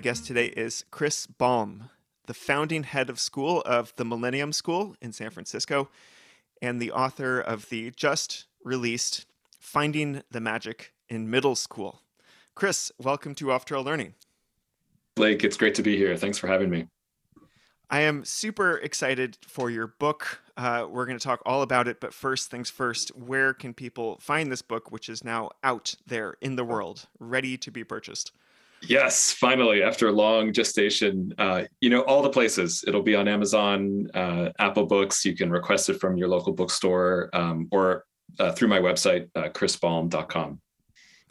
My 0.00 0.02
guest 0.02 0.24
today 0.24 0.46
is 0.46 0.86
Chris 0.90 1.26
Balme, 1.26 1.90
the 2.24 2.32
founding 2.32 2.84
head 2.84 3.10
of 3.10 3.20
school 3.20 3.60
of 3.66 3.92
the 3.96 4.04
Millennium 4.06 4.50
School 4.50 4.96
in 5.02 5.12
San 5.12 5.28
Francisco 5.28 5.90
and 6.62 6.80
the 6.80 6.90
author 6.90 7.38
of 7.38 7.68
the 7.68 7.90
just 7.90 8.46
released 8.64 9.26
Finding 9.58 10.22
the 10.30 10.40
Magic 10.40 10.94
in 11.10 11.28
Middle 11.28 11.54
School. 11.54 12.00
Chris, 12.54 12.90
welcome 12.98 13.34
to 13.34 13.52
Off 13.52 13.66
Trail 13.66 13.82
Learning. 13.82 14.14
Blake, 15.16 15.44
it's 15.44 15.58
great 15.58 15.74
to 15.74 15.82
be 15.82 15.98
here. 15.98 16.16
Thanks 16.16 16.38
for 16.38 16.46
having 16.46 16.70
me. 16.70 16.86
I 17.90 18.00
am 18.00 18.24
super 18.24 18.78
excited 18.78 19.36
for 19.46 19.68
your 19.68 19.86
book. 19.86 20.40
Uh, 20.56 20.86
we're 20.88 21.04
going 21.04 21.18
to 21.18 21.22
talk 21.22 21.42
all 21.44 21.60
about 21.60 21.86
it, 21.86 22.00
but 22.00 22.14
first 22.14 22.50
things 22.50 22.70
first, 22.70 23.14
where 23.14 23.52
can 23.52 23.74
people 23.74 24.16
find 24.18 24.50
this 24.50 24.62
book, 24.62 24.90
which 24.90 25.10
is 25.10 25.22
now 25.22 25.50
out 25.62 25.94
there 26.06 26.38
in 26.40 26.56
the 26.56 26.64
world, 26.64 27.06
ready 27.18 27.58
to 27.58 27.70
be 27.70 27.84
purchased? 27.84 28.32
Yes, 28.88 29.32
finally, 29.32 29.82
after 29.82 30.08
a 30.08 30.12
long 30.12 30.52
gestation, 30.52 31.34
uh, 31.38 31.64
you 31.80 31.90
know, 31.90 32.00
all 32.02 32.22
the 32.22 32.30
places. 32.30 32.82
It'll 32.86 33.02
be 33.02 33.14
on 33.14 33.28
Amazon, 33.28 34.10
uh, 34.14 34.50
Apple 34.58 34.86
Books. 34.86 35.24
You 35.24 35.36
can 35.36 35.50
request 35.50 35.90
it 35.90 36.00
from 36.00 36.16
your 36.16 36.28
local 36.28 36.52
bookstore 36.52 37.28
um, 37.34 37.68
or 37.70 38.04
uh, 38.38 38.52
through 38.52 38.68
my 38.68 38.78
website, 38.78 39.28
uh, 39.34 39.48
chrisbalme.com. 39.48 40.60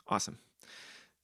Awesome. 0.08 0.38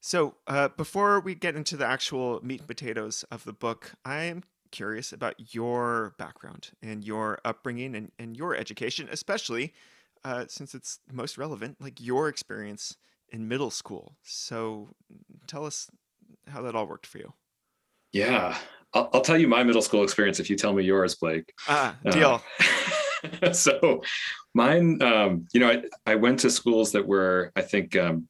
So, 0.02 0.36
uh, 0.48 0.70
before 0.70 1.20
we 1.20 1.34
get 1.36 1.56
into 1.56 1.78
the 1.78 1.86
actual 1.86 2.40
meat 2.44 2.62
and 2.62 2.68
potatoes 2.68 3.24
of 3.32 3.44
the 3.44 3.54
book, 3.54 3.94
I 4.04 4.24
am 4.24 4.44
curious 4.72 5.14
about 5.14 5.54
your 5.54 6.14
background 6.18 6.72
and 6.82 7.04
your 7.04 7.40
upbringing 7.46 7.96
and, 7.96 8.12
and 8.20 8.36
your 8.38 8.56
education, 8.56 9.08
especially 9.12 9.74
uh, 10.24 10.46
since 10.48 10.76
it's 10.76 11.00
most 11.12 11.38
relevant, 11.38 11.80
like 11.80 12.02
your 12.02 12.28
experience 12.28 12.98
in 13.30 13.48
middle 13.48 13.72
school. 13.72 14.16
So 14.24 14.90
tell 15.48 15.66
us 15.66 15.90
how 16.48 16.62
that 16.64 16.76
all 16.76 16.88
worked 16.88 17.06
for 17.06 17.18
you. 17.18 17.34
Yeah, 18.12 18.58
I'll, 18.94 19.10
I'll 19.14 19.22
tell 19.22 19.38
you 19.38 19.48
my 19.48 19.64
middle 19.64 19.82
school 19.82 20.04
experience 20.04 20.40
if 20.40 20.50
you 20.50 20.56
tell 20.56 20.74
me 20.74 20.84
yours, 20.84 21.16
Blake. 21.16 21.52
Ah, 21.68 21.96
deal. 22.10 22.42
Uh, 23.42 23.52
so 23.52 24.02
mine, 24.54 25.02
um, 25.02 25.48
you 25.54 25.60
know, 25.60 25.70
I, 25.70 25.84
I 26.06 26.16
went 26.16 26.40
to 26.42 26.50
schools 26.50 26.92
that 26.94 27.06
were, 27.06 27.52
I 27.56 27.62
think, 27.62 27.96
um, 27.96 28.28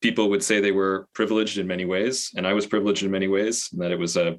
people 0.00 0.30
would 0.30 0.42
say 0.42 0.60
they 0.60 0.72
were 0.72 1.08
privileged 1.14 1.58
in 1.58 1.66
many 1.66 1.84
ways, 1.84 2.30
and 2.36 2.46
I 2.46 2.52
was 2.52 2.66
privileged 2.66 3.02
in 3.02 3.10
many 3.10 3.28
ways, 3.28 3.68
and 3.72 3.80
that 3.80 3.92
it 3.92 3.98
was 3.98 4.16
a 4.16 4.38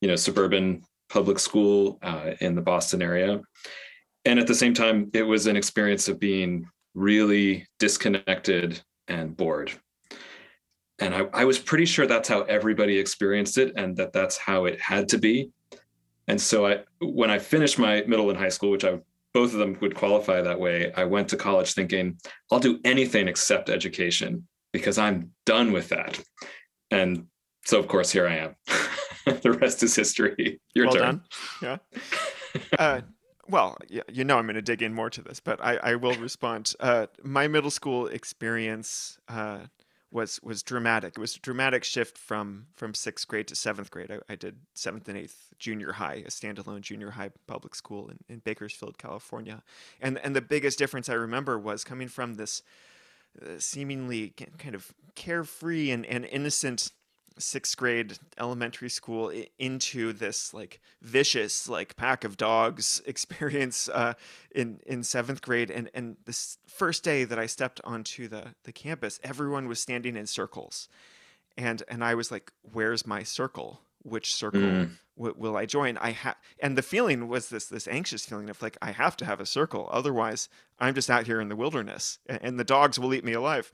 you 0.00 0.08
know 0.08 0.16
suburban 0.16 0.82
public 1.08 1.38
school 1.38 1.98
uh, 2.02 2.32
in 2.40 2.54
the 2.54 2.62
Boston 2.62 3.02
area, 3.02 3.40
and 4.24 4.38
at 4.38 4.46
the 4.46 4.54
same 4.54 4.74
time, 4.74 5.10
it 5.14 5.22
was 5.22 5.46
an 5.46 5.56
experience 5.56 6.08
of 6.08 6.18
being 6.18 6.68
really 6.94 7.66
disconnected 7.78 8.80
and 9.08 9.36
bored. 9.36 9.72
And 10.98 11.14
I, 11.14 11.26
I 11.32 11.44
was 11.44 11.58
pretty 11.58 11.84
sure 11.84 12.06
that's 12.06 12.28
how 12.28 12.42
everybody 12.42 12.98
experienced 12.98 13.58
it, 13.58 13.74
and 13.76 13.96
that 13.96 14.12
that's 14.12 14.36
how 14.36 14.64
it 14.64 14.80
had 14.80 15.08
to 15.10 15.18
be. 15.18 15.50
And 16.28 16.40
so 16.40 16.66
I, 16.66 16.80
when 17.00 17.30
I 17.30 17.38
finished 17.38 17.78
my 17.78 18.02
middle 18.06 18.30
and 18.30 18.38
high 18.38 18.48
school, 18.48 18.70
which 18.70 18.84
I 18.84 18.98
both 19.34 19.52
of 19.52 19.58
them 19.58 19.76
would 19.82 19.94
qualify 19.94 20.40
that 20.40 20.58
way, 20.58 20.90
I 20.94 21.04
went 21.04 21.28
to 21.28 21.36
college 21.36 21.74
thinking 21.74 22.18
I'll 22.50 22.58
do 22.58 22.80
anything 22.84 23.28
except 23.28 23.68
education 23.68 24.46
because 24.72 24.96
I'm 24.96 25.32
done 25.44 25.72
with 25.72 25.90
that. 25.90 26.18
And 26.90 27.26
so, 27.66 27.78
of 27.78 27.86
course, 27.86 28.10
here 28.10 28.26
I 28.26 28.36
am. 28.36 28.56
the 29.42 29.52
rest 29.52 29.82
is 29.82 29.94
history. 29.94 30.60
Your 30.74 30.86
well 30.86 30.94
turn. 30.94 31.02
Done. 31.02 31.22
Yeah. 31.60 31.76
Uh, 32.78 33.00
well, 33.48 33.76
you 34.10 34.24
know 34.24 34.38
I'm 34.38 34.46
going 34.46 34.54
to 34.54 34.62
dig 34.62 34.82
in 34.82 34.94
more 34.94 35.10
to 35.10 35.22
this, 35.22 35.40
but 35.40 35.62
I, 35.62 35.76
I 35.76 35.94
will 35.96 36.14
respond. 36.14 36.72
Uh, 36.80 37.06
my 37.22 37.46
middle 37.48 37.70
school 37.70 38.06
experience 38.06 39.18
uh, 39.28 39.58
was 40.16 40.40
was 40.42 40.62
dramatic. 40.62 41.12
It 41.16 41.20
was 41.20 41.36
a 41.36 41.40
dramatic 41.40 41.84
shift 41.84 42.16
from 42.16 42.68
from 42.74 42.94
sixth 42.94 43.28
grade 43.28 43.46
to 43.48 43.54
seventh 43.54 43.90
grade. 43.90 44.10
I, 44.10 44.32
I 44.32 44.34
did 44.34 44.56
seventh 44.74 45.08
and 45.08 45.18
eighth 45.18 45.50
junior 45.58 45.92
high, 45.92 46.24
a 46.26 46.30
standalone 46.30 46.80
junior 46.80 47.10
high 47.10 47.30
public 47.46 47.74
school 47.74 48.08
in, 48.08 48.18
in 48.28 48.38
Bakersfield, 48.40 48.96
California, 48.96 49.62
and 50.00 50.18
and 50.18 50.34
the 50.34 50.40
biggest 50.40 50.78
difference 50.78 51.10
I 51.10 51.14
remember 51.14 51.58
was 51.58 51.84
coming 51.84 52.08
from 52.08 52.34
this 52.34 52.62
uh, 53.42 53.58
seemingly 53.58 54.30
kind 54.58 54.74
of 54.74 54.94
carefree 55.14 55.90
and, 55.90 56.06
and 56.06 56.24
innocent 56.24 56.90
sixth 57.38 57.76
grade 57.76 58.18
elementary 58.38 58.88
school 58.88 59.32
into 59.58 60.12
this 60.12 60.54
like 60.54 60.80
vicious 61.02 61.68
like 61.68 61.96
pack 61.96 62.24
of 62.24 62.36
dogs 62.36 63.02
experience 63.06 63.88
uh, 63.88 64.14
in 64.54 64.80
in 64.86 65.02
seventh 65.02 65.42
grade. 65.42 65.70
And 65.70 65.90
and 65.94 66.16
this 66.24 66.58
first 66.66 67.04
day 67.04 67.24
that 67.24 67.38
I 67.38 67.46
stepped 67.46 67.80
onto 67.84 68.28
the 68.28 68.54
the 68.64 68.72
campus 68.72 69.20
everyone 69.22 69.68
was 69.68 69.80
standing 69.80 70.16
in 70.16 70.26
circles. 70.26 70.88
And 71.56 71.82
and 71.88 72.02
I 72.04 72.14
was 72.14 72.30
like 72.30 72.52
where's 72.72 73.06
my 73.06 73.22
circle? 73.22 73.80
Which 74.02 74.34
circle 74.34 74.60
mm. 74.60 74.90
w- 75.16 75.34
will 75.36 75.56
I 75.56 75.66
join? 75.66 75.96
I 75.98 76.12
have 76.12 76.36
and 76.60 76.78
the 76.78 76.82
feeling 76.82 77.28
was 77.28 77.48
this 77.48 77.66
this 77.66 77.88
anxious 77.88 78.24
feeling 78.24 78.48
of 78.50 78.62
like 78.62 78.76
I 78.80 78.92
have 78.92 79.16
to 79.18 79.24
have 79.24 79.40
a 79.40 79.46
circle 79.46 79.88
otherwise 79.92 80.48
I'm 80.78 80.94
just 80.94 81.10
out 81.10 81.26
here 81.26 81.40
in 81.40 81.48
the 81.48 81.56
wilderness 81.56 82.18
and, 82.26 82.38
and 82.42 82.60
the 82.60 82.64
dogs 82.64 82.98
will 82.98 83.12
eat 83.14 83.24
me 83.24 83.32
alive. 83.32 83.72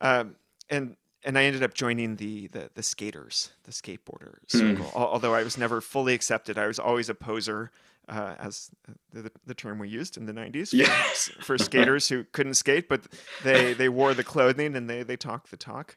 Um, 0.00 0.34
and 0.68 0.96
and 1.24 1.38
I 1.38 1.44
ended 1.44 1.62
up 1.62 1.74
joining 1.74 2.16
the 2.16 2.48
the, 2.48 2.70
the 2.74 2.82
skaters, 2.82 3.50
the 3.64 3.72
skateboarder 3.72 4.38
hmm. 4.50 4.58
circle. 4.58 4.86
Mm. 4.86 4.96
Although 4.96 5.34
I 5.34 5.42
was 5.42 5.56
never 5.56 5.80
fully 5.80 6.14
accepted, 6.14 6.58
I 6.58 6.66
was 6.66 6.78
always 6.78 7.08
a 7.08 7.14
poser, 7.14 7.70
uh, 8.08 8.34
as 8.38 8.70
the, 9.12 9.30
the 9.46 9.54
term 9.54 9.78
we 9.78 9.88
used 9.88 10.16
in 10.16 10.26
the 10.26 10.32
'90s 10.32 10.72
yeah. 10.72 10.86
for, 10.86 11.42
for 11.42 11.58
skaters 11.58 12.08
who 12.08 12.24
couldn't 12.32 12.54
skate, 12.54 12.88
but 12.88 13.02
they 13.44 13.72
they 13.72 13.88
wore 13.88 14.14
the 14.14 14.24
clothing 14.24 14.76
and 14.76 14.88
they 14.88 15.02
they 15.02 15.16
talked 15.16 15.50
the 15.50 15.56
talk. 15.56 15.96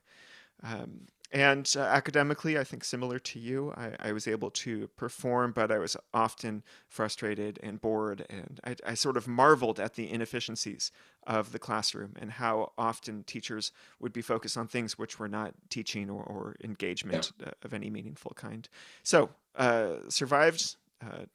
Um, 0.64 1.08
and 1.36 1.70
uh, 1.76 1.82
academically, 1.82 2.58
I 2.58 2.64
think 2.64 2.86
similar 2.86 3.20
to 3.20 3.40
you, 3.40 3.74
I, 3.76 3.92
I, 4.00 4.12
was 4.14 4.26
able 4.26 4.50
to 4.52 4.88
perform, 4.96 5.52
but 5.52 5.70
I 5.70 5.80
was 5.80 5.98
often 6.14 6.64
frustrated 6.88 7.60
and 7.62 7.82
bored. 7.82 8.26
And 8.30 8.62
I, 8.64 8.78
I, 8.88 8.94
sort 8.94 9.18
of 9.18 9.28
marveled 9.28 9.78
at 9.78 9.96
the 9.96 10.10
inefficiencies 10.10 10.94
of 11.28 11.52
the 11.52 11.60
classroom 11.60 12.14
and 12.18 12.32
how 12.32 12.72
often 12.78 13.26
teachers 13.26 13.74
would 14.00 14.14
be 14.14 14.22
focused 14.22 14.56
on 14.56 14.70
things 14.70 14.98
which 14.98 15.20
were 15.20 15.28
not 15.28 15.54
teaching 15.70 16.10
or, 16.10 16.24
or 16.24 16.56
engagement 16.64 17.34
yeah. 17.42 17.48
Uh, 17.48 17.52
of 17.64 17.74
any 17.74 17.90
meaningful 17.90 18.32
kind. 18.38 18.70
So, 19.04 19.30
uh, 19.58 19.96
survived, 20.08 20.78
uh, 21.04 21.26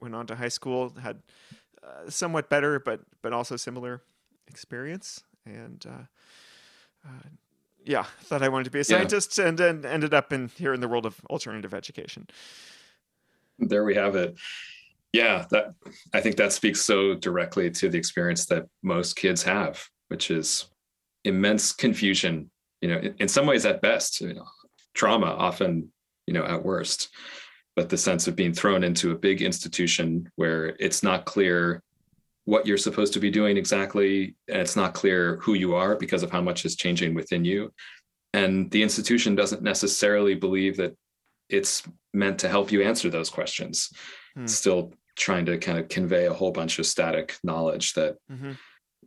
went 0.00 0.16
on 0.16 0.26
to 0.26 0.34
high 0.34 0.48
school, 0.48 0.94
had 1.00 1.22
uh, 1.80 2.10
somewhat 2.10 2.50
better, 2.50 2.80
but, 2.80 3.02
but 3.22 3.32
also 3.32 3.54
similar 3.54 4.02
experience. 4.48 5.22
And 5.46 5.86
uh, 5.88 7.10
yeah, 7.84 8.04
thought 8.22 8.42
I 8.42 8.48
wanted 8.48 8.64
to 8.64 8.70
be 8.70 8.80
a 8.80 8.84
scientist 8.84 9.36
yeah. 9.38 9.48
and 9.48 9.58
then 9.58 9.84
ended 9.84 10.14
up 10.14 10.32
in 10.32 10.50
here 10.56 10.74
in 10.74 10.80
the 10.80 10.88
world 10.88 11.06
of 11.06 11.20
alternative 11.30 11.74
education. 11.74 12.26
There 13.58 13.84
we 13.84 13.94
have 13.94 14.16
it. 14.16 14.36
Yeah, 15.12 15.46
that 15.50 15.74
I 16.12 16.20
think 16.20 16.36
that 16.36 16.52
speaks 16.52 16.80
so 16.80 17.14
directly 17.14 17.70
to 17.70 17.88
the 17.88 17.98
experience 17.98 18.46
that 18.46 18.66
most 18.82 19.14
kids 19.14 19.44
have, 19.44 19.86
which 20.08 20.30
is 20.30 20.66
immense 21.24 21.72
confusion. 21.72 22.50
You 22.80 22.88
know, 22.88 22.98
in, 22.98 23.14
in 23.20 23.28
some 23.28 23.46
ways 23.46 23.64
at 23.64 23.80
best, 23.80 24.20
you 24.20 24.34
know, 24.34 24.46
trauma 24.94 25.26
often, 25.26 25.92
you 26.26 26.34
know, 26.34 26.44
at 26.44 26.64
worst. 26.64 27.10
But 27.76 27.88
the 27.88 27.96
sense 27.96 28.26
of 28.26 28.34
being 28.34 28.52
thrown 28.52 28.82
into 28.82 29.12
a 29.12 29.16
big 29.16 29.40
institution 29.40 30.30
where 30.34 30.74
it's 30.80 31.02
not 31.02 31.26
clear 31.26 31.82
what 32.44 32.66
you're 32.66 32.76
supposed 32.78 33.12
to 33.14 33.20
be 33.20 33.30
doing 33.30 33.56
exactly 33.56 34.36
and 34.48 34.58
it's 34.58 34.76
not 34.76 34.94
clear 34.94 35.38
who 35.42 35.54
you 35.54 35.74
are 35.74 35.96
because 35.96 36.22
of 36.22 36.30
how 36.30 36.40
much 36.40 36.64
is 36.64 36.76
changing 36.76 37.14
within 37.14 37.44
you 37.44 37.72
and 38.32 38.70
the 38.70 38.82
institution 38.82 39.34
doesn't 39.34 39.62
necessarily 39.62 40.34
believe 40.34 40.76
that 40.76 40.94
it's 41.48 41.82
meant 42.12 42.38
to 42.38 42.48
help 42.48 42.72
you 42.72 42.82
answer 42.82 43.08
those 43.08 43.30
questions 43.30 43.90
hmm. 44.34 44.46
still 44.46 44.92
trying 45.16 45.46
to 45.46 45.58
kind 45.58 45.78
of 45.78 45.88
convey 45.88 46.26
a 46.26 46.32
whole 46.32 46.50
bunch 46.50 46.78
of 46.78 46.86
static 46.86 47.36
knowledge 47.44 47.92
that 47.94 48.16
mm-hmm. 48.30 48.52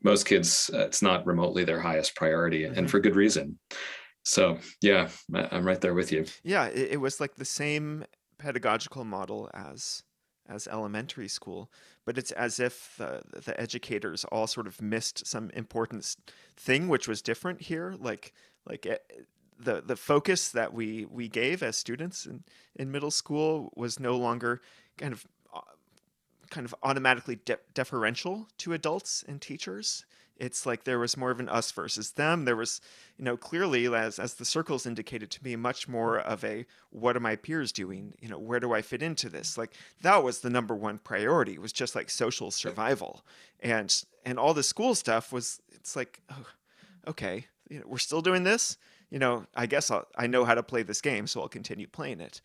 most 0.03 0.25
kids 0.25 0.69
uh, 0.73 0.79
it's 0.79 1.01
not 1.01 1.25
remotely 1.25 1.63
their 1.63 1.81
highest 1.81 2.15
priority 2.15 2.63
mm-hmm. 2.63 2.77
and 2.77 2.89
for 2.89 2.99
good 2.99 3.15
reason 3.15 3.59
so 4.23 4.57
yeah 4.81 5.07
i'm 5.33 5.65
right 5.65 5.81
there 5.81 5.93
with 5.93 6.11
you 6.11 6.25
yeah 6.43 6.65
it, 6.65 6.93
it 6.93 6.97
was 6.97 7.19
like 7.19 7.35
the 7.35 7.45
same 7.45 8.03
pedagogical 8.39 9.03
model 9.03 9.49
as 9.53 10.03
as 10.49 10.67
elementary 10.67 11.27
school, 11.27 11.69
but 12.05 12.17
it's 12.17 12.31
as 12.31 12.59
if 12.59 12.95
the, 12.97 13.21
the 13.45 13.59
educators 13.59 14.25
all 14.25 14.47
sort 14.47 14.67
of 14.67 14.81
missed 14.81 15.27
some 15.27 15.49
important 15.51 16.15
thing 16.55 16.87
which 16.87 17.07
was 17.07 17.21
different 17.21 17.61
here. 17.61 17.95
Like 17.99 18.33
like 18.67 18.85
eh, 18.85 18.97
the 19.59 19.81
the 19.81 19.95
focus 19.95 20.49
that 20.49 20.73
we 20.73 21.05
we 21.05 21.27
gave 21.27 21.63
as 21.63 21.77
students 21.77 22.25
in, 22.25 22.43
in 22.75 22.91
middle 22.91 23.11
school 23.11 23.71
was 23.75 23.99
no 23.99 24.15
longer 24.15 24.61
kind 24.97 25.13
of 25.13 25.25
uh, 25.53 25.61
kind 26.49 26.65
of 26.65 26.75
automatically 26.83 27.37
de- 27.45 27.59
deferential 27.73 28.47
to 28.57 28.73
adults 28.73 29.23
and 29.27 29.41
teachers 29.41 30.05
it's 30.39 30.65
like 30.65 30.83
there 30.83 30.99
was 30.99 31.17
more 31.17 31.31
of 31.31 31.39
an 31.39 31.49
us 31.49 31.71
versus 31.71 32.11
them. 32.11 32.45
There 32.45 32.55
was, 32.55 32.81
you 33.17 33.25
know, 33.25 33.37
clearly 33.37 33.93
as 33.93 34.19
as 34.19 34.35
the 34.35 34.45
circles 34.45 34.85
indicated 34.85 35.31
to 35.31 35.43
me, 35.43 35.55
much 35.55 35.87
more 35.87 36.19
of 36.19 36.43
a 36.43 36.65
what 36.91 37.15
are 37.17 37.21
my 37.21 37.35
peers 37.35 37.71
doing? 37.71 38.13
You 38.21 38.29
know, 38.29 38.39
where 38.39 38.59
do 38.59 38.73
I 38.73 38.81
fit 38.81 39.01
into 39.01 39.29
this? 39.29 39.57
Like 39.57 39.73
that 40.01 40.23
was 40.23 40.39
the 40.39 40.49
number 40.49 40.75
one 40.75 40.99
priority. 40.99 41.53
It 41.53 41.61
was 41.61 41.73
just 41.73 41.95
like 41.95 42.09
social 42.09 42.51
survival, 42.51 43.25
and 43.59 44.03
and 44.25 44.39
all 44.39 44.53
the 44.53 44.63
school 44.63 44.95
stuff 44.95 45.33
was. 45.33 45.61
It's 45.71 45.95
like, 45.95 46.21
oh, 46.29 46.45
okay, 47.07 47.45
you 47.69 47.79
know, 47.79 47.85
we're 47.87 47.97
still 47.97 48.21
doing 48.21 48.43
this. 48.43 48.77
you 49.09 49.19
know, 49.19 49.45
I 49.55 49.65
guess 49.65 49.89
I'll, 49.91 50.07
I 50.15 50.27
know 50.27 50.45
how 50.45 50.55
to 50.55 50.63
play 50.63 50.83
this 50.83 51.01
game, 51.01 51.27
so 51.27 51.41
I'll 51.41 51.47
continue 51.47 51.87
playing 51.87 52.19
it. 52.19 52.41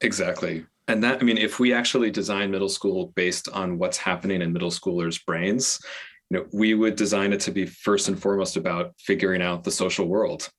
Exactly. 0.00 0.66
And 0.88 1.02
that, 1.02 1.20
I 1.20 1.24
mean, 1.24 1.38
if 1.38 1.60
we 1.60 1.72
actually 1.72 2.10
design 2.10 2.50
middle 2.50 2.68
school 2.68 3.12
based 3.14 3.48
on 3.50 3.78
what's 3.78 3.96
happening 3.96 4.42
in 4.42 4.52
middle 4.52 4.70
schoolers' 4.70 5.24
brains, 5.24 5.78
you 6.34 6.40
know, 6.40 6.46
we 6.52 6.74
would 6.74 6.96
design 6.96 7.32
it 7.32 7.38
to 7.40 7.52
be 7.52 7.64
first 7.64 8.08
and 8.08 8.20
foremost 8.20 8.56
about 8.56 8.92
figuring 8.98 9.40
out 9.40 9.62
the 9.62 9.70
social 9.70 10.06
world. 10.06 10.50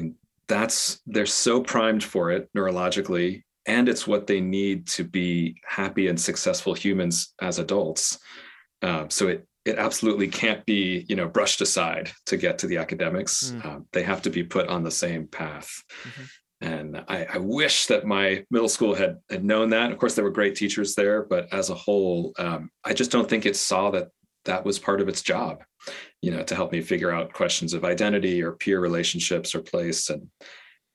And 0.00 0.14
that's, 0.48 1.00
they're 1.06 1.26
so 1.26 1.62
primed 1.62 2.02
for 2.02 2.32
it 2.32 2.48
neurologically, 2.56 3.42
and 3.66 3.88
it's 3.88 4.04
what 4.04 4.26
they 4.26 4.40
need 4.40 4.88
to 4.88 5.04
be 5.04 5.60
happy 5.64 6.08
and 6.08 6.20
successful 6.20 6.74
humans 6.74 7.34
as 7.40 7.60
adults. 7.60 8.18
Um, 8.82 9.10
so 9.10 9.28
it, 9.28 9.46
it 9.64 9.78
absolutely 9.78 10.26
can't 10.26 10.66
be 10.66 11.06
you 11.08 11.14
know 11.14 11.28
brushed 11.28 11.60
aside 11.60 12.10
to 12.26 12.36
get 12.36 12.58
to 12.58 12.66
the 12.66 12.78
academics 12.78 13.52
mm. 13.52 13.64
um, 13.64 13.86
they 13.92 14.02
have 14.02 14.20
to 14.22 14.28
be 14.28 14.42
put 14.42 14.66
on 14.66 14.82
the 14.82 14.90
same 14.90 15.28
path 15.28 15.84
mm-hmm. 16.02 16.24
And 16.60 17.04
I, 17.08 17.26
I, 17.34 17.38
wish 17.38 17.86
that 17.86 18.06
my 18.06 18.44
middle 18.48 18.68
school 18.68 18.94
had 18.94 19.18
had 19.28 19.44
known 19.44 19.70
that. 19.70 19.90
Of 19.90 19.98
course, 19.98 20.14
there 20.14 20.22
were 20.22 20.30
great 20.30 20.54
teachers 20.54 20.94
there, 20.94 21.24
but 21.24 21.52
as 21.52 21.70
a 21.70 21.74
whole, 21.74 22.32
um, 22.38 22.70
I 22.84 22.92
just 22.92 23.10
don't 23.10 23.28
think 23.28 23.46
it 23.46 23.56
saw 23.56 23.90
that 23.90 24.10
that 24.44 24.64
was 24.64 24.78
part 24.78 25.00
of 25.00 25.08
its 25.08 25.22
job, 25.22 25.62
you 26.20 26.30
know, 26.30 26.42
to 26.42 26.54
help 26.54 26.72
me 26.72 26.80
figure 26.80 27.12
out 27.12 27.32
questions 27.32 27.74
of 27.74 27.84
identity 27.84 28.42
or 28.42 28.52
peer 28.52 28.80
relationships 28.80 29.54
or 29.54 29.62
place. 29.62 30.10
And 30.10 30.28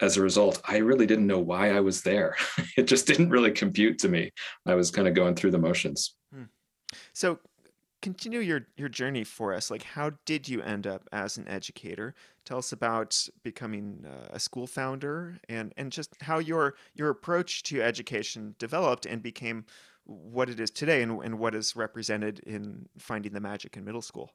as 0.01 0.17
a 0.17 0.21
result, 0.21 0.61
I 0.65 0.77
really 0.77 1.05
didn't 1.05 1.27
know 1.27 1.39
why 1.39 1.71
I 1.71 1.79
was 1.79 2.01
there. 2.01 2.35
it 2.77 2.83
just 2.83 3.07
didn't 3.07 3.29
really 3.29 3.51
compute 3.51 3.99
to 3.99 4.09
me. 4.09 4.31
I 4.65 4.75
was 4.75 4.91
kind 4.91 5.07
of 5.07 5.13
going 5.13 5.35
through 5.35 5.51
the 5.51 5.57
motions. 5.57 6.15
Hmm. 6.33 6.43
So 7.13 7.39
continue 8.01 8.39
your 8.39 8.67
your 8.77 8.89
journey 8.89 9.23
for 9.23 9.53
us. 9.53 9.71
Like, 9.71 9.83
how 9.83 10.11
did 10.25 10.47
you 10.47 10.61
end 10.61 10.85
up 10.85 11.07
as 11.11 11.37
an 11.37 11.47
educator? 11.47 12.13
Tell 12.45 12.59
us 12.59 12.71
about 12.71 13.27
becoming 13.43 14.05
uh, 14.07 14.27
a 14.29 14.39
school 14.39 14.67
founder 14.67 15.39
and 15.49 15.73
and 15.77 15.91
just 15.91 16.13
how 16.21 16.39
your 16.39 16.75
your 16.93 17.09
approach 17.09 17.63
to 17.63 17.81
education 17.81 18.55
developed 18.59 19.05
and 19.05 19.21
became 19.21 19.65
what 20.07 20.49
it 20.49 20.59
is 20.59 20.71
today 20.71 21.01
and, 21.01 21.21
and 21.23 21.37
what 21.37 21.53
is 21.53 21.75
represented 21.75 22.39
in 22.39 22.87
finding 22.97 23.33
the 23.33 23.39
magic 23.39 23.77
in 23.77 23.85
middle 23.85 24.01
school. 24.01 24.31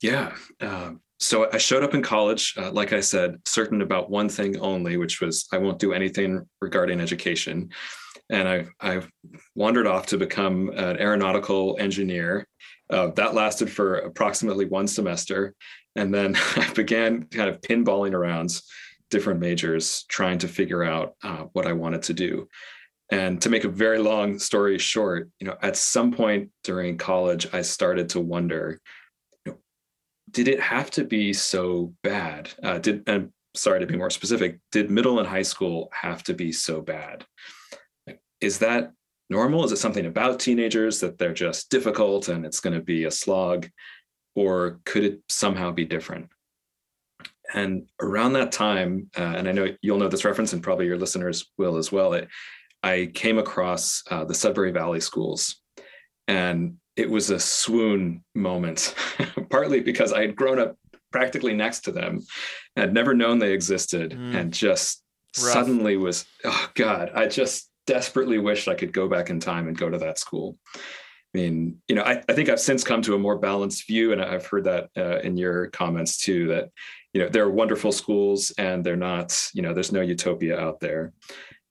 Yeah. 0.00 0.34
Um, 0.60 1.00
so 1.20 1.48
I 1.52 1.58
showed 1.58 1.84
up 1.84 1.94
in 1.94 2.02
college, 2.02 2.54
uh, 2.56 2.72
like 2.72 2.92
I 2.92 3.00
said, 3.00 3.36
certain 3.46 3.82
about 3.82 4.10
one 4.10 4.28
thing 4.28 4.58
only, 4.58 4.96
which 4.96 5.20
was 5.20 5.46
I 5.52 5.58
won't 5.58 5.78
do 5.78 5.92
anything 5.92 6.48
regarding 6.60 7.00
education 7.00 7.70
and 8.32 8.48
I, 8.48 8.66
I 8.80 9.02
wandered 9.54 9.86
off 9.86 10.06
to 10.06 10.18
become 10.18 10.70
an 10.70 10.98
aeronautical 10.98 11.76
engineer. 11.78 12.48
Uh, 12.90 13.08
that 13.08 13.34
lasted 13.34 13.70
for 13.70 13.96
approximately 13.96 14.64
one 14.64 14.88
semester. 14.88 15.54
And 15.96 16.12
then 16.12 16.36
I 16.56 16.72
began 16.72 17.24
kind 17.24 17.50
of 17.50 17.60
pinballing 17.60 18.14
around 18.14 18.60
different 19.10 19.40
majors, 19.40 20.04
trying 20.08 20.38
to 20.38 20.48
figure 20.48 20.82
out 20.82 21.14
uh, 21.22 21.44
what 21.52 21.66
I 21.66 21.74
wanted 21.74 22.02
to 22.04 22.14
do. 22.14 22.48
And 23.12 23.40
to 23.42 23.50
make 23.50 23.64
a 23.64 23.68
very 23.68 23.98
long 23.98 24.38
story 24.38 24.78
short, 24.78 25.28
you 25.38 25.46
know, 25.46 25.56
at 25.60 25.76
some 25.76 26.12
point 26.12 26.50
during 26.64 26.96
college, 26.96 27.46
I 27.52 27.60
started 27.60 28.08
to 28.10 28.20
wonder, 28.20 28.80
you 29.44 29.52
know, 29.52 29.58
did 30.30 30.48
it 30.48 30.58
have 30.58 30.90
to 30.92 31.04
be 31.04 31.34
so 31.34 31.92
bad? 32.02 32.50
Uh, 32.62 32.78
did 32.78 33.06
and 33.06 33.30
sorry 33.54 33.80
to 33.80 33.86
be 33.86 33.98
more 33.98 34.08
specific, 34.08 34.58
did 34.72 34.90
middle 34.90 35.18
and 35.18 35.28
high 35.28 35.42
school 35.42 35.90
have 35.92 36.22
to 36.24 36.34
be 36.34 36.52
so 36.52 36.80
bad? 36.80 37.24
is 38.42 38.58
that 38.58 38.92
normal? 39.30 39.64
Is 39.64 39.72
it 39.72 39.78
something 39.78 40.04
about 40.04 40.40
teenagers 40.40 41.00
that 41.00 41.16
they're 41.16 41.32
just 41.32 41.70
difficult 41.70 42.28
and 42.28 42.44
it's 42.44 42.60
going 42.60 42.74
to 42.74 42.82
be 42.82 43.04
a 43.04 43.10
slog? 43.10 43.68
Or 44.34 44.80
could 44.84 45.04
it 45.04 45.20
somehow 45.28 45.70
be 45.70 45.84
different? 45.84 46.28
And 47.54 47.88
around 48.00 48.32
that 48.32 48.50
time, 48.52 49.10
uh, 49.16 49.34
and 49.36 49.48
I 49.48 49.52
know 49.52 49.68
you'll 49.82 49.98
know 49.98 50.08
this 50.08 50.24
reference, 50.24 50.52
and 50.54 50.62
probably 50.62 50.86
your 50.86 50.98
listeners 50.98 51.50
will 51.58 51.76
as 51.76 51.92
well. 51.92 52.14
It, 52.14 52.28
I 52.82 53.10
came 53.14 53.38
across 53.38 54.02
uh, 54.10 54.24
the 54.24 54.34
Sudbury 54.34 54.72
Valley 54.72 55.00
schools, 55.00 55.60
and 56.28 56.76
it 56.96 57.10
was 57.10 57.30
a 57.30 57.38
swoon 57.38 58.24
moment, 58.34 58.94
partly 59.50 59.80
because 59.80 60.12
I 60.12 60.22
had 60.22 60.36
grown 60.36 60.58
up 60.58 60.76
practically 61.10 61.54
next 61.54 61.80
to 61.80 61.92
them, 61.92 62.20
had 62.76 62.92
never 62.92 63.14
known 63.14 63.38
they 63.38 63.52
existed, 63.52 64.12
mm. 64.12 64.34
and 64.34 64.52
just 64.52 65.02
Rough. 65.38 65.52
suddenly 65.52 65.96
was, 65.96 66.26
oh 66.44 66.70
God, 66.74 67.10
I 67.14 67.26
just 67.26 67.70
desperately 67.86 68.38
wished 68.38 68.68
I 68.68 68.74
could 68.74 68.92
go 68.92 69.08
back 69.08 69.30
in 69.30 69.40
time 69.40 69.68
and 69.68 69.76
go 69.76 69.88
to 69.88 69.98
that 69.98 70.18
school. 70.18 70.58
I 70.76 71.38
mean, 71.38 71.78
you 71.88 71.94
know, 71.94 72.02
I, 72.02 72.22
I 72.28 72.32
think 72.34 72.48
I've 72.48 72.60
since 72.60 72.84
come 72.84 73.00
to 73.02 73.14
a 73.14 73.18
more 73.18 73.38
balanced 73.38 73.86
view, 73.86 74.12
and 74.12 74.20
I've 74.20 74.46
heard 74.46 74.64
that 74.64 74.90
uh, 74.96 75.18
in 75.20 75.36
your 75.36 75.68
comments 75.68 76.18
too. 76.18 76.48
That 76.48 76.70
you 77.14 77.22
know, 77.22 77.28
they're 77.28 77.48
wonderful 77.48 77.92
schools, 77.92 78.52
and 78.58 78.84
they're 78.84 78.96
not, 78.96 79.48
you 79.54 79.62
know, 79.62 79.72
there's 79.72 79.92
no 79.92 80.02
utopia 80.02 80.58
out 80.58 80.80
there. 80.80 81.12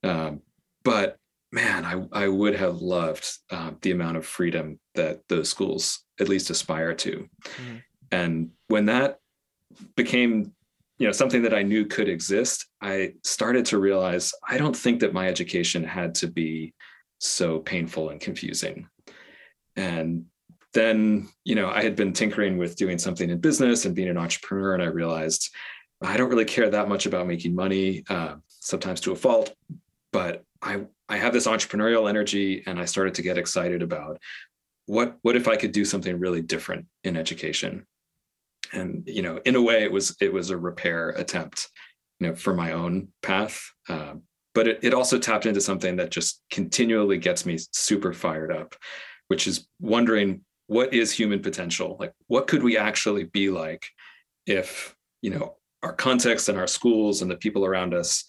Um, 0.03 0.41
but 0.83 1.17
man, 1.51 1.85
I 1.85 2.23
I 2.23 2.27
would 2.27 2.55
have 2.55 2.81
loved 2.81 3.27
uh, 3.49 3.71
the 3.81 3.91
amount 3.91 4.17
of 4.17 4.25
freedom 4.25 4.79
that 4.95 5.21
those 5.27 5.49
schools 5.49 6.03
at 6.19 6.29
least 6.29 6.49
aspire 6.49 6.93
to. 6.93 7.27
Mm-hmm. 7.43 7.77
And 8.11 8.51
when 8.67 8.85
that 8.85 9.19
became 9.95 10.53
you 11.01 11.07
know 11.07 11.11
something 11.11 11.41
that 11.41 11.53
i 11.53 11.63
knew 11.63 11.85
could 11.85 12.07
exist 12.07 12.67
i 12.81 13.13
started 13.23 13.65
to 13.65 13.79
realize 13.79 14.33
i 14.47 14.55
don't 14.55 14.77
think 14.77 14.99
that 14.99 15.13
my 15.13 15.27
education 15.27 15.83
had 15.83 16.13
to 16.13 16.27
be 16.27 16.73
so 17.17 17.59
painful 17.59 18.09
and 18.09 18.21
confusing 18.21 18.87
and 19.75 20.25
then 20.73 21.27
you 21.43 21.55
know 21.55 21.69
i 21.69 21.81
had 21.81 21.95
been 21.95 22.13
tinkering 22.13 22.57
with 22.57 22.75
doing 22.75 22.99
something 22.99 23.31
in 23.31 23.39
business 23.39 23.85
and 23.85 23.95
being 23.95 24.09
an 24.09 24.17
entrepreneur 24.17 24.75
and 24.75 24.83
i 24.83 24.85
realized 24.85 25.49
i 26.03 26.15
don't 26.15 26.29
really 26.29 26.45
care 26.45 26.69
that 26.69 26.87
much 26.87 27.07
about 27.07 27.27
making 27.27 27.55
money 27.55 28.03
uh, 28.09 28.35
sometimes 28.47 29.01
to 29.01 29.11
a 29.11 29.15
fault 29.15 29.55
but 30.11 30.43
i 30.61 30.81
i 31.09 31.17
have 31.17 31.33
this 31.33 31.47
entrepreneurial 31.47 32.09
energy 32.09 32.63
and 32.65 32.79
i 32.79 32.85
started 32.85 33.13
to 33.13 33.21
get 33.21 33.37
excited 33.37 33.81
about 33.81 34.19
what 34.85 35.17
what 35.21 35.35
if 35.35 35.47
i 35.47 35.55
could 35.55 35.71
do 35.71 35.85
something 35.85 36.19
really 36.19 36.41
different 36.41 36.85
in 37.03 37.15
education? 37.15 37.85
And 38.73 39.03
you 39.05 39.21
know 39.21 39.39
in 39.43 39.55
a 39.55 39.61
way 39.61 39.83
it 39.83 39.91
was 39.91 40.15
it 40.21 40.31
was 40.31 40.49
a 40.49 40.57
repair 40.57 41.09
attempt 41.09 41.67
you 42.19 42.27
know 42.27 42.35
for 42.35 42.53
my 42.53 42.71
own 42.71 43.09
path 43.21 43.61
uh, 43.89 44.13
but 44.53 44.67
it, 44.67 44.79
it 44.81 44.93
also 44.93 45.17
tapped 45.17 45.45
into 45.45 45.59
something 45.59 45.97
that 45.97 46.09
just 46.09 46.41
continually 46.51 47.17
gets 47.17 47.45
me 47.45 47.57
super 47.71 48.13
fired 48.13 48.51
up 48.51 48.75
which 49.27 49.45
is 49.45 49.67
wondering 49.79 50.41
what 50.71 50.93
is 50.93 51.11
human 51.11 51.41
potential? 51.41 51.97
Like 51.99 52.13
what 52.27 52.47
could 52.47 52.63
we 52.63 52.77
actually 52.77 53.25
be 53.25 53.49
like 53.49 53.87
if 54.45 54.95
you 55.21 55.29
know 55.29 55.55
our 55.83 55.91
context 55.91 56.47
and 56.47 56.57
our 56.57 56.67
schools 56.67 57.21
and 57.21 57.29
the 57.29 57.35
people 57.35 57.65
around 57.65 57.93
us 57.93 58.23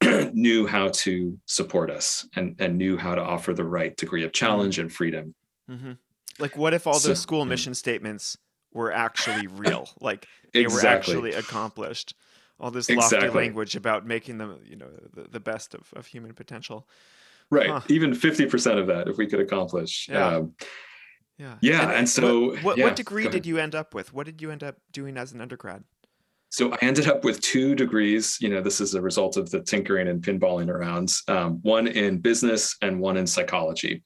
knew 0.32 0.66
how 0.66 0.88
to 0.88 1.38
support 1.46 1.90
us 1.90 2.26
and, 2.36 2.56
and 2.58 2.78
knew 2.78 2.96
how 2.96 3.14
to 3.14 3.20
offer 3.20 3.52
the 3.52 3.64
right 3.64 3.96
degree 3.96 4.24
of 4.24 4.32
challenge 4.32 4.78
and 4.78 4.92
freedom 4.92 5.34
mm-hmm. 5.70 5.92
like 6.38 6.56
what 6.56 6.72
if 6.72 6.86
all 6.86 6.94
those 6.94 7.02
so, 7.02 7.14
school 7.14 7.44
mission 7.44 7.74
statements 7.74 8.36
were 8.72 8.92
actually 8.92 9.46
real. 9.46 9.88
Like 10.00 10.26
they 10.52 10.60
exactly. 10.62 11.14
were 11.14 11.28
actually 11.28 11.32
accomplished. 11.34 12.14
All 12.58 12.70
this 12.70 12.90
lofty 12.90 13.16
exactly. 13.16 13.42
language 13.42 13.76
about 13.76 14.06
making 14.06 14.38
them, 14.38 14.58
you 14.64 14.76
know, 14.76 14.88
the, 15.14 15.22
the 15.22 15.40
best 15.40 15.74
of, 15.74 15.92
of 15.94 16.06
human 16.06 16.34
potential. 16.34 16.86
Right. 17.50 17.70
Huh. 17.70 17.80
Even 17.88 18.12
50% 18.12 18.78
of 18.78 18.86
that, 18.88 19.08
if 19.08 19.16
we 19.16 19.26
could 19.26 19.40
accomplish. 19.40 20.08
Yeah. 20.10 20.26
Um, 20.26 20.54
yeah. 21.38 21.54
Yeah. 21.60 21.82
And, 21.82 21.92
and 21.92 22.08
so, 22.08 22.50
what, 22.50 22.62
what, 22.62 22.78
yeah, 22.78 22.84
what 22.84 22.96
degree 22.96 23.28
did 23.28 23.46
you 23.46 23.58
end 23.58 23.74
up 23.74 23.94
with? 23.94 24.12
What 24.12 24.26
did 24.26 24.42
you 24.42 24.50
end 24.50 24.62
up 24.62 24.76
doing 24.92 25.16
as 25.16 25.32
an 25.32 25.40
undergrad? 25.40 25.84
So 26.50 26.72
I 26.72 26.78
ended 26.82 27.08
up 27.08 27.22
with 27.22 27.40
two 27.40 27.74
degrees. 27.74 28.36
You 28.40 28.48
know, 28.48 28.60
this 28.60 28.80
is 28.80 28.94
a 28.94 29.00
result 29.00 29.36
of 29.36 29.50
the 29.50 29.60
tinkering 29.60 30.08
and 30.08 30.22
pinballing 30.22 30.68
around. 30.68 31.12
Um, 31.28 31.60
one 31.62 31.86
in 31.86 32.18
business 32.18 32.76
and 32.82 33.00
one 33.00 33.16
in 33.16 33.26
psychology. 33.26 34.02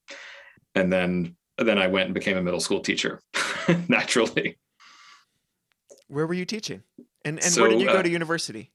And 0.75 0.93
then 0.93 1.37
then 1.57 1.79
I 1.79 1.87
went 1.87 2.07
and 2.07 2.15
became 2.15 2.37
a 2.37 2.43
middle 2.43 2.61
school 2.61 2.81
teacher 2.81 3.21
naturally. 3.89 4.59
Where 6.09 6.27
were 6.27 6.35
you 6.35 6.45
teaching? 6.45 6.83
And 7.25 7.39
and 7.43 7.53
so, 7.53 7.63
where 7.63 7.71
did 7.71 7.81
you 7.81 7.87
go 7.87 7.95
uh, 7.99 8.03
to 8.03 8.11
university? 8.11 8.73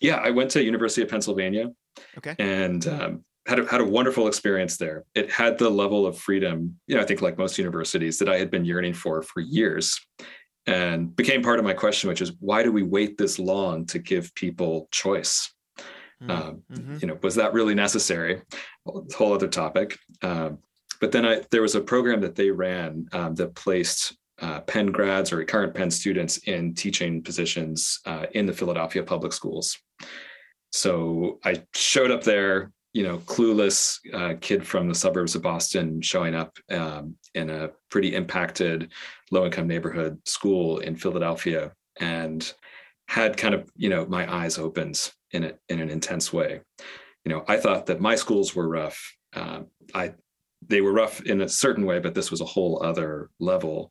Yeah, 0.00 0.16
I 0.16 0.30
went 0.30 0.50
to 0.52 0.62
University 0.62 1.02
of 1.02 1.08
Pennsylvania. 1.08 1.70
Okay. 2.16 2.34
And 2.38 2.86
um, 2.86 3.24
had 3.46 3.58
a, 3.58 3.66
had 3.66 3.80
a 3.80 3.84
wonderful 3.84 4.26
experience 4.26 4.78
there. 4.78 5.04
It 5.14 5.30
had 5.30 5.58
the 5.58 5.68
level 5.68 6.06
of 6.06 6.16
freedom, 6.16 6.78
you 6.86 6.96
know, 6.96 7.02
I 7.02 7.04
think 7.04 7.20
like 7.20 7.36
most 7.36 7.58
universities 7.58 8.18
that 8.18 8.28
I 8.28 8.38
had 8.38 8.50
been 8.50 8.64
yearning 8.64 8.94
for 8.94 9.22
for 9.22 9.40
years, 9.40 10.00
and 10.66 11.14
became 11.14 11.42
part 11.42 11.58
of 11.58 11.64
my 11.64 11.74
question, 11.74 12.08
which 12.08 12.20
is 12.22 12.32
why 12.40 12.62
do 12.62 12.72
we 12.72 12.82
wait 12.82 13.18
this 13.18 13.38
long 13.38 13.86
to 13.86 13.98
give 13.98 14.34
people 14.34 14.88
choice? 14.90 15.52
Mm-hmm. 16.22 16.30
Um, 16.30 16.62
mm-hmm. 16.72 16.96
You 17.00 17.08
know, 17.08 17.18
was 17.22 17.34
that 17.34 17.52
really 17.52 17.74
necessary? 17.74 18.42
Well, 18.84 19.06
whole 19.16 19.34
other 19.34 19.48
topic. 19.48 19.98
Um, 20.22 20.58
but 21.00 21.12
then 21.12 21.26
I, 21.26 21.42
there 21.50 21.62
was 21.62 21.74
a 21.74 21.80
program 21.80 22.20
that 22.22 22.34
they 22.34 22.50
ran 22.50 23.08
um, 23.12 23.34
that 23.34 23.54
placed 23.54 24.16
uh, 24.40 24.60
Penn 24.60 24.86
grads 24.86 25.32
or 25.32 25.44
current 25.44 25.74
Penn 25.74 25.90
students 25.90 26.38
in 26.38 26.74
teaching 26.74 27.22
positions 27.22 28.00
uh, 28.06 28.26
in 28.32 28.46
the 28.46 28.52
Philadelphia 28.52 29.02
public 29.02 29.32
schools. 29.32 29.78
So 30.72 31.38
I 31.44 31.62
showed 31.74 32.10
up 32.10 32.24
there, 32.24 32.72
you 32.94 33.02
know, 33.02 33.18
clueless 33.18 33.98
uh, 34.14 34.34
kid 34.40 34.66
from 34.66 34.88
the 34.88 34.94
suburbs 34.94 35.34
of 35.34 35.42
Boston, 35.42 36.00
showing 36.00 36.34
up 36.34 36.56
um, 36.70 37.16
in 37.34 37.50
a 37.50 37.70
pretty 37.90 38.14
impacted 38.14 38.90
low 39.30 39.44
income 39.44 39.66
neighborhood 39.66 40.18
school 40.26 40.78
in 40.78 40.96
Philadelphia. 40.96 41.72
And 42.00 42.52
had 43.08 43.36
kind 43.36 43.54
of 43.54 43.70
you 43.76 43.88
know 43.88 44.06
my 44.06 44.32
eyes 44.32 44.58
opened 44.58 45.12
in 45.32 45.44
it 45.44 45.58
in 45.68 45.80
an 45.80 45.90
intense 45.90 46.32
way. 46.32 46.60
You 47.24 47.32
know, 47.32 47.44
I 47.48 47.56
thought 47.56 47.86
that 47.86 48.00
my 48.00 48.14
schools 48.14 48.54
were 48.54 48.68
rough. 48.68 49.16
Um, 49.34 49.66
I 49.94 50.14
they 50.66 50.80
were 50.80 50.92
rough 50.92 51.20
in 51.22 51.42
a 51.42 51.48
certain 51.48 51.84
way, 51.84 51.98
but 51.98 52.14
this 52.14 52.30
was 52.30 52.40
a 52.40 52.46
whole 52.46 52.82
other 52.82 53.30
level. 53.40 53.90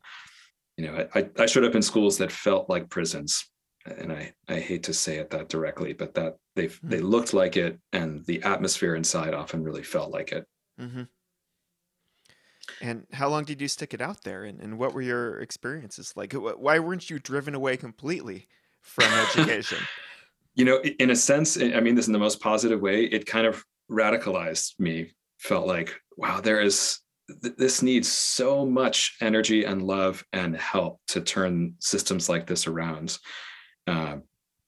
You 0.76 0.86
know, 0.86 1.06
I, 1.14 1.28
I 1.38 1.46
showed 1.46 1.64
up 1.64 1.76
in 1.76 1.82
schools 1.82 2.18
that 2.18 2.32
felt 2.32 2.68
like 2.68 2.90
prisons, 2.90 3.48
and 3.86 4.12
I 4.12 4.32
I 4.48 4.60
hate 4.60 4.84
to 4.84 4.94
say 4.94 5.18
it 5.18 5.30
that 5.30 5.48
directly, 5.48 5.92
but 5.92 6.14
that 6.14 6.36
they 6.56 6.66
mm-hmm. 6.66 6.88
they 6.88 7.00
looked 7.00 7.34
like 7.34 7.56
it, 7.56 7.78
and 7.92 8.24
the 8.26 8.42
atmosphere 8.42 8.94
inside 8.94 9.34
often 9.34 9.62
really 9.62 9.82
felt 9.82 10.10
like 10.10 10.32
it. 10.32 10.46
Mm-hmm. 10.80 11.02
And 12.80 13.06
how 13.12 13.28
long 13.28 13.44
did 13.44 13.60
you 13.60 13.68
stick 13.68 13.94
it 13.94 14.00
out 14.00 14.22
there? 14.22 14.44
And, 14.44 14.60
and 14.60 14.78
what 14.78 14.94
were 14.94 15.02
your 15.02 15.40
experiences 15.40 16.14
like? 16.16 16.32
Why 16.32 16.78
weren't 16.78 17.10
you 17.10 17.18
driven 17.18 17.54
away 17.54 17.76
completely 17.76 18.48
from 18.80 19.12
education? 19.12 19.78
you 20.54 20.64
know, 20.64 20.80
in 20.80 21.10
a 21.10 21.16
sense, 21.16 21.60
I 21.60 21.80
mean 21.80 21.94
this 21.94 22.06
in 22.06 22.12
the 22.12 22.18
most 22.18 22.40
positive 22.40 22.80
way, 22.80 23.04
it 23.04 23.26
kind 23.26 23.46
of 23.46 23.64
radicalized 23.90 24.78
me. 24.78 25.12
Felt 25.38 25.66
like, 25.66 26.00
wow, 26.16 26.40
there 26.40 26.60
is 26.60 27.00
this 27.28 27.82
needs 27.82 28.10
so 28.10 28.64
much 28.64 29.16
energy 29.20 29.64
and 29.64 29.82
love 29.82 30.24
and 30.32 30.56
help 30.56 31.00
to 31.08 31.20
turn 31.20 31.74
systems 31.78 32.28
like 32.28 32.46
this 32.46 32.66
around. 32.66 33.18
Uh, 33.86 34.16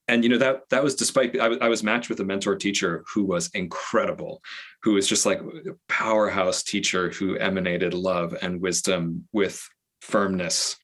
and 0.09 0.23
you 0.23 0.31
know 0.31 0.39
that 0.39 0.63
that 0.71 0.83
was 0.83 0.95
despite 0.95 1.39
I, 1.39 1.69
was 1.69 1.83
matched 1.83 2.09
with 2.09 2.21
a 2.21 2.25
mentor 2.25 2.57
teacher 2.57 3.05
who 3.13 3.25
was 3.25 3.49
incredible 3.55 4.43
who 4.83 4.93
was 4.95 5.09
just 5.09 5.27
like 5.27 5.41
a 5.41 5.75
powerhouse 5.89 6.63
teacher 6.63 7.11
who 7.11 7.37
emanated 7.37 7.95
love 7.95 8.37
and 8.41 8.61
wisdom 8.61 9.27
with 9.33 9.67
firmness. 10.01 10.77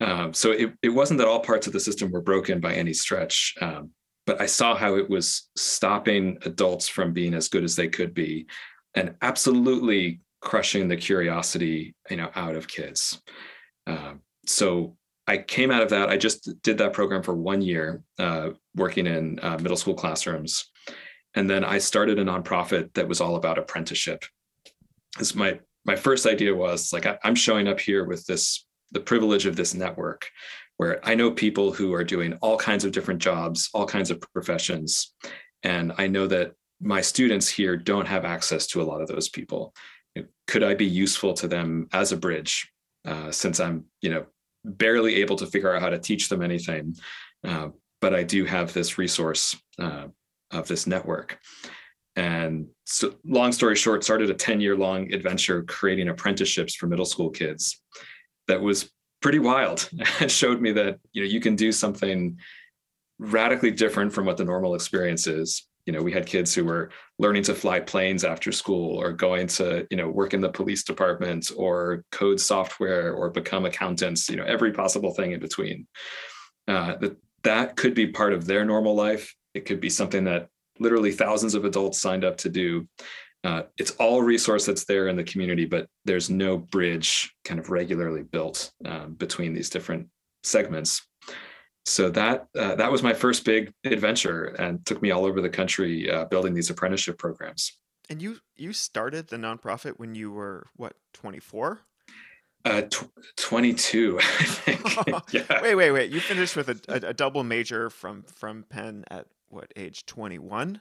Um, 0.00 0.32
so 0.32 0.52
it, 0.52 0.72
it 0.82 0.90
wasn't 0.90 1.18
that 1.18 1.26
all 1.26 1.40
parts 1.40 1.66
of 1.66 1.72
the 1.72 1.80
system 1.80 2.12
were 2.12 2.20
broken 2.20 2.60
by 2.60 2.74
any 2.74 2.92
stretch 2.92 3.54
um, 3.60 3.90
but 4.26 4.40
i 4.40 4.46
saw 4.46 4.76
how 4.76 4.94
it 4.94 5.10
was 5.10 5.48
stopping 5.56 6.38
adults 6.42 6.86
from 6.86 7.12
being 7.12 7.34
as 7.34 7.48
good 7.48 7.64
as 7.64 7.74
they 7.74 7.88
could 7.88 8.14
be 8.14 8.46
and 8.94 9.14
absolutely 9.22 10.20
crushing 10.40 10.88
the 10.88 10.96
curiosity 10.96 11.94
you 12.10 12.16
know 12.16 12.30
out 12.34 12.56
of 12.56 12.68
kids. 12.68 13.20
Um, 13.86 14.20
so 14.46 14.96
I 15.28 15.36
came 15.36 15.70
out 15.70 15.82
of 15.82 15.90
that. 15.90 16.08
I 16.08 16.16
just 16.16 16.62
did 16.62 16.78
that 16.78 16.94
program 16.94 17.22
for 17.22 17.34
one 17.34 17.60
year, 17.60 18.02
uh, 18.18 18.50
working 18.74 19.06
in 19.06 19.38
uh, 19.42 19.58
middle 19.58 19.76
school 19.76 19.94
classrooms, 19.94 20.70
and 21.34 21.48
then 21.48 21.64
I 21.64 21.78
started 21.78 22.18
a 22.18 22.24
nonprofit 22.24 22.94
that 22.94 23.06
was 23.06 23.20
all 23.20 23.36
about 23.36 23.58
apprenticeship. 23.58 24.24
As 25.20 25.34
my 25.34 25.60
my 25.84 25.96
first 25.96 26.26
idea 26.26 26.54
was 26.54 26.92
like 26.94 27.04
I, 27.04 27.18
I'm 27.22 27.34
showing 27.34 27.68
up 27.68 27.78
here 27.78 28.06
with 28.06 28.24
this 28.24 28.66
the 28.92 29.00
privilege 29.00 29.44
of 29.44 29.54
this 29.54 29.74
network, 29.74 30.30
where 30.78 31.06
I 31.06 31.14
know 31.14 31.30
people 31.30 31.72
who 31.72 31.92
are 31.92 32.04
doing 32.04 32.32
all 32.40 32.56
kinds 32.56 32.84
of 32.84 32.92
different 32.92 33.20
jobs, 33.20 33.68
all 33.74 33.86
kinds 33.86 34.10
of 34.10 34.22
professions, 34.32 35.14
and 35.62 35.92
I 35.98 36.06
know 36.06 36.26
that 36.26 36.54
my 36.80 37.02
students 37.02 37.48
here 37.48 37.76
don't 37.76 38.08
have 38.08 38.24
access 38.24 38.66
to 38.68 38.80
a 38.80 38.84
lot 38.84 39.02
of 39.02 39.08
those 39.08 39.28
people. 39.28 39.74
Could 40.46 40.62
I 40.62 40.74
be 40.74 40.86
useful 40.86 41.34
to 41.34 41.48
them 41.48 41.88
as 41.92 42.12
a 42.12 42.16
bridge? 42.16 42.72
Uh, 43.04 43.30
since 43.30 43.60
I'm, 43.60 43.84
you 44.02 44.10
know, 44.10 44.26
barely 44.64 45.16
able 45.16 45.36
to 45.36 45.46
figure 45.46 45.74
out 45.74 45.82
how 45.82 45.90
to 45.90 45.98
teach 45.98 46.28
them 46.28 46.42
anything. 46.42 46.96
Uh, 47.44 47.68
but 48.00 48.14
I 48.14 48.22
do 48.22 48.44
have 48.44 48.72
this 48.72 48.98
resource 48.98 49.56
uh, 49.78 50.06
of 50.50 50.68
this 50.68 50.86
network. 50.86 51.38
And 52.16 52.66
so, 52.84 53.14
long 53.24 53.52
story 53.52 53.76
short, 53.76 54.02
started 54.02 54.30
a 54.30 54.34
10 54.34 54.60
year 54.60 54.76
long 54.76 55.12
adventure 55.12 55.62
creating 55.62 56.08
apprenticeships 56.08 56.74
for 56.74 56.86
middle 56.86 57.04
school 57.04 57.30
kids 57.30 57.80
that 58.48 58.60
was 58.60 58.90
pretty 59.20 59.38
wild 59.38 59.88
and 60.20 60.30
showed 60.30 60.60
me 60.60 60.72
that 60.72 60.98
you 61.12 61.22
know 61.22 61.28
you 61.28 61.40
can 61.40 61.56
do 61.56 61.70
something 61.72 62.38
radically 63.18 63.70
different 63.70 64.12
from 64.12 64.26
what 64.26 64.36
the 64.36 64.44
normal 64.44 64.74
experience 64.74 65.26
is 65.26 65.66
you 65.88 65.92
know 65.92 66.02
we 66.02 66.12
had 66.12 66.26
kids 66.26 66.54
who 66.54 66.66
were 66.66 66.90
learning 67.18 67.42
to 67.42 67.54
fly 67.54 67.80
planes 67.80 68.22
after 68.22 68.52
school 68.52 68.94
or 68.98 69.10
going 69.10 69.46
to 69.46 69.86
you 69.90 69.96
know 69.96 70.06
work 70.06 70.34
in 70.34 70.42
the 70.42 70.50
police 70.50 70.84
department 70.84 71.50
or 71.56 72.04
code 72.12 72.38
software 72.38 73.14
or 73.14 73.30
become 73.30 73.64
accountants 73.64 74.28
you 74.28 74.36
know 74.36 74.44
every 74.44 74.70
possible 74.70 75.14
thing 75.14 75.32
in 75.32 75.40
between. 75.40 75.86
Uh, 76.68 76.96
that 76.98 77.16
that 77.42 77.76
could 77.76 77.94
be 77.94 78.06
part 78.06 78.34
of 78.34 78.44
their 78.44 78.66
normal 78.66 78.94
life. 78.94 79.34
It 79.54 79.64
could 79.64 79.80
be 79.80 79.88
something 79.88 80.24
that 80.24 80.48
literally 80.78 81.10
thousands 81.10 81.54
of 81.54 81.64
adults 81.64 81.98
signed 81.98 82.22
up 82.22 82.36
to 82.38 82.50
do. 82.50 82.86
Uh, 83.42 83.62
it's 83.78 83.92
all 83.92 84.20
resource 84.20 84.66
that's 84.66 84.84
there 84.84 85.06
in 85.06 85.14
the 85.14 85.22
community 85.22 85.64
but 85.64 85.86
there's 86.04 86.28
no 86.28 86.58
bridge 86.58 87.32
kind 87.44 87.60
of 87.60 87.70
regularly 87.70 88.24
built 88.24 88.72
um, 88.84 89.14
between 89.14 89.54
these 89.54 89.70
different 89.70 90.08
segments 90.42 91.06
so 91.88 92.10
that 92.10 92.48
uh, 92.56 92.74
that 92.74 92.92
was 92.92 93.02
my 93.02 93.14
first 93.14 93.44
big 93.44 93.72
adventure 93.84 94.44
and 94.44 94.84
took 94.84 95.00
me 95.00 95.10
all 95.10 95.24
over 95.24 95.40
the 95.40 95.48
country 95.48 96.10
uh, 96.10 96.26
building 96.26 96.54
these 96.54 96.70
apprenticeship 96.70 97.18
programs. 97.18 97.72
And 98.10 98.20
you 98.20 98.38
you 98.56 98.72
started 98.72 99.28
the 99.28 99.36
nonprofit 99.36 99.94
when 99.98 100.14
you 100.14 100.30
were 100.30 100.68
what 100.76 100.94
24 101.14 101.80
uh, 102.64 102.82
tw- 102.82 103.10
22 103.36 104.18
i 104.22 104.22
think. 104.22 104.80
Yeah. 105.32 105.62
wait 105.62 105.74
wait 105.74 105.90
wait. 105.90 106.10
You 106.10 106.20
finished 106.20 106.56
with 106.56 106.68
a, 106.68 106.80
a, 106.88 107.08
a, 107.08 107.14
double 107.14 107.44
major 107.44 107.90
from 107.90 108.22
from 108.24 108.64
penn 108.68 109.04
at 109.10 109.26
what 109.48 109.72
age 109.76 110.04
21 110.06 110.80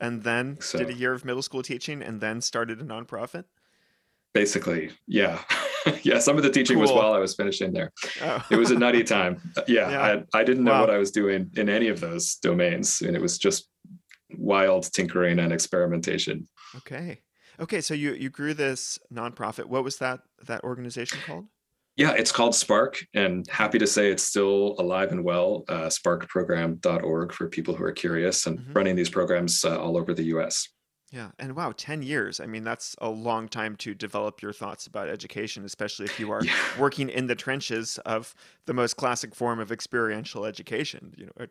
and 0.00 0.22
then 0.22 0.58
so, 0.60 0.78
did 0.78 0.90
a 0.90 0.94
year 0.94 1.12
of 1.12 1.24
middle 1.24 1.42
school 1.42 1.62
teaching 1.62 2.02
and 2.02 2.20
then 2.20 2.40
started 2.40 2.80
a 2.80 2.84
nonprofit? 2.84 3.44
Basically 4.32 4.92
yeah 5.06 5.40
yeah 6.02 6.18
some 6.18 6.36
of 6.36 6.42
the 6.42 6.50
teaching 6.50 6.76
cool. 6.76 6.82
was 6.82 6.92
while 6.92 7.12
i 7.12 7.18
was 7.18 7.34
finishing 7.34 7.72
there 7.72 7.92
oh. 8.22 8.44
it 8.50 8.56
was 8.56 8.70
a 8.70 8.78
nutty 8.78 9.04
time 9.16 9.40
yeah, 9.66 9.90
yeah. 9.90 10.22
I, 10.34 10.40
I 10.40 10.44
didn't 10.44 10.64
know 10.64 10.72
wow. 10.72 10.80
what 10.80 10.90
i 10.90 10.98
was 10.98 11.10
doing 11.10 11.50
in 11.56 11.68
any 11.68 11.88
of 11.88 12.00
those 12.00 12.36
domains 12.36 13.00
and 13.00 13.16
it 13.16 13.22
was 13.22 13.38
just 13.38 13.68
wild 14.36 14.90
tinkering 14.92 15.38
and 15.38 15.52
experimentation 15.52 16.48
okay 16.76 17.20
okay 17.60 17.80
so 17.80 17.94
you 17.94 18.14
you 18.14 18.30
grew 18.30 18.54
this 18.54 18.98
nonprofit 19.12 19.66
what 19.66 19.84
was 19.84 19.98
that 19.98 20.20
that 20.46 20.64
organization 20.64 21.18
called 21.26 21.46
yeah 21.96 22.12
it's 22.12 22.32
called 22.32 22.54
spark 22.54 23.04
and 23.14 23.46
happy 23.48 23.78
to 23.78 23.86
say 23.86 24.10
it's 24.10 24.24
still 24.24 24.74
alive 24.78 25.12
and 25.12 25.22
well 25.22 25.64
uh, 25.68 25.86
sparkprogram.org 25.86 27.32
for 27.32 27.48
people 27.48 27.74
who 27.74 27.84
are 27.84 27.92
curious 27.92 28.46
and 28.46 28.58
mm-hmm. 28.58 28.72
running 28.72 28.96
these 28.96 29.10
programs 29.10 29.64
uh, 29.64 29.80
all 29.80 29.96
over 29.96 30.12
the 30.12 30.24
us 30.24 30.68
yeah. 31.14 31.28
And 31.38 31.54
wow, 31.54 31.72
10 31.76 32.02
years. 32.02 32.40
I 32.40 32.46
mean, 32.46 32.64
that's 32.64 32.96
a 33.00 33.08
long 33.08 33.46
time 33.48 33.76
to 33.76 33.94
develop 33.94 34.42
your 34.42 34.52
thoughts 34.52 34.88
about 34.88 35.08
education, 35.08 35.64
especially 35.64 36.06
if 36.06 36.18
you 36.18 36.30
are 36.32 36.44
yeah. 36.44 36.52
working 36.76 37.08
in 37.08 37.28
the 37.28 37.36
trenches 37.36 37.98
of 37.98 38.34
the 38.66 38.74
most 38.74 38.96
classic 38.96 39.32
form 39.32 39.60
of 39.60 39.70
experiential 39.70 40.44
education, 40.44 41.14
you 41.16 41.26
know, 41.26 41.46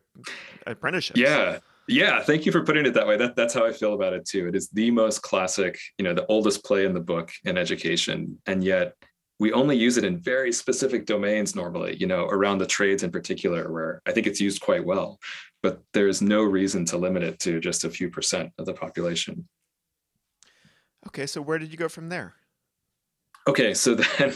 apprenticeship. 0.67 1.15
Yeah. 1.15 1.59
Yeah. 1.87 2.21
Thank 2.21 2.45
you 2.45 2.51
for 2.51 2.63
putting 2.63 2.85
it 2.85 2.93
that 2.93 3.07
way. 3.07 3.15
That, 3.15 3.37
that's 3.37 3.53
how 3.53 3.65
I 3.65 3.71
feel 3.71 3.93
about 3.93 4.13
it 4.13 4.25
too. 4.25 4.47
It 4.47 4.55
is 4.55 4.69
the 4.69 4.91
most 4.91 5.21
classic, 5.21 5.79
you 5.97 6.03
know, 6.03 6.13
the 6.13 6.25
oldest 6.27 6.65
play 6.65 6.85
in 6.85 6.93
the 6.93 7.01
book 7.01 7.31
in 7.45 7.57
education. 7.57 8.39
And 8.45 8.63
yet 8.63 8.95
we 9.39 9.51
only 9.51 9.75
use 9.75 9.97
it 9.97 10.03
in 10.03 10.19
very 10.19 10.51
specific 10.51 11.05
domains 11.05 11.55
normally, 11.55 11.95
you 11.97 12.07
know, 12.07 12.25
around 12.25 12.59
the 12.59 12.65
trades 12.65 13.03
in 13.03 13.11
particular, 13.11 13.71
where 13.71 14.01
I 14.05 14.11
think 14.11 14.27
it's 14.27 14.39
used 14.39 14.61
quite 14.61 14.85
well 14.85 15.19
but 15.63 15.81
there's 15.93 16.21
no 16.21 16.43
reason 16.43 16.85
to 16.85 16.97
limit 16.97 17.23
it 17.23 17.39
to 17.39 17.59
just 17.59 17.85
a 17.85 17.89
few 17.89 18.09
percent 18.09 18.51
of 18.59 18.65
the 18.65 18.73
population. 18.73 19.47
Okay, 21.07 21.25
so 21.25 21.41
where 21.41 21.57
did 21.57 21.71
you 21.71 21.77
go 21.77 21.89
from 21.89 22.09
there? 22.09 22.35
Okay, 23.47 23.73
so 23.73 23.95
then 24.19 24.33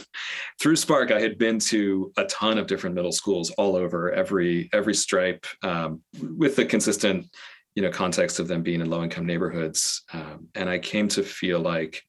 through 0.59 0.77
Spark, 0.77 1.11
I 1.11 1.19
had 1.19 1.37
been 1.37 1.59
to 1.59 2.11
a 2.17 2.23
ton 2.25 2.57
of 2.57 2.65
different 2.67 2.95
middle 2.95 3.11
schools 3.11 3.51
all 3.51 3.75
over 3.75 4.11
every 4.11 4.69
every 4.73 4.95
stripe, 4.95 5.45
um, 5.61 6.01
with 6.21 6.55
the 6.55 6.65
consistent, 6.65 7.25
you 7.75 7.83
know, 7.83 7.91
context 7.91 8.39
of 8.39 8.47
them 8.47 8.63
being 8.63 8.81
in 8.81 8.89
low 8.89 9.03
income 9.03 9.25
neighborhoods, 9.25 10.03
um, 10.13 10.47
and 10.55 10.69
I 10.69 10.79
came 10.79 11.09
to 11.09 11.23
feel 11.23 11.59
like 11.59 12.01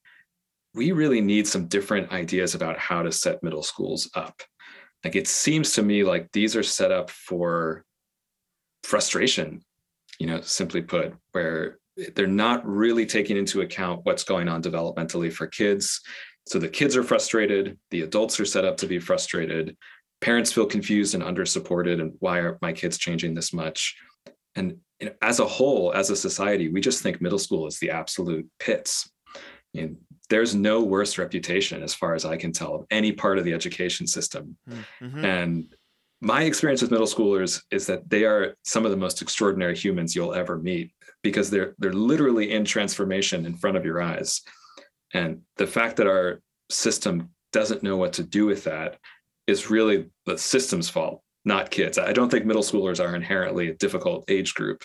we 0.74 0.92
really 0.92 1.20
need 1.20 1.46
some 1.46 1.66
different 1.66 2.12
ideas 2.12 2.54
about 2.54 2.78
how 2.78 3.02
to 3.02 3.10
set 3.12 3.42
middle 3.42 3.62
schools 3.62 4.10
up. 4.14 4.40
Like 5.04 5.16
it 5.16 5.28
seems 5.28 5.72
to 5.74 5.82
me 5.82 6.04
like 6.04 6.30
these 6.32 6.56
are 6.56 6.62
set 6.62 6.92
up 6.92 7.10
for 7.10 7.84
frustration, 8.82 9.62
you 10.18 10.26
know, 10.26 10.40
simply 10.40 10.82
put, 10.82 11.14
where 11.32 11.78
they're 12.14 12.26
not 12.26 12.66
really 12.66 13.06
taking 13.06 13.36
into 13.36 13.60
account 13.60 14.00
what's 14.04 14.24
going 14.24 14.48
on 14.48 14.62
developmentally 14.62 15.32
for 15.32 15.46
kids. 15.46 16.00
So 16.46 16.58
the 16.58 16.68
kids 16.68 16.96
are 16.96 17.02
frustrated, 17.02 17.78
the 17.90 18.02
adults 18.02 18.40
are 18.40 18.44
set 18.44 18.64
up 18.64 18.76
to 18.78 18.86
be 18.86 18.98
frustrated, 18.98 19.76
parents 20.20 20.52
feel 20.52 20.66
confused 20.66 21.14
and 21.14 21.22
under 21.22 21.44
supported, 21.44 22.00
and 22.00 22.12
why 22.20 22.38
are 22.38 22.58
my 22.62 22.72
kids 22.72 22.98
changing 22.98 23.34
this 23.34 23.52
much? 23.52 23.96
And 24.54 24.78
as 25.22 25.38
a 25.38 25.46
whole, 25.46 25.92
as 25.92 26.10
a 26.10 26.16
society, 26.16 26.68
we 26.68 26.80
just 26.80 27.02
think 27.02 27.20
middle 27.20 27.38
school 27.38 27.66
is 27.68 27.78
the 27.78 27.90
absolute 27.90 28.48
pits. 28.58 29.08
And 29.74 29.96
there's 30.30 30.54
no 30.54 30.82
worse 30.82 31.18
reputation, 31.18 31.82
as 31.82 31.94
far 31.94 32.14
as 32.14 32.24
I 32.24 32.36
can 32.36 32.52
tell, 32.52 32.74
of 32.74 32.86
any 32.90 33.12
part 33.12 33.38
of 33.38 33.44
the 33.44 33.54
education 33.54 34.06
system. 34.06 34.56
Mm-hmm. 34.68 35.24
And 35.24 35.74
my 36.20 36.42
experience 36.42 36.82
with 36.82 36.90
middle 36.90 37.06
schoolers 37.06 37.62
is 37.70 37.86
that 37.86 38.08
they 38.10 38.24
are 38.24 38.54
some 38.64 38.84
of 38.84 38.90
the 38.90 38.96
most 38.96 39.22
extraordinary 39.22 39.76
humans 39.76 40.14
you'll 40.14 40.34
ever 40.34 40.58
meet 40.58 40.92
because 41.22 41.50
they're 41.50 41.74
they're 41.78 41.92
literally 41.92 42.52
in 42.52 42.64
transformation 42.64 43.46
in 43.46 43.54
front 43.54 43.76
of 43.76 43.84
your 43.84 44.00
eyes 44.00 44.42
and 45.14 45.40
the 45.56 45.66
fact 45.66 45.96
that 45.96 46.06
our 46.06 46.40
system 46.70 47.30
doesn't 47.52 47.82
know 47.82 47.96
what 47.96 48.12
to 48.12 48.22
do 48.22 48.46
with 48.46 48.64
that 48.64 48.98
is 49.46 49.70
really 49.70 50.06
the 50.26 50.36
system's 50.36 50.88
fault 50.88 51.22
not 51.48 51.70
kids. 51.70 51.98
I 51.98 52.12
don't 52.12 52.30
think 52.30 52.44
middle 52.44 52.62
schoolers 52.62 53.02
are 53.04 53.16
inherently 53.16 53.68
a 53.68 53.74
difficult 53.74 54.24
age 54.28 54.54
group, 54.54 54.84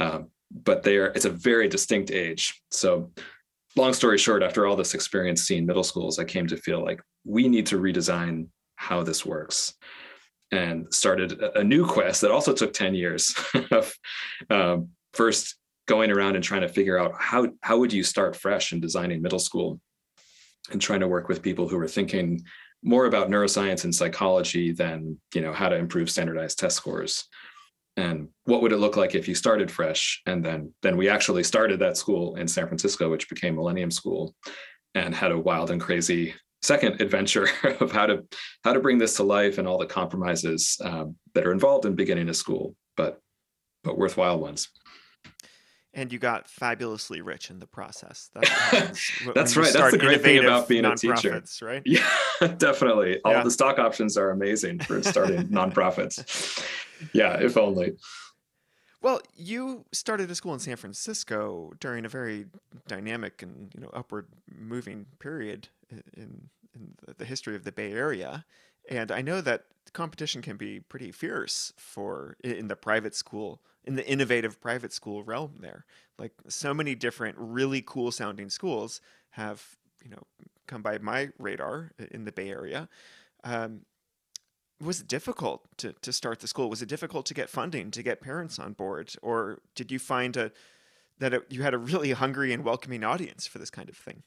um, 0.00 0.30
but 0.50 0.82
they 0.82 0.96
are. 0.96 1.08
It's 1.08 1.26
a 1.26 1.30
very 1.30 1.68
distinct 1.68 2.10
age. 2.10 2.60
So, 2.70 3.12
long 3.76 3.92
story 3.92 4.18
short, 4.18 4.42
after 4.42 4.66
all 4.66 4.76
this 4.76 4.94
experience 4.94 5.42
seeing 5.42 5.66
middle 5.66 5.84
schools, 5.84 6.18
I 6.18 6.24
came 6.24 6.46
to 6.48 6.56
feel 6.56 6.84
like 6.84 7.00
we 7.24 7.48
need 7.48 7.66
to 7.66 7.78
redesign 7.78 8.48
how 8.76 9.02
this 9.02 9.24
works, 9.24 9.74
and 10.50 10.92
started 10.92 11.40
a 11.54 11.62
new 11.64 11.86
quest 11.86 12.22
that 12.22 12.30
also 12.30 12.52
took 12.52 12.72
ten 12.72 12.94
years 12.94 13.34
of 13.70 13.92
um, 14.50 14.88
first 15.12 15.56
going 15.86 16.10
around 16.10 16.36
and 16.36 16.44
trying 16.44 16.60
to 16.60 16.68
figure 16.68 16.98
out 16.98 17.12
how 17.18 17.48
how 17.62 17.78
would 17.78 17.92
you 17.92 18.02
start 18.02 18.36
fresh 18.36 18.72
in 18.72 18.80
designing 18.80 19.22
middle 19.22 19.38
school 19.38 19.80
and 20.70 20.80
trying 20.80 21.00
to 21.00 21.08
work 21.08 21.28
with 21.28 21.42
people 21.42 21.66
who 21.66 21.76
were 21.76 21.88
thinking 21.88 22.42
more 22.82 23.06
about 23.06 23.28
neuroscience 23.28 23.84
and 23.84 23.94
psychology 23.94 24.72
than 24.72 25.18
you 25.34 25.40
know 25.40 25.52
how 25.52 25.68
to 25.68 25.76
improve 25.76 26.10
standardized 26.10 26.58
test 26.58 26.76
scores 26.76 27.24
and 27.98 28.28
what 28.44 28.62
would 28.62 28.72
it 28.72 28.78
look 28.78 28.96
like 28.96 29.16
if 29.16 29.26
you 29.26 29.34
started 29.34 29.70
fresh? 29.70 30.22
And 30.24 30.44
then 30.44 30.72
then 30.82 30.96
we 30.96 31.08
actually 31.08 31.42
started 31.42 31.80
that 31.80 31.96
school 31.96 32.36
in 32.36 32.46
san 32.46 32.66
francisco 32.66 33.10
which 33.10 33.28
became 33.28 33.56
millennium 33.56 33.90
school 33.90 34.34
and 34.94 35.14
had 35.14 35.32
a 35.32 35.38
wild 35.38 35.70
and 35.70 35.80
crazy 35.80 36.34
second 36.62 37.00
adventure 37.00 37.48
of 37.80 37.90
how 37.92 38.06
to 38.06 38.24
how 38.64 38.72
to 38.72 38.80
bring 38.80 38.98
this 38.98 39.16
to 39.16 39.22
life 39.22 39.58
and 39.58 39.66
all 39.66 39.78
the 39.78 39.86
compromises 39.86 40.76
um, 40.84 41.16
that 41.34 41.46
are 41.46 41.52
involved 41.52 41.86
in 41.86 41.94
beginning 41.94 42.28
a 42.28 42.34
school 42.34 42.74
but 42.96 43.20
but 43.84 43.98
worthwhile 43.98 44.38
ones 44.38 44.68
and 45.98 46.12
you 46.12 46.18
got 46.20 46.48
fabulously 46.48 47.20
rich 47.20 47.50
in 47.50 47.58
the 47.58 47.66
process. 47.66 48.30
That's, 48.34 49.24
That's 49.34 49.56
right. 49.56 49.72
That's 49.72 49.90
the 49.90 49.98
great 49.98 50.22
thing 50.22 50.38
about 50.38 50.68
being 50.68 50.84
a 50.84 50.94
teacher, 50.94 51.42
right? 51.60 51.82
Yeah, 51.84 52.06
definitely. 52.58 53.20
All 53.24 53.32
yeah. 53.32 53.42
the 53.42 53.50
stock 53.50 53.80
options 53.80 54.16
are 54.16 54.30
amazing 54.30 54.78
for 54.78 55.02
starting 55.02 55.48
nonprofits. 55.48 56.64
Yeah, 57.12 57.38
if 57.40 57.56
only. 57.56 57.96
Well, 59.02 59.20
you 59.36 59.86
started 59.92 60.30
a 60.30 60.36
school 60.36 60.54
in 60.54 60.60
San 60.60 60.76
Francisco 60.76 61.72
during 61.80 62.04
a 62.04 62.08
very 62.08 62.46
dynamic 62.86 63.42
and 63.42 63.72
you 63.74 63.80
know 63.80 63.90
upward 63.92 64.28
moving 64.56 65.06
period 65.18 65.68
in 66.16 66.48
in 66.76 66.94
the 67.16 67.24
history 67.24 67.56
of 67.56 67.64
the 67.64 67.72
Bay 67.72 67.92
Area, 67.92 68.44
and 68.88 69.10
I 69.10 69.20
know 69.20 69.40
that 69.40 69.64
competition 69.92 70.42
can 70.42 70.56
be 70.56 70.78
pretty 70.78 71.10
fierce 71.10 71.72
for 71.76 72.36
in 72.44 72.68
the 72.68 72.76
private 72.76 73.16
school 73.16 73.60
in 73.88 73.96
the 73.96 74.06
innovative 74.06 74.60
private 74.60 74.92
school 74.92 75.24
realm 75.24 75.54
there. 75.60 75.86
Like 76.18 76.32
so 76.46 76.74
many 76.74 76.94
different 76.94 77.36
really 77.38 77.82
cool 77.84 78.12
sounding 78.12 78.50
schools 78.50 79.00
have 79.30 79.64
you 80.04 80.10
know 80.10 80.22
come 80.66 80.82
by 80.82 80.98
my 80.98 81.30
radar 81.38 81.92
in 82.12 82.24
the 82.24 82.32
bay 82.32 82.50
area. 82.50 82.88
Um, 83.42 83.80
was 84.80 85.00
it 85.00 85.08
difficult 85.08 85.64
to, 85.78 85.92
to 86.02 86.12
start 86.12 86.38
the 86.38 86.46
school? 86.46 86.70
Was 86.70 86.82
it 86.82 86.88
difficult 86.88 87.26
to 87.26 87.34
get 87.34 87.48
funding 87.48 87.90
to 87.90 88.02
get 88.02 88.20
parents 88.20 88.60
on 88.60 88.74
board? 88.74 89.12
Or 89.22 89.58
did 89.74 89.90
you 89.90 89.98
find 89.98 90.36
a 90.36 90.52
that 91.18 91.32
it, 91.34 91.42
you 91.48 91.62
had 91.62 91.74
a 91.74 91.78
really 91.78 92.12
hungry 92.12 92.52
and 92.52 92.62
welcoming 92.62 93.02
audience 93.02 93.46
for 93.46 93.58
this 93.58 93.70
kind 93.70 93.88
of 93.88 93.96
thing? 93.96 94.22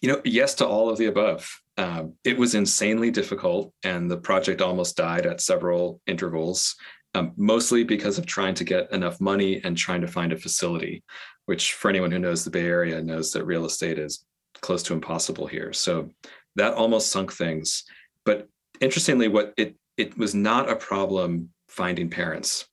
You 0.00 0.08
know 0.08 0.22
yes 0.24 0.54
to 0.54 0.66
all 0.66 0.88
of 0.88 0.96
the 0.96 1.06
above. 1.06 1.60
Um, 1.76 2.14
it 2.24 2.38
was 2.38 2.54
insanely 2.54 3.10
difficult 3.10 3.72
and 3.84 4.10
the 4.10 4.16
project 4.16 4.62
almost 4.62 4.96
died 4.96 5.26
at 5.26 5.40
several 5.40 6.00
intervals 6.06 6.76
um, 7.14 7.32
mostly 7.36 7.84
because 7.84 8.18
of 8.18 8.26
trying 8.26 8.54
to 8.54 8.64
get 8.64 8.90
enough 8.92 9.20
money 9.20 9.60
and 9.64 9.76
trying 9.76 10.00
to 10.00 10.08
find 10.08 10.32
a 10.32 10.38
facility, 10.38 11.02
which 11.46 11.74
for 11.74 11.88
anyone 11.88 12.10
who 12.10 12.18
knows 12.18 12.44
the 12.44 12.50
Bay 12.50 12.66
Area 12.66 13.02
knows 13.02 13.32
that 13.32 13.44
real 13.44 13.64
estate 13.64 13.98
is 13.98 14.24
close 14.60 14.82
to 14.84 14.94
impossible 14.94 15.46
here. 15.46 15.72
So 15.72 16.10
that 16.56 16.74
almost 16.74 17.10
sunk 17.10 17.32
things. 17.32 17.84
But 18.24 18.48
interestingly, 18.80 19.28
what 19.28 19.54
it 19.56 19.76
it 19.96 20.16
was 20.16 20.34
not 20.34 20.70
a 20.70 20.76
problem 20.76 21.50
finding 21.68 22.10
parents. 22.10 22.66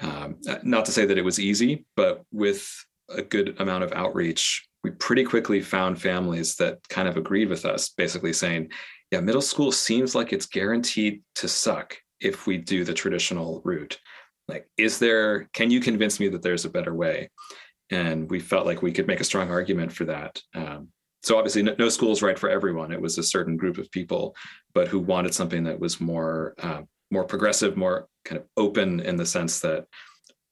Um, 0.00 0.36
not 0.62 0.84
to 0.86 0.92
say 0.92 1.06
that 1.06 1.18
it 1.18 1.24
was 1.24 1.40
easy, 1.40 1.84
but 1.96 2.22
with 2.32 2.68
a 3.08 3.22
good 3.22 3.56
amount 3.60 3.84
of 3.84 3.92
outreach, 3.92 4.66
we 4.84 4.90
pretty 4.92 5.24
quickly 5.24 5.60
found 5.60 6.00
families 6.00 6.54
that 6.56 6.78
kind 6.88 7.08
of 7.08 7.16
agreed 7.16 7.48
with 7.48 7.64
us, 7.64 7.88
basically 7.90 8.32
saying, 8.32 8.70
yeah, 9.10 9.20
middle 9.20 9.42
school 9.42 9.72
seems 9.72 10.14
like 10.14 10.32
it's 10.32 10.46
guaranteed 10.46 11.22
to 11.36 11.48
suck 11.48 11.96
if 12.20 12.46
we 12.46 12.56
do 12.58 12.84
the 12.84 12.94
traditional 12.94 13.60
route. 13.64 13.98
Like 14.48 14.68
is 14.76 14.98
there 14.98 15.48
can 15.52 15.70
you 15.70 15.80
convince 15.80 16.18
me 16.18 16.28
that 16.28 16.42
there's 16.42 16.64
a 16.64 16.70
better 16.70 16.94
way? 16.94 17.30
And 17.90 18.30
we 18.30 18.40
felt 18.40 18.66
like 18.66 18.82
we 18.82 18.92
could 18.92 19.06
make 19.06 19.20
a 19.20 19.24
strong 19.24 19.50
argument 19.50 19.92
for 19.92 20.04
that. 20.06 20.40
Um, 20.54 20.88
so 21.22 21.36
obviously 21.36 21.62
no, 21.62 21.74
no, 21.78 21.88
school 21.88 22.12
is 22.12 22.22
right 22.22 22.38
for 22.38 22.48
everyone. 22.48 22.92
It 22.92 23.00
was 23.00 23.18
a 23.18 23.22
certain 23.22 23.56
group 23.56 23.78
of 23.78 23.90
people 23.90 24.34
but 24.74 24.88
who 24.88 24.98
wanted 24.98 25.34
something 25.34 25.64
that 25.64 25.78
was 25.78 26.00
more 26.00 26.54
uh, 26.62 26.82
more 27.10 27.24
progressive 27.24 27.76
more 27.76 28.08
kind 28.24 28.40
of 28.40 28.46
open 28.56 29.00
in 29.00 29.16
the 29.16 29.26
sense 29.26 29.60
that 29.60 29.86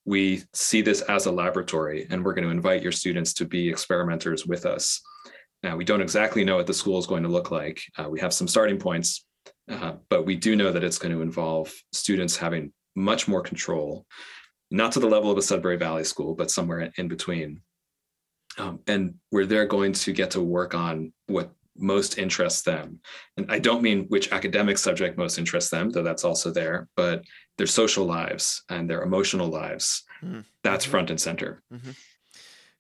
we 0.05 0.43
see 0.55 0.83
this 0.83 1.03
as 1.03 1.27
a 1.27 1.33
laboratory 1.33 2.07
and 2.11 2.25
we're 2.25 2.33
going 2.33 2.45
to 2.45 2.51
invite 2.51 2.83
your 2.83 2.93
students 2.93 3.33
to 3.35 3.45
be 3.45 3.69
experimenters 3.69 4.47
with 4.47 4.65
us. 4.65 5.01
Now 5.63 5.77
we 5.77 5.85
don't 5.85 6.01
exactly 6.01 6.45
know 6.45 6.57
what 6.57 6.67
the 6.67 6.75
school 6.75 6.99
is 6.99 7.07
going 7.07 7.25
to 7.25 7.29
look 7.29 7.51
like. 7.51 7.81
Uh, 7.99 8.09
we 8.09 8.21
have 8.21 8.33
some 8.33 8.47
starting 8.47 8.79
points 8.79 9.26
uh, 9.71 9.95
but 10.09 10.25
we 10.25 10.37
do 10.37 10.57
know 10.57 10.73
that 10.73 10.85
it's 10.85 10.99
going 10.99 11.15
to 11.15 11.23
involve 11.23 11.73
students 11.93 12.37
having 12.37 12.73
much 12.95 13.29
more 13.29 13.43
control, 13.43 14.07
not 14.71 14.93
to 14.93 15.01
the 15.01 15.09
level 15.09 15.31
of 15.31 15.39
a 15.39 15.43
Sudbury 15.43 15.77
Valley 15.77 16.05
school, 16.05 16.35
but 16.35 16.51
somewhere 16.51 16.93
in 16.97 17.09
between. 17.09 17.61
Um, 18.59 18.81
and 18.87 19.15
where 19.31 19.45
they're 19.45 19.67
going 19.67 19.93
to 19.93 20.13
get 20.13 20.31
to 20.31 20.41
work 20.41 20.75
on 20.75 21.13
what 21.27 21.51
most 21.77 22.17
interests 22.17 22.63
them. 22.63 23.01
And 23.37 23.51
I 23.51 23.59
don't 23.59 23.83
mean 23.83 24.07
which 24.09 24.33
academic 24.33 24.79
subject 24.79 25.19
most 25.19 25.39
interests 25.39 25.71
them, 25.71 25.91
though 25.91 26.03
that's 26.03 26.25
also 26.25 26.51
there, 26.51 26.89
but 26.97 27.23
their 27.59 27.67
social 27.67 28.07
lives 28.07 28.63
and 28.71 28.89
their 28.89 29.03
emotional 29.03 29.49
lives. 29.49 30.05
Mm-hmm. 30.23 30.41
That's 30.63 30.85
front 30.85 31.11
and 31.11 31.21
center. 31.21 31.63
Mm-hmm. 31.73 31.91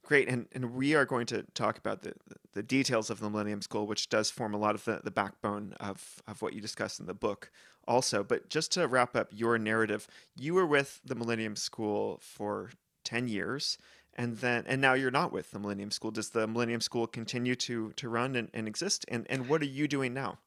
Great, 0.06 0.28
and 0.28 0.46
and 0.52 0.72
we 0.72 0.94
are 0.94 1.04
going 1.04 1.26
to 1.26 1.42
talk 1.54 1.78
about 1.78 2.02
the 2.02 2.14
the 2.52 2.62
details 2.62 3.10
of 3.10 3.18
the 3.18 3.28
Millennium 3.28 3.60
School, 3.60 3.88
which 3.88 4.08
does 4.08 4.30
form 4.30 4.54
a 4.54 4.56
lot 4.56 4.76
of 4.76 4.84
the, 4.84 5.00
the 5.02 5.10
backbone 5.10 5.74
of 5.80 6.22
of 6.28 6.40
what 6.40 6.52
you 6.52 6.60
discuss 6.60 7.00
in 7.00 7.06
the 7.06 7.14
book, 7.14 7.50
also. 7.88 8.22
But 8.22 8.48
just 8.48 8.70
to 8.72 8.86
wrap 8.86 9.16
up 9.16 9.30
your 9.32 9.58
narrative, 9.58 10.06
you 10.36 10.54
were 10.54 10.64
with 10.64 11.00
the 11.04 11.16
Millennium 11.16 11.56
School 11.56 12.20
for 12.22 12.70
ten 13.02 13.26
years, 13.26 13.78
and 14.14 14.36
then 14.36 14.62
and 14.68 14.80
now 14.80 14.94
you're 14.94 15.10
not 15.10 15.32
with 15.32 15.50
the 15.50 15.58
Millennium 15.58 15.90
School. 15.90 16.12
Does 16.12 16.30
the 16.30 16.46
Millennium 16.46 16.80
School 16.80 17.08
continue 17.08 17.56
to 17.56 17.90
to 17.96 18.08
run 18.08 18.36
and, 18.36 18.48
and 18.54 18.68
exist? 18.68 19.04
And 19.08 19.26
and 19.28 19.48
what 19.48 19.60
are 19.60 19.64
you 19.64 19.88
doing 19.88 20.14
now? 20.14 20.38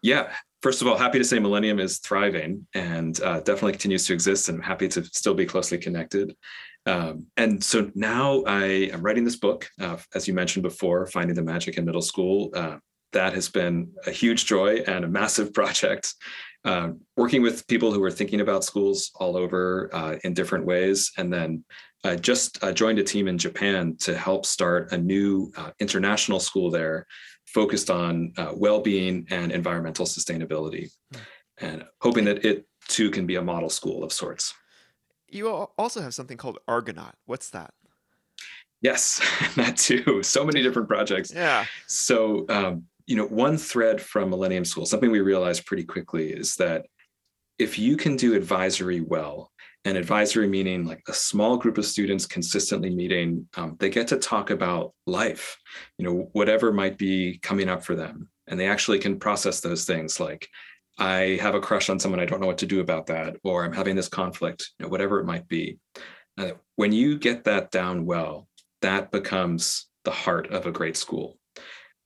Yeah, 0.00 0.32
first 0.62 0.80
of 0.80 0.88
all, 0.88 0.96
happy 0.96 1.18
to 1.18 1.24
say 1.24 1.38
Millennium 1.38 1.80
is 1.80 1.98
thriving 1.98 2.66
and 2.74 3.20
uh, 3.20 3.40
definitely 3.40 3.72
continues 3.72 4.06
to 4.06 4.14
exist, 4.14 4.48
and 4.48 4.64
happy 4.64 4.88
to 4.88 5.04
still 5.04 5.34
be 5.34 5.44
closely 5.44 5.76
connected. 5.76 6.34
Um, 6.86 7.26
and 7.36 7.62
so 7.62 7.90
now 7.94 8.42
I 8.46 8.64
am 8.92 9.02
writing 9.02 9.24
this 9.24 9.36
book, 9.36 9.68
uh, 9.80 9.96
as 10.14 10.28
you 10.28 10.34
mentioned 10.34 10.62
before, 10.62 11.06
Finding 11.06 11.34
the 11.34 11.42
Magic 11.42 11.78
in 11.78 11.84
Middle 11.84 12.02
School. 12.02 12.50
Uh, 12.54 12.76
that 13.12 13.32
has 13.32 13.48
been 13.48 13.92
a 14.06 14.10
huge 14.10 14.44
joy 14.44 14.82
and 14.86 15.04
a 15.04 15.08
massive 15.08 15.54
project. 15.54 16.14
Um, 16.66 17.00
working 17.16 17.42
with 17.42 17.66
people 17.66 17.92
who 17.92 18.02
are 18.02 18.10
thinking 18.10 18.40
about 18.40 18.64
schools 18.64 19.10
all 19.16 19.36
over 19.36 19.90
uh, 19.92 20.16
in 20.24 20.32
different 20.32 20.64
ways. 20.64 21.12
And 21.18 21.30
then 21.32 21.62
I 22.04 22.16
just 22.16 22.62
uh, 22.64 22.72
joined 22.72 22.98
a 22.98 23.02
team 23.02 23.28
in 23.28 23.36
Japan 23.36 23.96
to 24.00 24.16
help 24.16 24.46
start 24.46 24.92
a 24.92 24.98
new 24.98 25.52
uh, 25.56 25.70
international 25.78 26.40
school 26.40 26.70
there 26.70 27.06
focused 27.46 27.90
on 27.90 28.32
uh, 28.38 28.52
well 28.54 28.80
being 28.80 29.26
and 29.30 29.52
environmental 29.52 30.06
sustainability. 30.06 30.90
Hmm. 31.12 31.20
And 31.58 31.84
hoping 32.00 32.24
that 32.24 32.44
it 32.44 32.66
too 32.88 33.10
can 33.10 33.26
be 33.26 33.36
a 33.36 33.42
model 33.42 33.70
school 33.70 34.02
of 34.02 34.12
sorts. 34.12 34.54
You 35.34 35.48
also 35.48 36.00
have 36.00 36.14
something 36.14 36.36
called 36.36 36.58
Argonaut. 36.68 37.14
What's 37.26 37.50
that? 37.50 37.74
Yes, 38.80 39.20
that 39.56 39.76
too. 39.76 40.22
So 40.22 40.44
many 40.44 40.62
different 40.62 40.88
projects. 40.88 41.32
Yeah. 41.34 41.64
So, 41.86 42.46
um, 42.48 42.84
you 43.06 43.16
know, 43.16 43.26
one 43.26 43.58
thread 43.58 44.00
from 44.00 44.30
Millennium 44.30 44.64
School, 44.64 44.86
something 44.86 45.10
we 45.10 45.20
realized 45.20 45.66
pretty 45.66 45.84
quickly 45.84 46.32
is 46.32 46.56
that 46.56 46.86
if 47.58 47.78
you 47.78 47.96
can 47.96 48.16
do 48.16 48.34
advisory 48.34 49.00
well, 49.00 49.50
and 49.84 49.98
advisory 49.98 50.48
meaning 50.48 50.86
like 50.86 51.02
a 51.08 51.12
small 51.12 51.56
group 51.56 51.76
of 51.76 51.84
students 51.84 52.26
consistently 52.26 52.90
meeting, 52.90 53.46
um, 53.56 53.76
they 53.78 53.90
get 53.90 54.08
to 54.08 54.16
talk 54.16 54.50
about 54.50 54.94
life, 55.06 55.58
you 55.98 56.04
know, 56.04 56.28
whatever 56.32 56.72
might 56.72 56.96
be 56.96 57.38
coming 57.42 57.68
up 57.68 57.84
for 57.84 57.94
them. 57.94 58.28
And 58.46 58.58
they 58.58 58.66
actually 58.66 58.98
can 58.98 59.18
process 59.18 59.60
those 59.60 59.84
things 59.84 60.20
like 60.20 60.48
I 60.98 61.38
have 61.40 61.54
a 61.54 61.60
crush 61.60 61.90
on 61.90 61.98
someone, 61.98 62.20
I 62.20 62.24
don't 62.24 62.40
know 62.40 62.46
what 62.46 62.58
to 62.58 62.66
do 62.66 62.80
about 62.80 63.06
that, 63.06 63.36
or 63.42 63.64
I'm 63.64 63.72
having 63.72 63.96
this 63.96 64.08
conflict, 64.08 64.70
you 64.78 64.84
know, 64.84 64.90
whatever 64.90 65.18
it 65.20 65.26
might 65.26 65.48
be. 65.48 65.78
Uh, 66.38 66.52
when 66.76 66.92
you 66.92 67.18
get 67.18 67.44
that 67.44 67.70
down 67.70 68.06
well, 68.06 68.48
that 68.82 69.10
becomes 69.10 69.86
the 70.04 70.10
heart 70.10 70.48
of 70.48 70.66
a 70.66 70.72
great 70.72 70.96
school. 70.96 71.38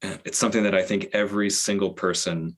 And 0.03 0.19
it's 0.25 0.39
something 0.39 0.63
that 0.63 0.75
I 0.75 0.83
think 0.83 1.09
every 1.13 1.51
single 1.51 1.91
person, 1.91 2.57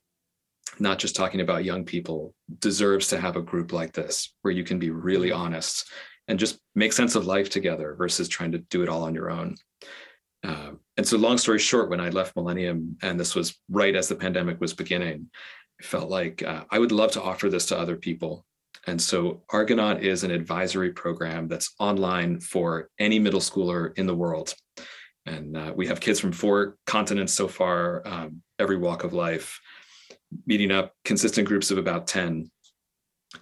not 0.78 0.98
just 0.98 1.16
talking 1.16 1.40
about 1.40 1.64
young 1.64 1.84
people, 1.84 2.34
deserves 2.58 3.08
to 3.08 3.20
have 3.20 3.36
a 3.36 3.42
group 3.42 3.72
like 3.72 3.92
this 3.92 4.34
where 4.42 4.52
you 4.52 4.62
can 4.62 4.78
be 4.78 4.90
really 4.90 5.32
honest 5.32 5.90
and 6.28 6.38
just 6.38 6.60
make 6.74 6.92
sense 6.92 7.14
of 7.14 7.26
life 7.26 7.50
together 7.50 7.94
versus 7.96 8.28
trying 8.28 8.52
to 8.52 8.58
do 8.58 8.82
it 8.82 8.88
all 8.88 9.02
on 9.02 9.14
your 9.14 9.30
own. 9.30 9.56
Um, 10.42 10.80
and 10.96 11.06
so, 11.06 11.18
long 11.18 11.38
story 11.38 11.58
short, 11.58 11.90
when 11.90 12.00
I 12.00 12.08
left 12.08 12.36
Millennium, 12.36 12.96
and 13.02 13.18
this 13.18 13.34
was 13.34 13.58
right 13.68 13.94
as 13.94 14.08
the 14.08 14.14
pandemic 14.14 14.60
was 14.60 14.72
beginning, 14.72 15.30
felt 15.82 16.10
like 16.10 16.42
uh, 16.42 16.64
I 16.70 16.78
would 16.78 16.92
love 16.92 17.12
to 17.12 17.22
offer 17.22 17.48
this 17.48 17.66
to 17.66 17.78
other 17.78 17.96
people. 17.96 18.44
And 18.86 19.00
so 19.00 19.42
Argonaut 19.50 20.02
is 20.02 20.24
an 20.24 20.30
advisory 20.30 20.92
program 20.92 21.48
that's 21.48 21.74
online 21.78 22.40
for 22.40 22.88
any 22.98 23.18
middle 23.18 23.40
schooler 23.40 23.96
in 23.98 24.06
the 24.06 24.14
world. 24.14 24.54
And 25.26 25.56
uh, 25.56 25.72
we 25.76 25.86
have 25.86 26.00
kids 26.00 26.18
from 26.18 26.32
four 26.32 26.76
continents 26.86 27.34
so 27.34 27.46
far, 27.46 28.06
um, 28.06 28.42
every 28.58 28.76
walk 28.76 29.04
of 29.04 29.12
life, 29.12 29.60
meeting 30.46 30.70
up 30.70 30.94
consistent 31.04 31.46
groups 31.46 31.70
of 31.70 31.78
about 31.78 32.06
10 32.06 32.50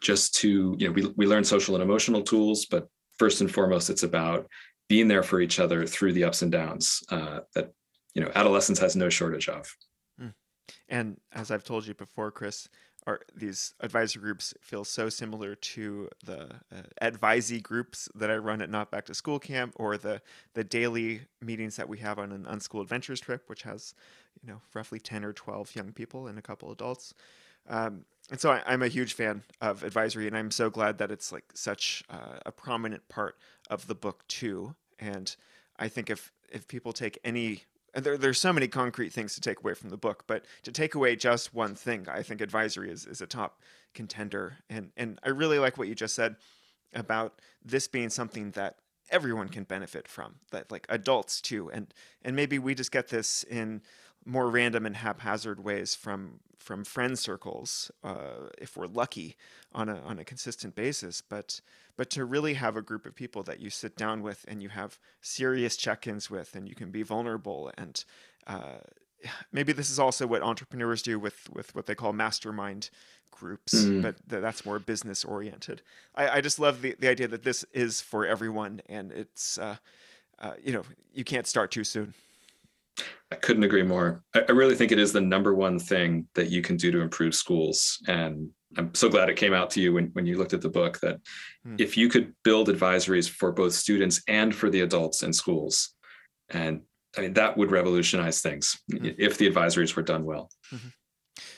just 0.00 0.34
to, 0.36 0.76
you 0.78 0.88
know, 0.88 0.92
we, 0.92 1.06
we 1.16 1.26
learn 1.26 1.44
social 1.44 1.74
and 1.74 1.82
emotional 1.82 2.22
tools, 2.22 2.66
but 2.66 2.88
first 3.18 3.40
and 3.40 3.52
foremost, 3.52 3.90
it's 3.90 4.02
about 4.02 4.48
being 4.88 5.08
there 5.08 5.22
for 5.22 5.40
each 5.40 5.60
other 5.60 5.86
through 5.86 6.12
the 6.12 6.24
ups 6.24 6.42
and 6.42 6.52
downs 6.52 7.02
uh, 7.10 7.40
that, 7.54 7.70
you 8.14 8.22
know, 8.22 8.30
adolescence 8.34 8.78
has 8.78 8.96
no 8.96 9.08
shortage 9.08 9.48
of. 9.48 9.72
And 10.88 11.20
as 11.32 11.50
I've 11.50 11.64
told 11.64 11.86
you 11.86 11.94
before, 11.94 12.30
Chris, 12.30 12.68
are 13.06 13.20
these 13.34 13.74
advisor 13.80 14.18
groups 14.18 14.52
feel 14.60 14.84
so 14.84 15.08
similar 15.08 15.54
to 15.54 16.10
the 16.24 16.56
uh, 16.70 16.82
advisee 17.00 17.62
groups 17.62 18.08
that 18.14 18.30
I 18.30 18.36
run 18.36 18.60
at 18.60 18.68
Not 18.68 18.90
Back 18.90 19.06
to 19.06 19.14
School 19.14 19.38
Camp 19.38 19.72
or 19.76 19.96
the 19.96 20.20
the 20.54 20.64
daily 20.64 21.22
meetings 21.40 21.76
that 21.76 21.88
we 21.88 21.98
have 21.98 22.18
on 22.18 22.32
an 22.32 22.44
Unschool 22.44 22.82
Adventures 22.82 23.20
trip, 23.20 23.44
which 23.48 23.62
has 23.62 23.94
you 24.42 24.48
know 24.48 24.60
roughly 24.74 24.98
ten 25.00 25.24
or 25.24 25.32
twelve 25.32 25.74
young 25.74 25.92
people 25.92 26.26
and 26.26 26.38
a 26.38 26.42
couple 26.42 26.70
adults. 26.70 27.14
Um, 27.68 28.04
and 28.30 28.40
so 28.40 28.50
I, 28.50 28.74
am 28.74 28.82
a 28.82 28.88
huge 28.88 29.14
fan 29.14 29.42
of 29.60 29.84
advisory, 29.84 30.26
and 30.26 30.36
I'm 30.36 30.50
so 30.50 30.68
glad 30.68 30.98
that 30.98 31.10
it's 31.10 31.32
like 31.32 31.44
such 31.54 32.02
uh, 32.10 32.40
a 32.44 32.52
prominent 32.52 33.08
part 33.08 33.36
of 33.70 33.86
the 33.86 33.94
book 33.94 34.26
too. 34.28 34.74
And 34.98 35.34
I 35.78 35.88
think 35.88 36.10
if 36.10 36.32
if 36.50 36.68
people 36.68 36.92
take 36.92 37.18
any 37.24 37.62
there, 37.94 38.16
there's 38.18 38.40
so 38.40 38.52
many 38.52 38.68
concrete 38.68 39.12
things 39.12 39.34
to 39.34 39.40
take 39.40 39.60
away 39.60 39.74
from 39.74 39.90
the 39.90 39.96
book, 39.96 40.24
but 40.26 40.44
to 40.62 40.72
take 40.72 40.94
away 40.94 41.16
just 41.16 41.54
one 41.54 41.74
thing, 41.74 42.06
I 42.08 42.22
think 42.22 42.40
advisory 42.40 42.90
is, 42.90 43.06
is 43.06 43.20
a 43.20 43.26
top 43.26 43.60
contender. 43.94 44.58
And 44.68 44.90
and 44.96 45.18
I 45.22 45.30
really 45.30 45.58
like 45.58 45.78
what 45.78 45.88
you 45.88 45.94
just 45.94 46.14
said 46.14 46.36
about 46.94 47.40
this 47.64 47.88
being 47.88 48.10
something 48.10 48.52
that 48.52 48.76
everyone 49.10 49.48
can 49.48 49.64
benefit 49.64 50.08
from, 50.08 50.36
that 50.50 50.70
like 50.70 50.86
adults 50.88 51.40
too. 51.40 51.70
And 51.70 51.92
and 52.22 52.36
maybe 52.36 52.58
we 52.58 52.74
just 52.74 52.92
get 52.92 53.08
this 53.08 53.42
in 53.44 53.82
more 54.24 54.50
random 54.50 54.84
and 54.86 54.96
haphazard 54.96 55.64
ways 55.64 55.94
from 55.94 56.40
from 56.58 56.84
friend 56.84 57.18
circles, 57.18 57.90
uh, 58.04 58.50
if 58.58 58.76
we're 58.76 58.86
lucky, 58.86 59.36
on 59.72 59.88
a 59.88 60.00
on 60.00 60.18
a 60.18 60.24
consistent 60.24 60.74
basis. 60.74 61.22
But 61.22 61.60
but 61.98 62.08
to 62.10 62.24
really 62.24 62.54
have 62.54 62.76
a 62.76 62.82
group 62.82 63.04
of 63.04 63.14
people 63.14 63.42
that 63.42 63.60
you 63.60 63.68
sit 63.68 63.94
down 63.96 64.22
with 64.22 64.46
and 64.48 64.62
you 64.62 64.70
have 64.70 64.98
serious 65.20 65.76
check-ins 65.76 66.30
with, 66.30 66.54
and 66.54 66.66
you 66.66 66.74
can 66.74 66.90
be 66.90 67.02
vulnerable 67.02 67.70
and 67.76 68.04
uh, 68.46 68.78
maybe 69.52 69.72
this 69.72 69.90
is 69.90 69.98
also 69.98 70.26
what 70.26 70.42
entrepreneurs 70.42 71.02
do 71.02 71.18
with 71.18 71.48
with 71.52 71.74
what 71.74 71.86
they 71.86 71.94
call 71.94 72.12
mastermind 72.12 72.90
groups, 73.30 73.74
mm. 73.74 74.02
but 74.02 74.16
th- 74.28 74.42
that's 74.42 74.64
more 74.64 74.78
business 74.78 75.24
oriented. 75.24 75.82
I, 76.14 76.28
I, 76.28 76.40
just 76.40 76.58
love 76.58 76.82
the, 76.82 76.96
the 76.98 77.08
idea 77.08 77.28
that 77.28 77.44
this 77.44 77.64
is 77.72 78.00
for 78.00 78.26
everyone, 78.26 78.80
and 78.88 79.12
it's 79.12 79.58
uh, 79.58 79.76
uh, 80.38 80.54
you 80.62 80.72
know 80.72 80.82
you 81.12 81.24
can't 81.24 81.46
start 81.46 81.70
too 81.70 81.84
soon. 81.84 82.14
I 83.30 83.36
couldn't 83.36 83.62
agree 83.62 83.82
more. 83.82 84.24
I, 84.34 84.44
I 84.48 84.52
really 84.52 84.74
think 84.74 84.92
it 84.92 84.98
is 84.98 85.12
the 85.12 85.20
number 85.20 85.54
one 85.54 85.78
thing 85.78 86.26
that 86.34 86.50
you 86.50 86.62
can 86.62 86.76
do 86.76 86.90
to 86.90 87.00
improve 87.00 87.34
schools. 87.34 88.02
And 88.08 88.50
I'm 88.76 88.94
so 88.94 89.08
glad 89.08 89.30
it 89.30 89.36
came 89.36 89.54
out 89.54 89.70
to 89.70 89.80
you 89.80 89.94
when, 89.94 90.10
when 90.12 90.26
you 90.26 90.36
looked 90.36 90.52
at 90.52 90.60
the 90.60 90.68
book 90.68 91.00
that 91.00 91.20
hmm. 91.64 91.76
if 91.78 91.96
you 91.96 92.08
could 92.08 92.34
build 92.44 92.68
advisories 92.68 93.28
for 93.28 93.52
both 93.52 93.72
students 93.72 94.22
and 94.28 94.54
for 94.54 94.68
the 94.68 94.82
adults 94.82 95.22
in 95.22 95.32
schools, 95.32 95.94
and 96.50 96.82
I 97.16 97.22
mean, 97.22 97.32
that 97.34 97.56
would 97.56 97.70
revolutionize 97.70 98.40
things 98.40 98.78
hmm. 98.90 99.08
if 99.18 99.38
the 99.38 99.50
advisories 99.50 99.96
were 99.96 100.02
done 100.02 100.24
well. 100.24 100.50
Mm-hmm. 100.72 100.88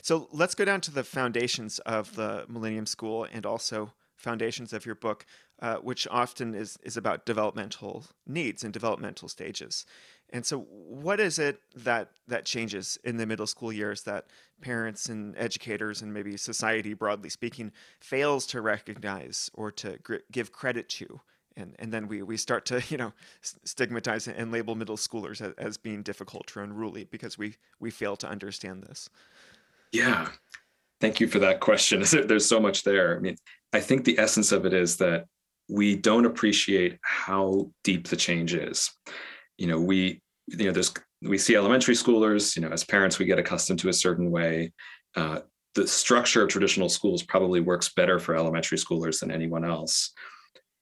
So 0.02 0.28
let's 0.32 0.54
go 0.54 0.64
down 0.64 0.80
to 0.82 0.90
the 0.90 1.04
foundations 1.04 1.78
of 1.80 2.14
the 2.14 2.44
Millennium 2.48 2.86
School 2.86 3.26
and 3.32 3.44
also 3.46 3.92
foundations 4.16 4.72
of 4.72 4.84
your 4.86 4.94
book, 4.94 5.24
uh, 5.62 5.76
which 5.76 6.06
often 6.10 6.54
is 6.54 6.78
is 6.82 6.96
about 6.96 7.26
developmental 7.26 8.06
needs 8.26 8.62
and 8.62 8.72
developmental 8.72 9.28
stages. 9.28 9.84
And 10.32 10.46
so, 10.46 10.60
what 10.60 11.20
is 11.20 11.38
it 11.38 11.60
that 11.74 12.10
that 12.28 12.44
changes 12.44 12.98
in 13.04 13.16
the 13.16 13.26
middle 13.26 13.46
school 13.46 13.72
years 13.72 14.02
that 14.02 14.26
parents 14.60 15.06
and 15.08 15.36
educators 15.36 16.02
and 16.02 16.12
maybe 16.12 16.36
society, 16.36 16.94
broadly 16.94 17.30
speaking, 17.30 17.72
fails 18.00 18.46
to 18.48 18.60
recognize 18.60 19.50
or 19.54 19.70
to 19.72 19.98
give 20.30 20.52
credit 20.52 20.88
to? 20.90 21.20
And, 21.56 21.74
and 21.80 21.92
then 21.92 22.06
we, 22.06 22.22
we 22.22 22.36
start 22.36 22.64
to 22.66 22.82
you 22.88 22.96
know 22.96 23.12
stigmatize 23.64 24.28
and 24.28 24.52
label 24.52 24.74
middle 24.74 24.96
schoolers 24.96 25.40
as, 25.40 25.52
as 25.58 25.76
being 25.76 26.02
difficult 26.02 26.56
or 26.56 26.62
unruly 26.62 27.04
because 27.04 27.36
we 27.36 27.56
we 27.80 27.90
fail 27.90 28.16
to 28.16 28.28
understand 28.28 28.84
this. 28.84 29.10
Yeah, 29.92 30.28
thank 31.00 31.18
you 31.18 31.26
for 31.26 31.40
that 31.40 31.58
question. 31.60 32.04
There's 32.26 32.46
so 32.46 32.60
much 32.60 32.84
there. 32.84 33.16
I 33.16 33.18
mean, 33.18 33.36
I 33.72 33.80
think 33.80 34.04
the 34.04 34.18
essence 34.18 34.52
of 34.52 34.64
it 34.64 34.74
is 34.74 34.96
that 34.98 35.26
we 35.68 35.96
don't 35.96 36.26
appreciate 36.26 36.98
how 37.02 37.70
deep 37.84 38.08
the 38.08 38.16
change 38.16 38.54
is 38.54 38.90
you 39.60 39.66
know 39.66 39.78
we 39.78 40.20
you 40.48 40.66
know 40.66 40.72
there's 40.72 40.92
we 41.22 41.38
see 41.38 41.54
elementary 41.54 41.94
schoolers 41.94 42.56
you 42.56 42.62
know 42.62 42.70
as 42.70 42.82
parents 42.82 43.18
we 43.18 43.26
get 43.26 43.38
accustomed 43.38 43.78
to 43.80 43.88
a 43.88 43.92
certain 43.92 44.30
way. 44.30 44.72
Uh, 45.14 45.40
the 45.76 45.86
structure 45.86 46.42
of 46.42 46.48
traditional 46.48 46.88
schools 46.88 47.22
probably 47.22 47.60
works 47.60 47.90
better 47.90 48.18
for 48.18 48.34
elementary 48.34 48.78
schoolers 48.78 49.20
than 49.20 49.30
anyone 49.30 49.64
else. 49.64 50.12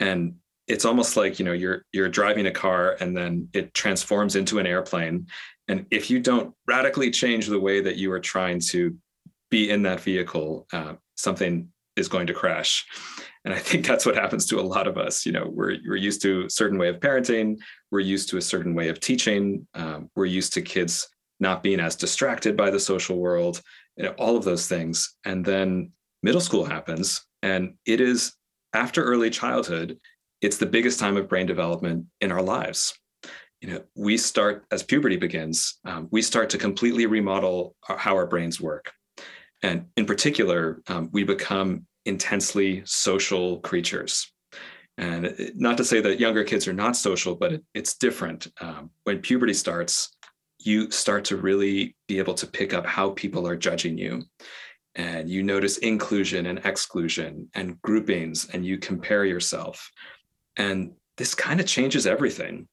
And 0.01 0.37
it's 0.67 0.87
almost 0.87 1.17
like 1.17 1.39
you 1.39 1.45
know 1.45 1.53
you're 1.53 1.85
you're 1.93 2.09
driving 2.09 2.47
a 2.47 2.51
car 2.51 2.97
and 3.01 3.17
then 3.17 3.49
it 3.53 3.75
transforms 3.75 4.37
into 4.37 4.59
an 4.59 4.67
airplane. 4.67 5.27
And 5.67 5.85
if 5.91 6.09
you 6.09 6.21
don't 6.21 6.55
radically 6.67 7.11
change 7.11 7.47
the 7.47 7.61
way 7.61 7.83
that 7.83 7.97
you 7.97 8.11
are 8.13 8.21
trying 8.21 8.61
to 8.71 8.97
be 9.51 9.71
in 9.71 9.83
that 9.83 10.01
vehicle 10.01 10.67
uh, 10.73 10.95
something 11.17 11.69
is 11.97 12.09
going 12.09 12.29
to 12.29 12.35
crash 12.35 12.87
and 13.49 13.57
i 13.57 13.59
think 13.59 13.87
that's 13.87 14.05
what 14.05 14.15
happens 14.15 14.45
to 14.47 14.61
a 14.61 14.69
lot 14.75 14.87
of 14.87 14.99
us 14.99 15.25
you 15.25 15.33
know 15.33 15.49
we're, 15.49 15.77
we're 15.87 15.97
used 15.97 16.21
to 16.23 16.45
a 16.45 16.51
certain 16.51 16.79
way 16.79 16.89
of 16.89 17.01
parenting 17.01 17.57
we're 17.91 18.01
used 18.01 18.29
to 18.29 18.37
a 18.37 18.43
certain 18.43 18.75
way 18.75 18.89
of 18.89 19.01
teaching 19.01 19.67
um, 19.75 20.11
we're 20.15 20.27
used 20.27 20.53
to 20.53 20.63
kids 20.63 21.09
not 21.41 21.63
being 21.63 21.81
as 21.81 21.97
distracted 21.97 22.57
by 22.57 22.69
the 22.69 22.81
social 22.81 23.17
world 23.17 23.63
you 23.99 24.05
know, 24.05 24.13
all 24.13 24.37
of 24.37 24.45
those 24.45 24.67
things. 24.67 25.17
And 25.25 25.45
then 25.45 25.91
middle 26.23 26.41
school 26.41 26.65
happens 26.65 27.27
and 27.43 27.75
it 27.85 28.01
is 28.01 28.33
after 28.73 29.05
early 29.05 29.31
childhood 29.31 29.99
it's 30.41 30.57
the 30.57 30.67
biggest 30.67 31.01
time 31.01 31.17
of 31.17 31.29
brain 31.29 31.47
development 31.47 32.07
in 32.21 32.31
our 32.33 32.43
lives. 32.43 32.97
You 33.61 33.71
know 33.71 33.83
we 33.97 34.17
start 34.17 34.65
as 34.71 34.85
puberty 34.85 35.17
begins 35.17 35.79
um, 35.85 36.09
we 36.13 36.23
start 36.23 36.49
to 36.51 36.59
completely 36.59 37.07
remodel 37.07 37.75
our, 37.89 37.99
how 37.99 38.15
our 38.15 38.27
brains 38.27 38.61
work. 38.61 38.93
And 39.63 39.87
in 39.97 40.07
particular 40.07 40.81
um, 40.87 41.11
we 41.13 41.25
become 41.25 41.87
intensely 42.09 42.83
social 42.85 43.61
creatures. 43.61 44.33
And 44.97 45.53
not 45.55 45.77
to 45.77 45.85
say 45.85 46.01
that 46.01 46.19
younger 46.19 46.43
kids 46.43 46.67
are 46.67 46.73
not 46.73 46.97
social, 46.97 47.37
but 47.37 47.53
it, 47.53 47.65
it's 47.75 47.95
different. 47.97 48.49
Um, 48.61 48.91
when 49.05 49.21
puberty 49.21 49.55
starts, 49.55 50.17
you 50.59 50.91
start 50.91 51.25
to 51.27 51.37
really 51.37 51.95
be 52.09 52.19
able 52.19 52.35
to 52.35 52.47
pick 52.47 52.75
up 52.75 52.85
how 52.85 53.11
people 53.11 53.47
are 53.47 53.57
judging 53.57 53.97
you. 53.97 54.25
And 54.97 55.31
you 55.31 55.45
notice 55.45 55.79
inclusion 55.79 56.47
and 56.47 56.61
exclusion 56.65 57.49
and 57.55 57.81
groupings, 57.83 58.49
and 58.53 58.67
you 58.67 58.79
compare 58.79 59.25
yourself. 59.25 59.89
And 60.57 60.95
this 61.17 61.35
kind 61.35 61.61
of 61.61 61.67
changes 61.67 62.07
everything. 62.07 62.67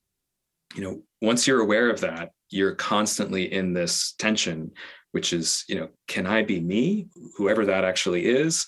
You 0.73 0.81
know, 0.83 1.03
once 1.21 1.45
you're 1.45 1.61
aware 1.61 1.91
of 1.91 2.01
that, 2.01 2.31
you're 2.49 2.73
constantly 2.73 3.53
in 3.53 3.73
this 3.73 4.13
tension, 4.17 4.71
which 5.11 5.31
is, 5.31 5.63
you 5.69 5.75
know, 5.75 5.89
can 6.07 6.25
I 6.25 6.41
be 6.41 6.59
me, 6.59 7.07
whoever 7.37 7.65
that 7.67 7.85
actually 7.85 8.25
is? 8.25 8.65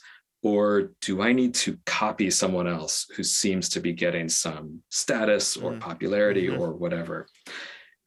Or 0.47 0.93
do 1.01 1.21
I 1.21 1.33
need 1.33 1.53
to 1.55 1.77
copy 1.85 2.31
someone 2.31 2.67
else 2.67 3.05
who 3.13 3.23
seems 3.23 3.67
to 3.69 3.81
be 3.81 3.91
getting 3.91 4.29
some 4.29 4.81
status 4.89 5.57
or 5.57 5.73
mm. 5.73 5.79
popularity 5.81 6.47
mm-hmm. 6.47 6.61
or 6.61 6.71
whatever? 6.71 7.27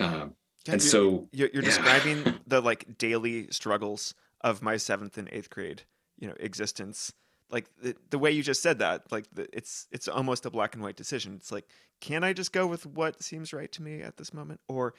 Um, 0.00 0.34
yeah, 0.64 0.72
and 0.72 0.82
you're, 0.82 0.90
so 0.90 1.28
you're, 1.32 1.50
you're 1.52 1.62
yeah. 1.62 1.68
describing 1.68 2.34
the 2.46 2.62
like 2.62 2.96
daily 2.96 3.48
struggles 3.50 4.14
of 4.40 4.62
my 4.62 4.78
seventh 4.78 5.18
and 5.18 5.28
eighth 5.32 5.50
grade, 5.50 5.82
you 6.18 6.28
know, 6.28 6.34
existence. 6.40 7.12
Like 7.50 7.66
the, 7.82 7.94
the 8.08 8.18
way 8.18 8.30
you 8.30 8.42
just 8.42 8.62
said 8.62 8.78
that, 8.78 9.12
like 9.12 9.26
the, 9.34 9.46
it's 9.52 9.86
it's 9.92 10.08
almost 10.08 10.46
a 10.46 10.50
black 10.50 10.74
and 10.74 10.82
white 10.82 10.96
decision. 10.96 11.34
It's 11.34 11.52
like, 11.52 11.66
can 12.00 12.24
I 12.24 12.32
just 12.32 12.54
go 12.54 12.66
with 12.66 12.86
what 12.86 13.22
seems 13.22 13.52
right 13.52 13.70
to 13.72 13.82
me 13.82 14.00
at 14.00 14.16
this 14.16 14.32
moment, 14.32 14.60
or 14.66 14.94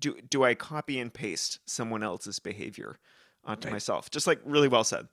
do 0.00 0.16
do 0.30 0.44
I 0.44 0.54
copy 0.54 0.98
and 0.98 1.12
paste 1.12 1.58
someone 1.66 2.02
else's 2.02 2.38
behavior 2.38 2.98
onto 3.44 3.68
right. 3.68 3.72
myself? 3.72 4.10
Just 4.10 4.26
like 4.26 4.40
really 4.46 4.68
well 4.68 4.84
said. 4.84 5.08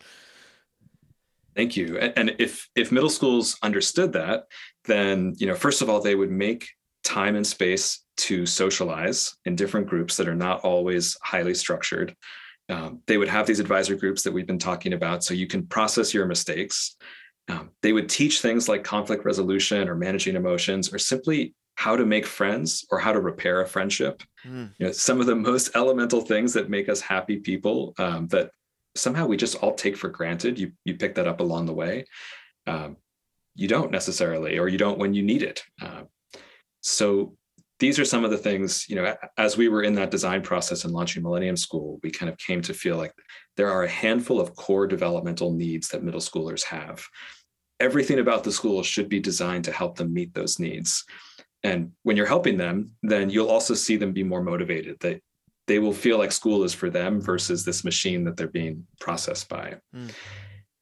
Thank 1.56 1.78
you. 1.78 1.98
And 1.98 2.36
if 2.39 2.68
if 2.76 2.92
middle 2.92 3.10
schools 3.10 3.58
understood 3.62 4.13
that, 4.13 4.46
then 4.86 5.34
you 5.38 5.48
know, 5.48 5.56
first 5.56 5.82
of 5.82 5.89
all, 5.89 6.02
they 6.02 6.16
would 6.16 6.32
make 6.32 6.70
time 7.04 7.36
and 7.36 7.46
space 7.46 8.00
to 8.16 8.46
socialize 8.46 9.36
in 9.46 9.56
different 9.56 9.88
groups 9.88 10.18
that 10.18 10.28
are 10.28 10.36
not 10.36 10.62
always 10.62 11.18
highly 11.24 11.54
structured. 11.54 12.16
Um, 12.70 13.02
they 13.08 13.18
would 13.18 13.28
have 13.28 13.46
these 13.46 13.60
advisor 13.60 13.96
groups 13.96 14.24
that 14.24 14.32
we've 14.32 14.48
been 14.48 14.60
talking 14.60 14.94
about, 14.94 15.24
so 15.24 15.34
you 15.34 15.48
can 15.48 15.68
process 15.68 16.13
your 16.13 16.26
mistakes. 16.26 16.96
Um, 17.50 17.72
they 17.82 17.92
would 17.92 18.08
teach 18.10 18.39
things 18.39 18.70
like 18.70 18.84
conflict 18.84 19.26
resolution 19.26 19.89
or 19.89 19.96
managing 19.96 20.36
emotions, 20.36 20.94
or 20.94 20.98
simply 20.98 21.54
how 21.76 21.96
to 21.96 22.06
make 22.06 22.26
friends 22.26 22.86
or 22.92 23.00
how 23.00 23.12
to 23.12 23.20
repair 23.20 23.62
a 23.62 23.68
friendship. 23.68 24.24
Mm. 24.46 24.72
You 24.78 24.86
know, 24.88 24.92
some 24.92 25.20
of 25.20 25.26
the 25.26 25.36
most 25.36 25.72
elemental 25.76 26.22
things 26.22 26.54
that 26.54 26.70
make 26.70 26.88
us 26.88 27.02
happy 27.02 27.38
people 27.38 27.94
um, 27.98 28.28
that 28.28 28.52
somehow 28.95 29.25
we 29.25 29.38
just 29.38 29.56
all 29.56 29.73
take 29.73 29.97
for 29.97 30.10
granted. 30.10 30.60
You 30.60 30.71
you 30.86 30.95
pick 30.95 31.15
that 31.15 31.27
up 31.27 31.39
along 31.39 31.65
the 31.65 31.73
way. 31.73 32.06
Um, 32.67 32.97
you 33.56 33.67
don't 33.67 33.91
necessarily, 33.91 34.58
or 34.58 34.67
you 34.67 34.77
don't 34.77 34.97
when 34.97 35.13
you 35.13 35.23
need 35.23 35.43
it. 35.43 35.63
Uh, 35.82 36.03
so 36.82 37.36
these 37.79 37.99
are 37.99 38.06
some 38.06 38.23
of 38.23 38.32
the 38.32 38.38
things, 38.38 38.88
you 38.88 38.95
know, 38.95 39.15
as 39.38 39.58
we 39.58 39.67
were 39.67 39.84
in 39.84 39.93
that 39.95 40.12
design 40.12 40.41
process 40.41 40.86
and 40.86 40.93
launching 40.93 41.21
Millennium 41.21 41.58
School, 41.58 41.99
we 42.03 42.12
kind 42.12 42.32
of 42.32 42.38
came 42.38 42.62
to 42.62 42.73
feel 42.73 42.97
like 42.97 43.12
there 43.58 43.69
are 43.69 43.84
a 43.84 43.89
handful 43.89 44.39
of 44.39 44.56
core 44.56 44.88
developmental 44.88 45.51
needs 45.51 45.89
that 45.89 46.03
middle 46.03 46.21
schoolers 46.21 46.63
have. 46.63 47.03
Everything 47.79 48.19
about 48.19 48.43
the 48.43 48.51
school 48.51 48.84
should 48.84 49.10
be 49.10 49.19
designed 49.19 49.65
to 49.65 49.71
help 49.71 49.97
them 49.97 50.13
meet 50.13 50.34
those 50.34 50.60
needs. 50.60 51.03
And 51.63 51.91
when 52.03 52.15
you're 52.15 52.25
helping 52.25 52.58
them, 52.58 52.91
then 53.01 53.29
you'll 53.29 53.49
also 53.49 53.73
see 53.73 53.97
them 53.97 54.13
be 54.13 54.23
more 54.23 54.43
motivated. 54.43 54.97
That 55.01 55.21
they 55.67 55.80
will 55.80 55.93
feel 55.93 56.17
like 56.17 56.32
school 56.32 56.63
is 56.63 56.73
for 56.73 56.89
them 56.89 57.21
versus 57.21 57.63
this 57.63 57.84
machine 57.84 58.23
that 58.26 58.36
they're 58.36 58.47
being 58.47 58.86
processed 58.99 59.47
by. 59.49 59.76
Mm. 59.95 60.12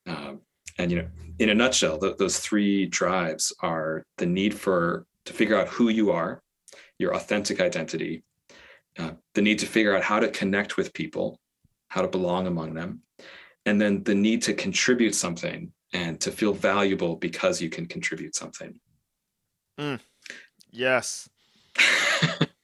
Um, 0.08 0.42
and 0.78 0.92
you 0.92 0.98
know, 0.98 1.08
in 1.40 1.50
a 1.50 1.56
nutshell, 1.56 2.00
th- 2.00 2.18
those 2.18 2.40
three 2.40 2.86
drives 2.88 3.54
are 3.62 4.04
the 4.18 4.26
need 4.26 4.54
for 4.54 5.06
to 5.26 5.34
figure 5.34 5.60
out 5.60 5.68
who 5.68 5.90
you 5.90 6.12
are, 6.12 6.42
your 6.98 7.16
authentic 7.16 7.62
identity, 7.62 8.24
uh, 8.98 9.12
the 9.36 9.42
need 9.42 9.60
to 9.60 9.66
figure 9.66 9.96
out 9.96 10.04
how 10.04 10.20
to 10.20 10.30
connect 10.30 10.78
with 10.78 10.94
people, 10.94 11.40
how 11.90 12.02
to 12.02 12.08
belong 12.08 12.48
among 12.48 12.74
them, 12.74 13.02
and 13.66 13.80
then 13.80 14.04
the 14.04 14.16
need 14.16 14.42
to 14.44 14.54
contribute 14.54 15.14
something 15.14 15.72
and 15.94 16.20
to 16.22 16.32
feel 16.32 16.54
valuable 16.54 17.16
because 17.16 17.62
you 17.62 17.70
can 17.70 17.86
contribute 17.86 18.36
something. 18.36 18.80
Mm. 19.80 20.00
Yes. 20.72 21.30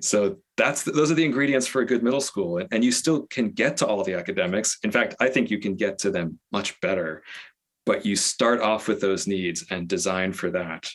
so 0.00 0.36
that's 0.56 0.82
those 0.82 1.10
are 1.10 1.14
the 1.14 1.24
ingredients 1.24 1.66
for 1.66 1.82
a 1.82 1.86
good 1.86 2.02
middle 2.02 2.20
school 2.20 2.58
and, 2.58 2.68
and 2.72 2.84
you 2.84 2.92
still 2.92 3.26
can 3.26 3.50
get 3.50 3.76
to 3.76 3.86
all 3.86 4.04
the 4.04 4.14
academics. 4.14 4.78
In 4.82 4.90
fact 4.90 5.14
i 5.20 5.28
think 5.28 5.50
you 5.50 5.58
can 5.58 5.74
get 5.74 5.98
to 5.98 6.10
them 6.10 6.38
much 6.52 6.80
better 6.80 7.22
but 7.88 8.04
you 8.04 8.14
start 8.14 8.60
off 8.60 8.86
with 8.86 9.00
those 9.00 9.26
needs 9.26 9.64
and 9.70 9.88
design 9.88 10.30
for 10.30 10.50
that. 10.50 10.90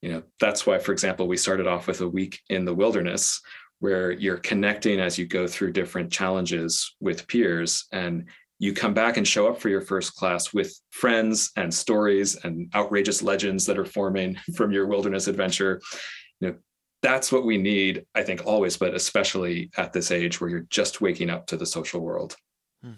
You 0.00 0.12
know 0.12 0.22
that's 0.38 0.64
why 0.64 0.78
for 0.78 0.92
example 0.92 1.26
we 1.26 1.36
started 1.36 1.66
off 1.66 1.88
with 1.88 2.02
a 2.02 2.08
week 2.08 2.40
in 2.48 2.64
the 2.64 2.74
wilderness 2.74 3.40
where 3.80 4.12
you're 4.12 4.36
connecting 4.36 5.00
as 5.00 5.18
you 5.18 5.26
go 5.26 5.48
through 5.48 5.72
different 5.72 6.12
challenges 6.12 6.94
with 7.00 7.26
peers 7.26 7.86
and 7.92 8.28
you 8.60 8.72
come 8.72 8.94
back 8.94 9.16
and 9.16 9.26
show 9.26 9.48
up 9.48 9.60
for 9.60 9.68
your 9.68 9.80
first 9.80 10.14
class 10.14 10.54
with 10.54 10.72
friends 10.90 11.50
and 11.56 11.74
stories 11.74 12.36
and 12.44 12.70
outrageous 12.76 13.22
legends 13.22 13.66
that 13.66 13.76
are 13.76 13.84
forming 13.84 14.36
from 14.54 14.70
your 14.70 14.86
wilderness 14.86 15.26
adventure. 15.26 15.80
You 16.38 16.48
know 16.48 16.54
that's 17.02 17.30
what 17.30 17.44
we 17.44 17.58
need, 17.58 18.06
I 18.14 18.22
think, 18.22 18.44
always, 18.46 18.76
but 18.76 18.94
especially 18.94 19.70
at 19.76 19.92
this 19.92 20.10
age 20.10 20.40
where 20.40 20.50
you're 20.50 20.66
just 20.70 21.00
waking 21.00 21.30
up 21.30 21.46
to 21.48 21.56
the 21.56 21.66
social 21.66 22.00
world. 22.00 22.36
Hmm. 22.82 22.92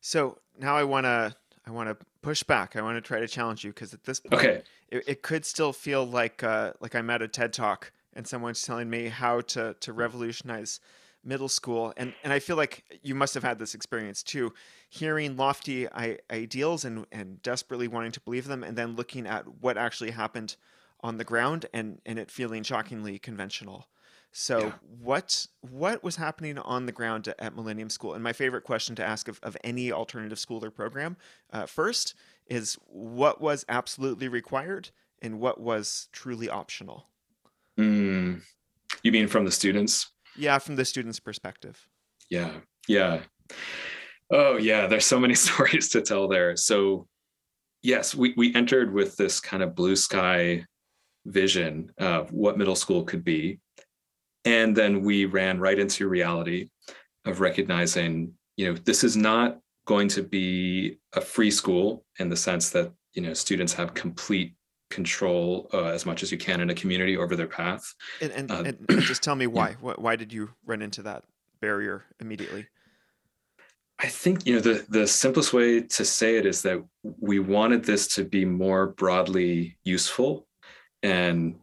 So 0.00 0.38
now 0.58 0.76
I 0.76 0.84
want 0.84 1.04
to 1.04 1.34
I 1.66 1.70
want 1.70 1.88
to 1.88 2.06
push 2.22 2.42
back. 2.42 2.76
I 2.76 2.82
want 2.82 2.96
to 2.96 3.00
try 3.00 3.20
to 3.20 3.28
challenge 3.28 3.62
you 3.62 3.70
because 3.70 3.92
at 3.92 4.04
this 4.04 4.20
point, 4.20 4.42
okay. 4.42 4.62
it, 4.88 5.04
it 5.06 5.22
could 5.22 5.44
still 5.44 5.72
feel 5.72 6.04
like 6.04 6.42
uh, 6.42 6.72
like 6.80 6.94
I'm 6.94 7.10
at 7.10 7.22
a 7.22 7.28
TED 7.28 7.52
talk 7.52 7.92
and 8.14 8.26
someone's 8.26 8.62
telling 8.62 8.90
me 8.90 9.08
how 9.08 9.40
to 9.42 9.74
to 9.80 9.92
revolutionize 9.92 10.80
middle 11.24 11.48
school 11.48 11.92
and 11.96 12.14
and 12.22 12.32
I 12.32 12.38
feel 12.38 12.56
like 12.56 12.84
you 13.02 13.14
must 13.14 13.34
have 13.34 13.42
had 13.42 13.58
this 13.58 13.74
experience 13.74 14.22
too 14.22 14.54
hearing 14.88 15.36
lofty 15.36 15.88
I- 15.88 16.18
ideals 16.30 16.84
and 16.84 17.06
and 17.12 17.42
desperately 17.42 17.88
wanting 17.88 18.12
to 18.12 18.20
believe 18.20 18.46
them 18.46 18.62
and 18.62 18.76
then 18.76 18.96
looking 18.96 19.26
at 19.26 19.46
what 19.60 19.76
actually 19.76 20.12
happened 20.12 20.56
on 21.00 21.18
the 21.18 21.24
ground 21.24 21.66
and 21.72 22.00
and 22.06 22.18
it 22.18 22.30
feeling 22.30 22.62
shockingly 22.62 23.18
conventional. 23.18 23.88
So 24.32 24.58
yeah. 24.58 24.72
what 25.00 25.46
what 25.62 26.04
was 26.04 26.16
happening 26.16 26.58
on 26.58 26.86
the 26.86 26.92
ground 26.92 27.32
at 27.38 27.56
Millennium 27.56 27.90
School? 27.90 28.14
And 28.14 28.22
my 28.22 28.32
favorite 28.32 28.64
question 28.64 28.94
to 28.96 29.04
ask 29.04 29.28
of, 29.28 29.40
of 29.42 29.56
any 29.64 29.90
alternative 29.90 30.38
school 30.38 30.64
or 30.64 30.70
program 30.70 31.16
uh, 31.52 31.66
first 31.66 32.14
is 32.46 32.76
what 32.86 33.40
was 33.40 33.64
absolutely 33.68 34.28
required 34.28 34.90
and 35.22 35.40
what 35.40 35.60
was 35.60 36.08
truly 36.12 36.48
optional. 36.48 37.08
Mm, 37.78 38.42
you 39.02 39.12
mean 39.12 39.28
from 39.28 39.44
the 39.44 39.50
students? 39.50 40.12
Yeah, 40.36 40.58
from 40.58 40.76
the 40.76 40.84
students' 40.84 41.20
perspective. 41.20 41.88
Yeah, 42.30 42.52
yeah. 42.86 43.20
Oh 44.30 44.56
yeah, 44.56 44.86
there's 44.86 45.06
so 45.06 45.18
many 45.18 45.34
stories 45.46 45.88
to 45.90 46.02
tell 46.02 46.28
there. 46.28 46.56
So 46.56 47.06
yes, 47.82 48.14
we 48.14 48.34
we 48.36 48.54
entered 48.54 48.92
with 48.92 49.16
this 49.16 49.40
kind 49.40 49.62
of 49.62 49.74
blue 49.74 49.96
sky 49.96 50.64
vision 51.26 51.90
of 51.98 52.32
what 52.32 52.58
middle 52.58 52.76
school 52.76 53.04
could 53.04 53.24
be. 53.24 53.60
And 54.44 54.74
then 54.76 55.02
we 55.02 55.26
ran 55.26 55.60
right 55.60 55.78
into 55.78 56.08
reality 56.08 56.70
of 57.24 57.40
recognizing, 57.40 58.32
you 58.56 58.68
know, 58.68 58.78
this 58.84 59.04
is 59.04 59.16
not 59.16 59.58
going 59.86 60.08
to 60.08 60.22
be 60.22 60.98
a 61.14 61.20
free 61.20 61.50
school 61.50 62.04
in 62.18 62.28
the 62.28 62.36
sense 62.36 62.70
that, 62.70 62.92
you 63.14 63.22
know, 63.22 63.34
students 63.34 63.72
have 63.74 63.94
complete 63.94 64.54
control 64.90 65.68
uh, 65.74 65.86
as 65.86 66.06
much 66.06 66.22
as 66.22 66.32
you 66.32 66.38
can 66.38 66.60
in 66.60 66.70
a 66.70 66.74
community 66.74 67.16
over 67.16 67.36
their 67.36 67.46
path. 67.46 67.94
And, 68.20 68.32
and, 68.32 68.50
uh, 68.50 68.72
and 68.88 69.02
just 69.02 69.22
tell 69.22 69.34
me 69.34 69.46
why. 69.58 69.76
Why 69.80 70.16
did 70.16 70.32
you 70.32 70.50
run 70.64 70.82
into 70.82 71.02
that 71.02 71.24
barrier 71.60 72.04
immediately? 72.20 72.66
I 74.00 74.06
think 74.06 74.46
you 74.46 74.54
know 74.54 74.60
the 74.60 74.86
the 74.88 75.06
simplest 75.08 75.52
way 75.52 75.80
to 75.80 76.04
say 76.04 76.36
it 76.36 76.46
is 76.46 76.62
that 76.62 76.84
we 77.02 77.40
wanted 77.40 77.84
this 77.84 78.06
to 78.14 78.24
be 78.24 78.44
more 78.44 78.88
broadly 78.88 79.76
useful 79.82 80.46
and 81.02 81.56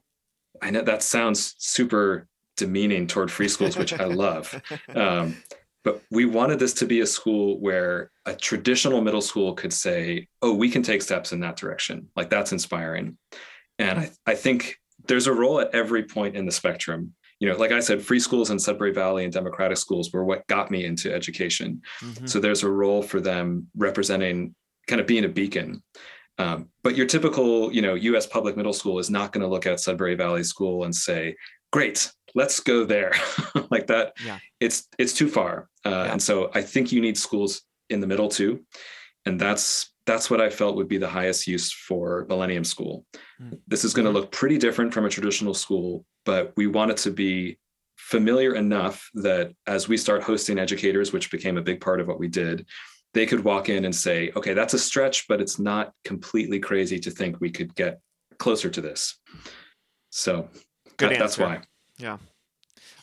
I 0.62 0.72
know 0.72 0.82
that 0.82 1.04
sounds 1.04 1.56
super 1.58 2.28
demeaning 2.58 3.08
toward 3.08 3.32
free 3.32 3.50
schools, 3.50 3.78
which 3.78 3.94
I 3.94 4.06
love. 4.06 4.62
Um, 4.96 5.38
but 5.84 6.02
we 6.10 6.26
wanted 6.26 6.58
this 6.58 6.74
to 6.76 6.88
be 6.88 7.02
a 7.02 7.06
school 7.06 7.60
where 7.60 8.10
a 8.26 8.34
traditional 8.34 9.02
middle 9.02 9.22
school 9.22 9.54
could 9.54 9.72
say, 9.72 10.28
oh, 10.42 10.52
we 10.52 10.68
can 10.68 10.82
take 10.82 11.04
steps 11.04 11.32
in 11.32 11.42
that 11.42 11.58
direction. 11.58 12.10
Like 12.16 12.32
that's 12.32 12.52
inspiring. 12.52 13.18
And 13.78 14.00
I, 14.00 14.12
I 14.26 14.34
think 14.34 14.78
there's 15.08 15.28
a 15.28 15.34
role 15.34 15.60
at 15.60 15.76
every 15.76 16.04
point 16.04 16.36
in 16.36 16.48
the 16.48 16.52
spectrum. 16.52 17.14
You 17.40 17.50
know, 17.50 17.58
like 17.58 17.72
I 17.72 17.82
said, 17.82 18.02
free 18.02 18.20
schools 18.20 18.50
in 18.50 18.58
Sudbury 18.58 18.94
Valley 18.94 19.26
and 19.26 19.34
democratic 19.34 19.78
schools 19.78 20.12
were 20.12 20.26
what 20.26 20.48
got 20.48 20.72
me 20.72 20.86
into 20.86 21.14
education. 21.14 21.84
Mm-hmm. 22.00 22.26
So 22.26 22.40
there's 22.40 22.64
a 22.64 22.70
role 22.70 23.04
for 23.04 23.22
them 23.22 23.68
representing 23.76 24.56
kind 24.88 25.00
of 25.00 25.06
being 25.06 25.26
a 25.26 25.30
beacon. 25.30 25.84
Um, 26.38 26.70
but 26.84 26.96
your 26.96 27.06
typical, 27.06 27.72
you 27.74 27.82
know, 27.82 27.94
U.S. 27.96 28.28
public 28.28 28.58
middle 28.58 28.74
school 28.74 29.00
is 29.00 29.10
not 29.10 29.32
going 29.32 29.42
to 29.42 29.48
look 29.48 29.66
at 29.66 29.80
Sudbury 29.80 30.16
Valley 30.16 30.44
School 30.44 30.84
and 30.84 30.94
say, 30.94 31.36
"Great, 31.72 32.12
let's 32.34 32.60
go 32.60 32.84
there," 32.84 33.14
like 33.72 33.88
that. 33.88 34.14
Yeah. 34.24 34.40
It's 34.60 34.88
it's 34.98 35.14
too 35.14 35.30
far, 35.30 35.70
uh, 35.86 35.90
yeah. 35.90 36.12
and 36.12 36.22
so 36.22 36.52
I 36.54 36.62
think 36.62 36.92
you 36.92 37.02
need 37.02 37.18
schools 37.18 37.62
in 37.90 38.02
the 38.02 38.08
middle 38.08 38.28
too, 38.28 38.66
and 39.26 39.40
that's 39.40 39.94
that's 40.06 40.30
what 40.30 40.42
I 40.42 40.50
felt 40.50 40.76
would 40.76 40.88
be 40.88 40.98
the 40.98 41.08
highest 41.08 41.48
use 41.48 41.72
for 41.72 42.26
Millennium 42.30 42.64
School. 42.64 43.06
Mm. 43.42 43.60
This 43.68 43.84
is 43.84 43.94
going 43.94 44.06
to 44.06 44.12
look 44.12 44.32
pretty 44.32 44.58
different 44.58 44.94
from 44.94 45.06
a 45.06 45.10
traditional 45.10 45.54
school, 45.54 46.06
but 46.26 46.54
we 46.56 46.68
want 46.68 46.92
it 46.92 46.98
to 46.98 47.12
be 47.12 47.58
familiar 47.96 48.56
enough 48.56 49.10
that 49.16 49.52
as 49.66 49.88
we 49.88 49.98
start 49.98 50.22
hosting 50.22 50.60
educators, 50.60 51.12
which 51.12 51.32
became 51.32 51.58
a 51.58 51.62
big 51.62 51.82
part 51.82 52.00
of 52.00 52.08
what 52.08 52.20
we 52.20 52.28
did, 52.28 52.66
they 53.16 53.26
could 53.26 53.46
walk 53.46 53.70
in 53.70 53.86
and 53.86 53.96
say, 53.96 54.30
okay, 54.36 54.54
that's 54.54 54.74
a 54.74 54.78
stretch, 54.78 55.26
but 55.30 55.40
it's 55.40 55.58
not 55.58 55.94
completely 56.04 56.60
crazy 56.60 57.00
to 57.00 57.10
think 57.10 57.40
we 57.40 57.50
could 57.50 57.74
get 57.74 58.02
closer 58.40 58.70
to 58.70 58.82
this. 58.82 59.18
So 60.10 60.50
Good 60.98 61.12
that, 61.12 61.20
that's 61.20 61.38
why. 61.38 61.62
Yeah. 61.98 62.18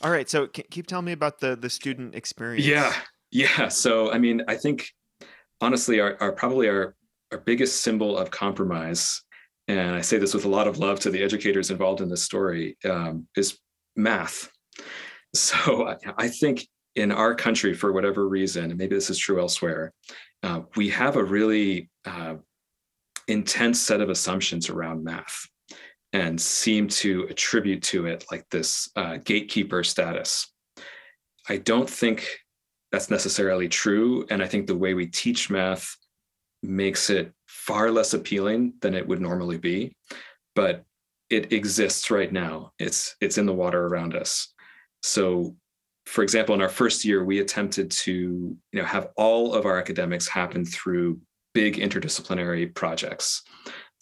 All 0.03 0.11
right. 0.11 0.29
So 0.29 0.46
keep 0.46 0.87
telling 0.87 1.07
me 1.07 1.12
about 1.12 1.40
the 1.40 1.57
the 1.57 1.70
student 1.70 2.14
experience. 2.14 2.66
Yeah. 2.66 2.92
Yeah. 3.31 3.68
So 3.68 4.12
I 4.12 4.18
mean, 4.18 4.42
I 4.48 4.57
think 4.57 4.87
honestly, 5.62 5.98
our, 5.98 6.18
our 6.20 6.33
probably 6.33 6.68
our 6.68 6.94
our 7.33 7.38
biggest 7.38 7.81
symbol 7.81 8.18
of 8.18 8.31
compromise, 8.31 9.22
and 9.66 9.94
I 9.94 10.03
say 10.03 10.18
this 10.18 10.35
with 10.35 10.44
a 10.44 10.51
lot 10.51 10.68
of 10.68 10.77
love 10.77 11.01
to 11.01 11.11
the 11.11 11.22
educators 11.22 11.70
involved 11.70 12.03
in 12.03 12.11
this 12.11 12.22
story, 12.22 12.77
um, 12.85 13.27
is 13.37 13.59
math. 13.96 14.51
So 15.35 15.88
I, 15.88 15.96
I 16.18 16.29
think 16.29 16.68
in 16.95 17.11
our 17.11 17.35
country, 17.35 17.75
for 17.75 17.93
whatever 17.93 18.29
reason, 18.29 18.65
and 18.65 18.77
maybe 18.77 18.95
this 18.95 19.11
is 19.11 19.19
true 19.19 19.41
elsewhere, 19.41 19.93
uh, 20.43 20.61
we 20.77 20.89
have 20.91 21.17
a 21.17 21.25
really 21.25 21.91
uh, 22.05 22.35
intense 23.29 23.81
set 23.81 24.01
of 24.01 24.11
assumptions 24.11 24.69
around 24.69 25.05
math 25.05 25.47
and 26.13 26.41
seem 26.41 26.89
to 26.89 27.27
attribute 27.31 27.83
to 27.83 28.07
it 28.07 28.25
like 28.31 28.45
this 28.51 28.91
uh, 28.97 29.17
gatekeeper 29.25 29.83
status. 29.83 30.53
I 31.49 31.57
don't 31.57 31.89
think 31.89 32.29
that's 32.91 33.11
necessarily 33.11 33.69
true. 33.69 34.27
And 34.29 34.43
I 34.43 34.47
think 34.47 34.67
the 34.67 34.77
way 34.77 34.93
we 34.93 35.07
teach 35.07 35.49
math 35.49 35.97
makes 36.63 37.09
it 37.09 37.33
far 37.47 37.91
less 37.91 38.13
appealing 38.13 38.75
than 38.83 38.95
it 38.95 39.09
would 39.09 39.21
normally 39.21 39.57
be. 39.57 39.97
But 40.55 40.85
it 41.31 41.53
exists 41.53 42.11
right 42.11 42.31
now. 42.31 42.73
It's 42.79 43.17
it's 43.23 43.39
in 43.39 43.47
the 43.47 43.55
water 43.55 43.87
around 43.87 44.15
us. 44.15 44.53
So 45.03 45.57
for 46.12 46.22
example, 46.22 46.55
in 46.55 46.61
our 46.61 46.68
first 46.68 47.05
year, 47.05 47.25
we 47.25 47.40
attempted 47.40 47.90
to 47.90 48.12
you 48.12 48.81
know 48.81 48.85
have 48.85 49.09
all 49.16 49.55
of 49.55 49.66
our 49.66 49.79
academics 49.79 50.29
happen 50.29 50.64
through 50.64 51.20
big 51.55 51.77
interdisciplinary 51.77 52.75
projects 52.75 53.42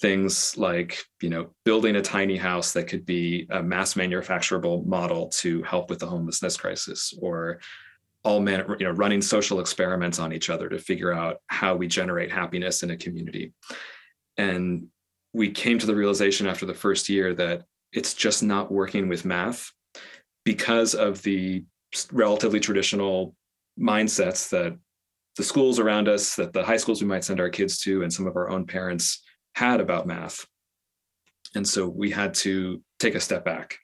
things 0.00 0.56
like 0.56 1.04
you 1.20 1.28
know 1.28 1.50
building 1.64 1.96
a 1.96 2.00
tiny 2.00 2.36
house 2.36 2.72
that 2.72 2.84
could 2.84 3.04
be 3.04 3.46
a 3.50 3.62
mass 3.62 3.94
manufacturable 3.94 4.86
model 4.86 5.28
to 5.28 5.62
help 5.62 5.90
with 5.90 5.98
the 5.98 6.06
homelessness 6.06 6.56
crisis 6.56 7.12
or 7.20 7.60
all 8.22 8.40
men, 8.40 8.64
you 8.78 8.86
know, 8.86 8.92
running 8.92 9.22
social 9.22 9.60
experiments 9.60 10.18
on 10.18 10.32
each 10.32 10.50
other 10.50 10.68
to 10.68 10.78
figure 10.78 11.12
out 11.12 11.38
how 11.46 11.74
we 11.74 11.86
generate 11.86 12.30
happiness 12.30 12.82
in 12.82 12.90
a 12.90 12.96
community. 12.96 13.52
And 14.36 14.88
we 15.32 15.50
came 15.50 15.78
to 15.78 15.86
the 15.86 15.94
realization 15.94 16.46
after 16.46 16.66
the 16.66 16.74
first 16.74 17.08
year 17.08 17.34
that 17.34 17.64
it's 17.92 18.14
just 18.14 18.42
not 18.42 18.70
working 18.70 19.08
with 19.08 19.24
math 19.24 19.72
because 20.44 20.94
of 20.94 21.22
the 21.22 21.64
relatively 22.12 22.60
traditional 22.60 23.34
mindsets 23.78 24.48
that 24.50 24.76
the 25.36 25.44
schools 25.44 25.78
around 25.78 26.08
us, 26.08 26.36
that 26.36 26.52
the 26.52 26.64
high 26.64 26.76
schools 26.76 27.00
we 27.00 27.08
might 27.08 27.24
send 27.24 27.40
our 27.40 27.48
kids 27.48 27.80
to, 27.82 28.02
and 28.02 28.12
some 28.12 28.26
of 28.26 28.36
our 28.36 28.50
own 28.50 28.66
parents 28.66 29.22
had 29.54 29.80
about 29.80 30.06
math. 30.06 30.46
And 31.54 31.66
so 31.66 31.88
we 31.88 32.10
had 32.10 32.34
to 32.34 32.82
take 32.98 33.14
a 33.14 33.20
step 33.20 33.44
back 33.44 33.78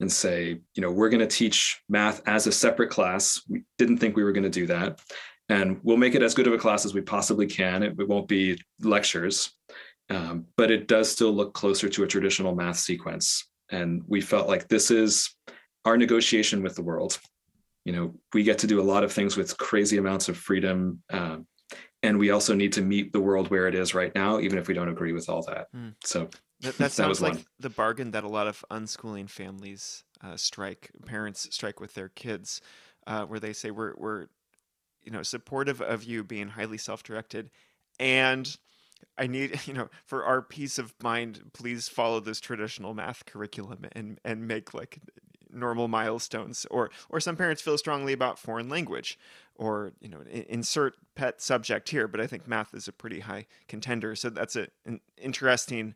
and 0.00 0.10
say, 0.10 0.60
you 0.74 0.80
know, 0.82 0.90
we're 0.90 1.10
going 1.10 1.20
to 1.20 1.26
teach 1.26 1.80
math 1.88 2.22
as 2.26 2.46
a 2.46 2.52
separate 2.52 2.90
class. 2.90 3.40
We 3.48 3.62
didn't 3.78 3.98
think 3.98 4.16
we 4.16 4.24
were 4.24 4.32
going 4.32 4.42
to 4.44 4.50
do 4.50 4.66
that. 4.66 5.00
And 5.48 5.80
we'll 5.82 5.96
make 5.96 6.14
it 6.14 6.22
as 6.22 6.34
good 6.34 6.46
of 6.46 6.52
a 6.52 6.58
class 6.58 6.84
as 6.84 6.94
we 6.94 7.02
possibly 7.02 7.46
can. 7.46 7.82
It, 7.82 7.94
it 7.98 8.08
won't 8.08 8.28
be 8.28 8.60
lectures, 8.80 9.52
um, 10.08 10.46
but 10.56 10.70
it 10.70 10.88
does 10.88 11.10
still 11.10 11.32
look 11.32 11.52
closer 11.52 11.88
to 11.88 12.04
a 12.04 12.06
traditional 12.06 12.54
math 12.54 12.78
sequence. 12.78 13.46
And 13.70 14.02
we 14.06 14.20
felt 14.20 14.48
like 14.48 14.68
this 14.68 14.90
is 14.90 15.34
our 15.84 15.96
negotiation 15.96 16.62
with 16.62 16.74
the 16.74 16.82
world. 16.82 17.18
You 17.84 17.92
know, 17.92 18.14
we 18.32 18.42
get 18.42 18.58
to 18.58 18.66
do 18.66 18.80
a 18.80 18.82
lot 18.82 19.04
of 19.04 19.12
things 19.12 19.36
with 19.36 19.56
crazy 19.58 19.98
amounts 19.98 20.28
of 20.28 20.36
freedom. 20.36 21.02
Um, 21.10 21.46
and 22.02 22.18
we 22.18 22.30
also 22.30 22.54
need 22.54 22.72
to 22.74 22.82
meet 22.82 23.12
the 23.12 23.20
world 23.20 23.48
where 23.48 23.68
it 23.68 23.74
is 23.74 23.94
right 23.94 24.14
now, 24.14 24.40
even 24.40 24.58
if 24.58 24.68
we 24.68 24.74
don't 24.74 24.88
agree 24.88 25.12
with 25.12 25.28
all 25.28 25.42
that. 25.42 25.66
Mm. 25.74 25.94
So 26.04 26.28
that, 26.60 26.76
that 26.78 26.92
sounds 26.92 27.18
that 27.18 27.24
like 27.24 27.34
one. 27.34 27.44
the 27.60 27.70
bargain 27.70 28.10
that 28.12 28.24
a 28.24 28.28
lot 28.28 28.46
of 28.46 28.64
unschooling 28.70 29.28
families 29.28 30.04
uh, 30.22 30.36
strike, 30.36 30.90
parents 31.06 31.48
strike 31.50 31.80
with 31.80 31.94
their 31.94 32.08
kids, 32.08 32.60
uh, 33.06 33.24
where 33.24 33.40
they 33.40 33.52
say 33.52 33.70
we're 33.70 33.94
we're, 33.96 34.26
you 35.02 35.10
know, 35.10 35.22
supportive 35.22 35.80
of 35.80 36.04
you 36.04 36.22
being 36.22 36.48
highly 36.48 36.78
self-directed, 36.78 37.50
and 37.98 38.56
I 39.18 39.26
need, 39.26 39.60
you 39.66 39.74
know, 39.74 39.88
for 40.06 40.24
our 40.24 40.42
peace 40.42 40.78
of 40.78 40.94
mind, 41.02 41.50
please 41.52 41.88
follow 41.88 42.20
this 42.20 42.40
traditional 42.40 42.94
math 42.94 43.26
curriculum 43.26 43.86
and 43.92 44.20
and 44.24 44.46
make 44.46 44.74
like 44.74 44.98
normal 45.52 45.88
milestones. 45.88 46.66
Or 46.70 46.90
or 47.08 47.20
some 47.20 47.36
parents 47.36 47.62
feel 47.62 47.78
strongly 47.78 48.12
about 48.12 48.38
foreign 48.38 48.68
language, 48.68 49.18
or 49.54 49.92
you 50.00 50.08
know, 50.08 50.22
insert 50.30 50.94
pet 51.14 51.40
subject 51.40 51.88
here. 51.88 52.08
But 52.08 52.20
I 52.20 52.26
think 52.26 52.48
math 52.48 52.74
is 52.74 52.88
a 52.88 52.92
pretty 52.92 53.20
high 53.20 53.46
contender. 53.68 54.14
So 54.14 54.30
that's 54.30 54.56
a, 54.56 54.68
an 54.84 55.00
interesting 55.16 55.94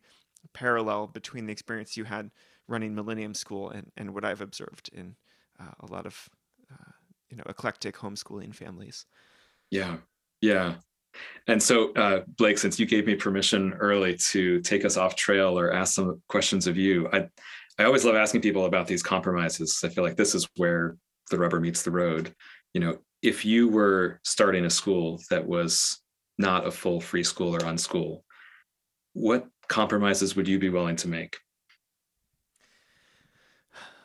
parallel 0.53 1.07
between 1.07 1.45
the 1.45 1.51
experience 1.51 1.97
you 1.97 2.05
had 2.05 2.31
running 2.67 2.95
Millennium 2.95 3.33
School 3.33 3.69
and 3.69 3.91
and 3.97 4.13
what 4.13 4.25
I've 4.25 4.41
observed 4.41 4.89
in 4.93 5.15
uh, 5.59 5.71
a 5.79 5.85
lot 5.87 6.05
of 6.05 6.29
uh, 6.71 6.91
you 7.29 7.37
know 7.37 7.43
eclectic 7.47 7.95
homeschooling 7.95 8.53
families. 8.53 9.05
Yeah, 9.71 9.97
yeah. 10.41 10.75
And 11.47 11.61
so, 11.61 11.93
uh, 11.93 12.21
Blake, 12.37 12.57
since 12.57 12.79
you 12.79 12.85
gave 12.85 13.07
me 13.07 13.15
permission 13.15 13.73
early 13.73 14.17
to 14.17 14.61
take 14.61 14.85
us 14.85 14.97
off 14.97 15.15
trail 15.15 15.57
or 15.57 15.73
ask 15.73 15.95
some 15.95 16.21
questions 16.27 16.67
of 16.67 16.77
you, 16.77 17.09
I, 17.11 17.27
I 17.79 17.83
always 17.83 18.05
love 18.05 18.15
asking 18.15 18.41
people 18.41 18.65
about 18.65 18.87
these 18.87 19.03
compromises. 19.03 19.81
I 19.83 19.89
feel 19.89 20.03
like 20.03 20.17
this 20.17 20.33
is 20.33 20.47
where 20.57 20.97
the 21.29 21.37
rubber 21.37 21.59
meets 21.59 21.83
the 21.83 21.91
road. 21.91 22.33
You 22.73 22.81
know, 22.81 22.97
if 23.21 23.45
you 23.45 23.67
were 23.67 24.19
starting 24.23 24.65
a 24.65 24.69
school 24.69 25.21
that 25.29 25.45
was 25.45 26.01
not 26.37 26.65
a 26.65 26.71
full 26.71 26.99
free 26.99 27.23
school 27.23 27.55
or 27.55 27.59
unschool, 27.59 28.21
what 29.13 29.47
compromises 29.67 30.35
would 30.35 30.47
you 30.47 30.59
be 30.59 30.69
willing 30.69 30.95
to 30.97 31.07
make? 31.07 31.37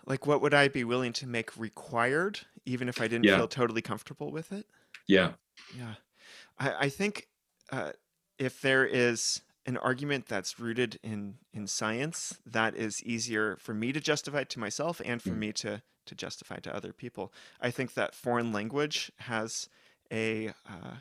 Like, 0.04 0.26
what 0.26 0.42
would 0.42 0.54
I 0.54 0.68
be 0.68 0.84
willing 0.84 1.12
to 1.14 1.26
make 1.26 1.56
required, 1.56 2.40
even 2.66 2.88
if 2.88 3.00
I 3.00 3.08
didn't 3.08 3.24
yeah. 3.24 3.36
feel 3.36 3.48
totally 3.48 3.82
comfortable 3.82 4.32
with 4.32 4.52
it? 4.52 4.66
Yeah. 5.06 5.32
Yeah. 5.76 5.94
I, 6.58 6.86
I 6.86 6.88
think 6.88 7.28
uh, 7.70 7.92
if 8.38 8.60
there 8.60 8.84
is 8.84 9.42
an 9.66 9.76
argument 9.76 10.26
that's 10.26 10.58
rooted 10.58 10.98
in 11.02 11.36
in 11.52 11.66
science, 11.66 12.38
that 12.46 12.74
is 12.74 13.02
easier 13.04 13.56
for 13.58 13.74
me 13.74 13.92
to 13.92 14.00
justify 14.00 14.44
to 14.44 14.60
myself 14.60 15.00
and 15.04 15.22
for 15.22 15.30
mm. 15.30 15.38
me 15.38 15.52
to 15.52 15.82
to 16.06 16.14
justify 16.14 16.56
to 16.56 16.74
other 16.74 16.92
people. 16.92 17.32
I 17.60 17.70
think 17.70 17.94
that 17.94 18.14
foreign 18.14 18.52
language 18.52 19.12
has 19.18 19.68
a 20.12 20.48
uh, 20.68 20.96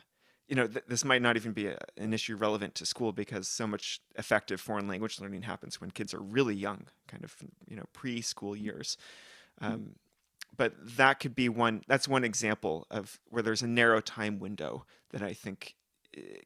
you 0.48 0.56
know, 0.56 0.66
th- 0.66 0.84
this 0.86 1.04
might 1.04 1.22
not 1.22 1.36
even 1.36 1.52
be 1.52 1.68
a, 1.68 1.78
an 1.96 2.12
issue 2.12 2.36
relevant 2.36 2.74
to 2.74 2.84
school 2.84 3.12
because 3.12 3.48
so 3.48 3.66
much 3.66 4.00
effective 4.16 4.60
foreign 4.60 4.86
language 4.86 5.18
learning 5.18 5.42
happens 5.42 5.80
when 5.80 5.90
kids 5.90 6.12
are 6.12 6.20
really 6.20 6.54
young, 6.54 6.86
kind 7.08 7.24
of, 7.24 7.34
you 7.66 7.74
know, 7.74 7.84
preschool 7.94 8.60
years. 8.60 8.98
Mm. 9.62 9.66
Um, 9.66 9.94
but 10.56 10.74
that 10.96 11.20
could 11.20 11.34
be 11.34 11.48
one 11.48 11.82
that's 11.86 12.06
one 12.06 12.24
example 12.24 12.86
of 12.90 13.18
where 13.30 13.42
there's 13.42 13.62
a 13.62 13.66
narrow 13.66 14.00
time 14.00 14.38
window 14.38 14.84
that 15.10 15.22
i 15.22 15.32
think 15.32 15.74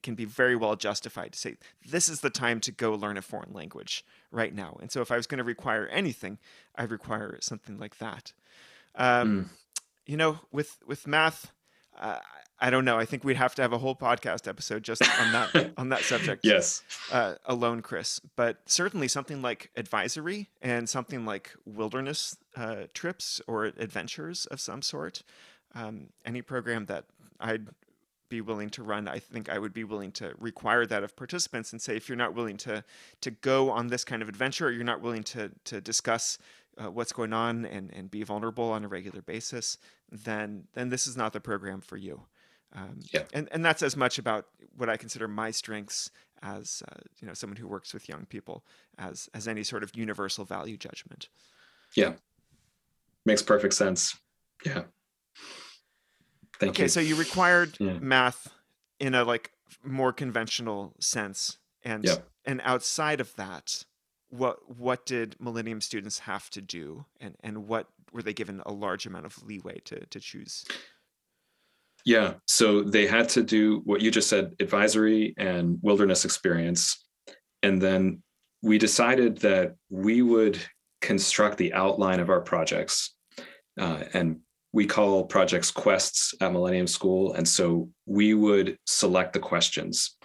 can 0.02 0.14
be 0.14 0.24
very 0.24 0.57
well 0.57 0.76
justified 0.76 1.33
to 1.33 1.38
say 1.38 1.57
this 1.88 2.09
is 2.09 2.20
the 2.20 2.31
time 2.31 2.61
to 2.61 2.70
go 2.70 2.94
learn 2.94 3.16
a 3.16 3.22
foreign 3.22 3.52
language 3.52 4.05
right 4.31 4.55
now 4.55 4.76
and 4.81 4.90
so 4.90 5.00
if 5.00 5.11
i 5.11 5.16
was 5.16 5.26
going 5.26 5.38
to 5.38 5.44
require 5.44 5.87
anything 5.88 6.38
i'd 6.76 6.90
require 6.90 7.38
something 7.40 7.79
like 7.79 7.98
that 7.98 8.33
um, 8.94 9.44
mm. 9.44 9.81
you 10.07 10.16
know 10.16 10.40
with 10.52 10.79
with 10.87 11.07
math 11.07 11.52
uh, 11.98 12.18
I 12.59 12.70
don't 12.70 12.85
know. 12.85 12.98
I 12.98 13.05
think 13.05 13.22
we'd 13.22 13.37
have 13.37 13.55
to 13.57 13.62
have 13.62 13.72
a 13.72 13.79
whole 13.79 13.94
podcast 13.94 14.48
episode 14.48 14.83
just 14.83 15.02
on 15.20 15.33
that 15.33 15.72
on 15.76 15.90
that 15.90 16.00
subject. 16.02 16.44
Yes, 16.44 16.83
uh, 17.12 17.35
alone, 17.44 17.83
Chris. 17.83 18.20
But 18.35 18.59
certainly 18.66 19.09
something 19.09 19.42
like 19.42 19.70
advisory 19.76 20.48
and 20.62 20.88
something 20.88 21.26
like 21.26 21.52
wilderness 21.66 22.37
uh, 22.57 22.85
trips 22.94 23.40
or 23.46 23.66
adventures 23.66 24.46
of 24.46 24.61
some 24.61 24.83
sort. 24.83 25.22
Um, 25.74 26.09
any 26.24 26.40
program 26.40 26.87
that 26.87 27.05
I'd 27.38 27.68
be 28.28 28.40
willing 28.40 28.70
to 28.70 28.82
run, 28.82 29.08
I 29.08 29.18
think 29.18 29.48
I 29.48 29.58
would 29.58 29.72
be 29.72 29.84
willing 29.84 30.12
to 30.12 30.34
require 30.38 30.86
that 30.86 31.02
of 31.04 31.16
participants 31.16 31.72
and 31.72 31.80
say, 31.80 31.96
if 31.96 32.08
you're 32.08 32.16
not 32.16 32.34
willing 32.34 32.56
to 32.58 32.84
to 33.20 33.30
go 33.30 33.70
on 33.70 33.88
this 33.88 34.04
kind 34.04 34.22
of 34.22 34.28
adventure, 34.28 34.68
or 34.68 34.70
you're 34.70 34.84
not 34.84 35.00
willing 35.00 35.22
to 35.24 35.50
to 35.64 35.80
discuss 35.80 36.38
uh, 36.78 36.90
what's 36.90 37.12
going 37.12 37.32
on 37.32 37.64
and 37.64 37.92
and 37.92 38.10
be 38.10 38.22
vulnerable 38.22 38.70
on 38.70 38.84
a 38.84 38.88
regular 38.88 39.22
basis, 39.22 39.78
then 40.10 40.64
then 40.74 40.88
this 40.88 41.06
is 41.06 41.16
not 41.16 41.32
the 41.32 41.40
program 41.40 41.80
for 41.80 41.96
you. 41.96 42.22
Um, 42.74 42.98
yeah. 43.12 43.22
and, 43.32 43.48
and 43.52 43.64
that's 43.64 43.82
as 43.82 43.96
much 43.96 44.18
about 44.18 44.46
what 44.76 44.90
I 44.90 44.96
consider 44.96 45.28
my 45.28 45.50
strengths 45.50 46.10
as 46.42 46.82
uh, 46.90 47.00
you 47.20 47.26
know 47.26 47.34
someone 47.34 47.56
who 47.56 47.66
works 47.66 47.94
with 47.94 48.08
young 48.08 48.26
people 48.26 48.64
as 48.98 49.28
as 49.34 49.48
any 49.48 49.62
sort 49.62 49.82
of 49.82 49.96
universal 49.96 50.44
value 50.44 50.76
judgment. 50.76 51.28
Yeah, 51.94 52.14
makes 53.24 53.42
perfect 53.42 53.74
sense. 53.74 54.18
Yeah. 54.64 54.84
Thank 56.59 56.71
okay, 56.71 56.85
you. 56.85 56.88
so 56.88 57.01
you 57.01 57.16
required 57.16 57.77
yeah. 57.79 57.99
math 58.01 58.49
in 58.99 59.14
a 59.14 59.25
like 59.25 59.53
more 59.85 60.12
conventional 60.12 60.95
sense, 61.01 61.59
and 61.85 62.07
and 62.45 62.61
outside 62.64 63.21
of 63.21 63.35
that, 63.37 63.85
what 64.31 64.79
what 64.79 65.07
did 65.07 65.37
Millennium 65.38 65.81
students 65.81 66.21
have 66.21 66.51
to 66.51 66.61
do, 66.61 67.05
and 67.21 67.37
and 67.40 67.69
what 67.69 67.88
were 68.12 68.23
they 68.23 68.33
given 68.33 68.62
a 68.64 68.73
large 68.73 69.07
amount 69.07 69.27
of 69.27 69.42
leeway 69.42 69.81
to 69.85 70.07
to 70.07 70.21
choose? 70.21 70.64
Yeah. 72.07 72.35
So 72.47 72.83
they 72.83 73.07
had 73.07 73.29
to 73.31 73.42
do 73.42 73.83
what 73.85 74.01
you 74.01 74.12
just 74.12 74.29
said 74.29 74.55
advisory 74.61 75.35
and 75.37 75.79
wilderness 75.83 76.25
experience. 76.25 77.05
And 77.64 77.83
then 77.83 78.23
we 78.62 78.79
decided 78.79 79.38
that 79.38 79.75
we 79.90 80.23
would 80.23 80.59
construct 81.01 81.59
the 81.59 81.75
outline 81.75 82.21
of 82.21 82.31
our 82.31 82.40
projects. 82.40 83.12
Uh, 83.79 84.05
and 84.14 84.40
we 84.76 84.84
call 84.84 85.24
projects 85.24 85.70
quests 85.70 86.34
at 86.42 86.52
Millennium 86.52 86.86
School. 86.86 87.32
And 87.32 87.48
so 87.48 87.88
we 88.04 88.34
would 88.34 88.76
select 88.84 89.32
the 89.32 89.38
questions. 89.38 90.18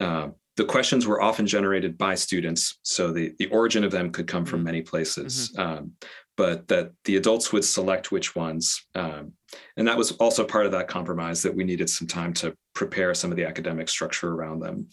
Uh, 0.00 0.28
the 0.56 0.64
questions 0.64 1.06
were 1.06 1.20
often 1.20 1.46
generated 1.46 1.98
by 1.98 2.14
students. 2.14 2.78
So 2.80 3.12
the, 3.12 3.34
the 3.38 3.48
origin 3.48 3.84
of 3.84 3.92
them 3.92 4.08
could 4.08 4.26
come 4.26 4.46
from 4.46 4.60
mm-hmm. 4.60 4.64
many 4.64 4.80
places. 4.80 5.52
Mm-hmm. 5.54 5.60
Um, 5.60 5.92
but 6.38 6.66
that 6.68 6.92
the 7.04 7.16
adults 7.16 7.52
would 7.52 7.62
select 7.62 8.10
which 8.10 8.34
ones. 8.34 8.82
Um, 8.94 9.34
and 9.76 9.86
that 9.86 9.98
was 9.98 10.12
also 10.12 10.44
part 10.46 10.64
of 10.64 10.72
that 10.72 10.88
compromise 10.88 11.42
that 11.42 11.54
we 11.54 11.64
needed 11.64 11.90
some 11.90 12.08
time 12.08 12.32
to 12.40 12.56
prepare 12.74 13.12
some 13.12 13.30
of 13.30 13.36
the 13.36 13.44
academic 13.44 13.90
structure 13.90 14.32
around 14.32 14.60
them. 14.60 14.88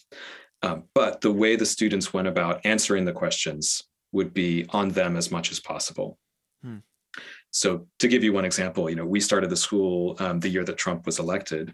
Um, 0.63 0.83
but 0.93 1.21
the 1.21 1.31
way 1.31 1.55
the 1.55 1.65
students 1.65 2.13
went 2.13 2.27
about 2.27 2.59
answering 2.65 3.05
the 3.05 3.13
questions 3.13 3.83
would 4.11 4.33
be 4.33 4.65
on 4.71 4.89
them 4.89 5.15
as 5.15 5.31
much 5.31 5.49
as 5.49 5.61
possible. 5.61 6.17
Hmm. 6.61 6.79
So 7.51 7.87
to 7.99 8.07
give 8.07 8.23
you 8.23 8.33
one 8.33 8.45
example, 8.45 8.89
you 8.89 8.95
know, 8.95 9.05
we 9.05 9.19
started 9.19 9.49
the 9.49 9.55
school 9.55 10.15
um, 10.19 10.39
the 10.39 10.49
year 10.49 10.63
that 10.65 10.77
Trump 10.77 11.05
was 11.05 11.19
elected, 11.19 11.73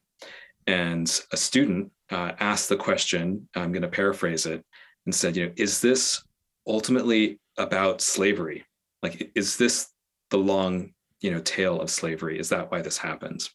and 0.68 1.08
a 1.32 1.38
student 1.38 1.92
uh, 2.12 2.34
asked 2.40 2.70
the 2.70 2.78
question. 2.78 3.50
I'm 3.56 3.72
going 3.72 3.82
to 3.82 3.88
paraphrase 3.88 4.46
it 4.46 4.64
and 5.06 5.14
said, 5.14 5.36
you 5.36 5.48
know, 5.48 5.54
is 5.58 5.82
this 5.82 6.24
ultimately 6.66 7.40
about 7.58 8.02
slavery? 8.02 8.66
like 9.04 9.32
is 9.36 9.58
this 9.58 9.90
the 10.32 10.38
long 10.38 10.94
you 11.20 11.30
know 11.30 11.42
tale 11.42 11.80
of 11.80 11.92
slavery? 11.92 12.40
Is 12.40 12.50
that 12.50 12.72
why 12.72 12.82
this 12.82 12.98
happens? 12.98 13.52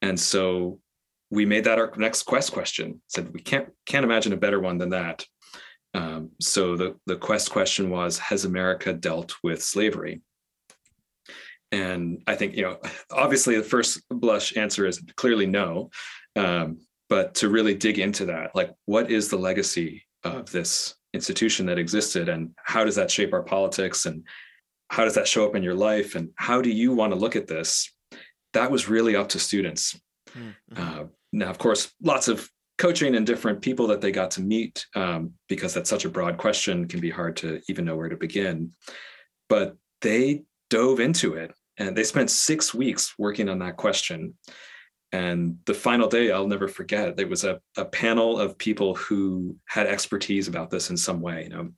And 0.00 0.18
so 0.18 0.80
we 1.30 1.46
made 1.46 1.64
that 1.64 1.78
our 1.78 1.92
next 1.96 2.24
quest 2.24 2.52
question. 2.52 3.00
Said 3.06 3.32
we 3.32 3.40
can't 3.40 3.68
can't 3.86 4.04
imagine 4.04 4.32
a 4.32 4.38
better 4.38 4.58
one 4.58 4.78
than 4.78 4.90
that. 4.90 5.24
Um, 5.94 6.30
so 6.40 6.76
the 6.76 6.96
the 7.06 7.16
quest 7.16 7.50
question 7.50 7.90
was 7.90 8.18
has 8.18 8.46
america 8.46 8.94
dealt 8.94 9.34
with 9.44 9.62
slavery 9.62 10.22
And 11.72 12.22
I 12.26 12.34
think, 12.36 12.54
you 12.54 12.62
know, 12.62 12.78
obviously 13.10 13.56
the 13.56 13.62
first 13.62 14.02
blush 14.10 14.56
answer 14.56 14.86
is 14.86 15.02
clearly 15.16 15.46
no. 15.46 15.90
Um, 16.36 16.78
but 17.08 17.34
to 17.36 17.48
really 17.48 17.74
dig 17.74 17.98
into 17.98 18.26
that, 18.26 18.54
like 18.54 18.70
what 18.84 19.10
is 19.10 19.28
the 19.28 19.36
legacy 19.36 20.04
of 20.24 20.50
this 20.50 20.94
institution 21.12 21.66
that 21.66 21.78
existed 21.78 22.28
and 22.28 22.50
how 22.64 22.84
does 22.84 22.96
that 22.96 23.10
shape 23.10 23.32
our 23.32 23.42
politics 23.42 24.06
and 24.06 24.24
how 24.88 25.04
does 25.04 25.14
that 25.14 25.28
show 25.28 25.46
up 25.46 25.54
in 25.54 25.62
your 25.62 25.74
life 25.74 26.14
and 26.14 26.30
how 26.36 26.60
do 26.62 26.70
you 26.70 26.92
want 26.92 27.12
to 27.12 27.18
look 27.18 27.36
at 27.36 27.46
this? 27.46 27.90
That 28.52 28.70
was 28.70 28.88
really 28.88 29.16
up 29.16 29.30
to 29.30 29.38
students. 29.38 29.98
Mm-hmm. 30.36 30.50
Uh, 30.76 31.04
now, 31.32 31.50
of 31.50 31.58
course, 31.58 31.92
lots 32.02 32.28
of 32.28 32.48
coaching 32.78 33.14
and 33.14 33.26
different 33.26 33.62
people 33.62 33.86
that 33.86 34.00
they 34.00 34.12
got 34.12 34.30
to 34.32 34.42
meet 34.42 34.86
um, 34.94 35.32
because 35.48 35.72
that's 35.72 35.90
such 35.90 36.04
a 36.04 36.10
broad 36.10 36.36
question 36.36 36.88
can 36.88 37.00
be 37.00 37.10
hard 37.10 37.36
to 37.38 37.60
even 37.68 37.84
know 37.84 37.96
where 37.96 38.08
to 38.08 38.16
begin. 38.16 38.72
But 39.48 39.76
they 40.00 40.44
dove 40.68 41.00
into 41.00 41.34
it 41.34 41.52
and 41.78 41.96
they 41.96 42.04
spent 42.04 42.30
six 42.30 42.74
weeks 42.74 43.14
working 43.18 43.48
on 43.48 43.58
that 43.60 43.76
question. 43.76 44.34
And 45.12 45.58
the 45.66 45.74
final 45.74 46.08
day, 46.08 46.30
I'll 46.30 46.46
never 46.46 46.68
forget, 46.68 47.16
there 47.16 47.26
was 47.26 47.44
a, 47.44 47.60
a 47.76 47.84
panel 47.84 48.38
of 48.38 48.56
people 48.56 48.94
who 48.94 49.56
had 49.68 49.86
expertise 49.86 50.48
about 50.48 50.70
this 50.70 50.90
in 50.90 50.96
some 50.96 51.20
way, 51.20 51.44
you 51.44 51.48
know, 51.50 51.70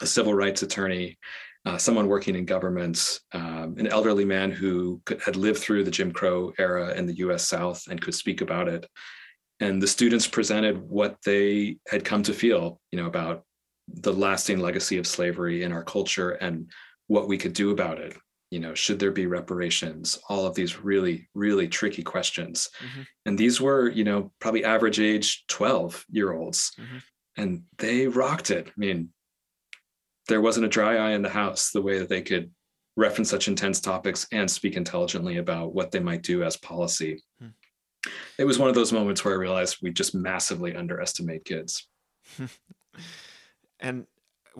a 0.00 0.06
civil 0.06 0.34
rights 0.34 0.62
attorney, 0.62 1.18
uh, 1.64 1.78
someone 1.78 2.06
working 2.06 2.34
in 2.34 2.44
government, 2.44 3.20
um, 3.32 3.76
an 3.78 3.86
elderly 3.86 4.24
man 4.24 4.50
who 4.50 5.00
could, 5.04 5.20
had 5.22 5.36
lived 5.36 5.58
through 5.58 5.84
the 5.84 5.90
Jim 5.90 6.12
Crow 6.12 6.52
era 6.58 6.92
in 6.94 7.06
the 7.06 7.16
US 7.18 7.48
South 7.48 7.86
and 7.88 8.00
could 8.00 8.14
speak 8.14 8.40
about 8.40 8.68
it. 8.68 8.86
And 9.60 9.82
the 9.82 9.86
students 9.86 10.26
presented 10.26 10.78
what 10.78 11.16
they 11.24 11.76
had 11.88 12.04
come 12.04 12.22
to 12.24 12.32
feel, 12.32 12.80
you 12.90 13.00
know, 13.00 13.06
about 13.06 13.44
the 13.88 14.12
lasting 14.12 14.60
legacy 14.60 14.98
of 14.98 15.06
slavery 15.06 15.62
in 15.62 15.72
our 15.72 15.84
culture 15.84 16.30
and 16.30 16.70
what 17.08 17.28
we 17.28 17.36
could 17.36 17.52
do 17.52 17.70
about 17.70 17.98
it 17.98 18.16
you 18.50 18.58
know 18.58 18.74
should 18.74 18.98
there 18.98 19.12
be 19.12 19.26
reparations 19.26 20.18
all 20.28 20.44
of 20.44 20.54
these 20.54 20.80
really 20.80 21.28
really 21.34 21.68
tricky 21.68 22.02
questions 22.02 22.68
mm-hmm. 22.84 23.02
and 23.24 23.38
these 23.38 23.60
were 23.60 23.88
you 23.88 24.04
know 24.04 24.32
probably 24.40 24.64
average 24.64 25.00
age 25.00 25.44
12 25.48 26.04
year 26.10 26.32
olds 26.32 26.72
mm-hmm. 26.78 26.98
and 27.36 27.62
they 27.78 28.06
rocked 28.08 28.50
it 28.50 28.68
i 28.68 28.72
mean 28.76 29.08
there 30.28 30.40
wasn't 30.40 30.66
a 30.66 30.68
dry 30.68 30.96
eye 30.96 31.12
in 31.12 31.22
the 31.22 31.28
house 31.28 31.70
the 31.70 31.82
way 31.82 31.98
that 31.98 32.08
they 32.08 32.22
could 32.22 32.50
reference 32.96 33.30
such 33.30 33.48
intense 33.48 33.80
topics 33.80 34.26
and 34.32 34.50
speak 34.50 34.76
intelligently 34.76 35.38
about 35.38 35.72
what 35.72 35.90
they 35.90 36.00
might 36.00 36.22
do 36.22 36.42
as 36.42 36.56
policy 36.56 37.22
mm. 37.42 37.52
it 38.36 38.44
was 38.44 38.58
one 38.58 38.68
of 38.68 38.74
those 38.74 38.92
moments 38.92 39.24
where 39.24 39.34
i 39.34 39.38
realized 39.38 39.78
we 39.80 39.90
just 39.92 40.14
massively 40.14 40.74
underestimate 40.74 41.44
kids 41.44 41.88
and 43.80 44.06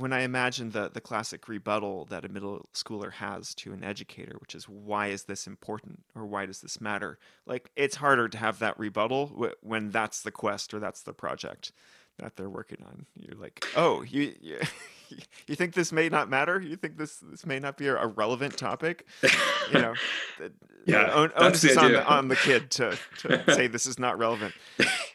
when 0.01 0.13
I 0.13 0.21
imagine 0.21 0.71
the 0.71 0.91
the 0.93 1.01
classic 1.01 1.49
rebuttal 1.49 2.07
that 2.07 2.25
a 2.25 2.29
middle 2.29 2.69
schooler 2.75 3.13
has 3.13 3.55
to 3.57 3.73
an 3.73 3.85
educator, 3.85 4.37
which 4.41 4.55
is 4.55 4.69
why 4.69 5.09
is 5.09 5.25
this 5.25 5.47
important 5.47 6.03
or 6.15 6.27
why 6.27 6.47
does 6.47 6.61
this 6.61 6.81
matter? 6.81 7.19
Like 7.47 7.71
it's 7.77 7.97
harder 7.97 8.29
to 8.29 8.39
have 8.39 8.59
that 8.61 8.79
rebuttal 8.79 9.53
when 9.63 9.91
that's 9.91 10.23
the 10.23 10.33
quest 10.33 10.75
or 10.75 10.81
that's 10.81 11.03
the 11.03 11.13
project 11.13 11.73
that 12.19 12.37
they're 12.37 12.51
working 12.51 12.79
on. 12.85 13.07
You're 13.17 13.39
like, 13.39 13.65
oh, 13.77 14.03
you 14.03 14.35
you, 14.41 14.59
you 15.47 15.55
think 15.55 15.75
this 15.75 15.93
may 15.93 16.09
not 16.09 16.29
matter? 16.29 16.61
You 16.61 16.77
think 16.77 16.97
this 16.97 17.19
this 17.19 17.45
may 17.45 17.59
not 17.59 17.77
be 17.77 17.89
a, 17.89 18.07
relevant 18.07 18.57
topic? 18.57 19.07
You 19.73 19.81
know, 19.81 19.95
yeah, 20.87 21.13
own, 21.13 21.33
is 21.53 21.77
on 21.77 21.93
the, 21.93 22.07
on 22.07 22.29
the 22.29 22.37
kid 22.37 22.71
to, 22.73 22.99
to 23.19 23.45
say 23.55 23.67
this 23.67 23.87
is 23.87 23.99
not 23.99 24.19
relevant. 24.19 24.55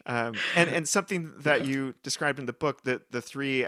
Um, 0.05 0.35
and 0.55 0.69
and 0.69 0.87
something 0.87 1.33
that 1.39 1.65
you 1.65 1.95
described 2.03 2.39
in 2.39 2.45
the 2.45 2.53
book 2.53 2.83
that 2.83 3.11
the 3.11 3.21
three 3.21 3.67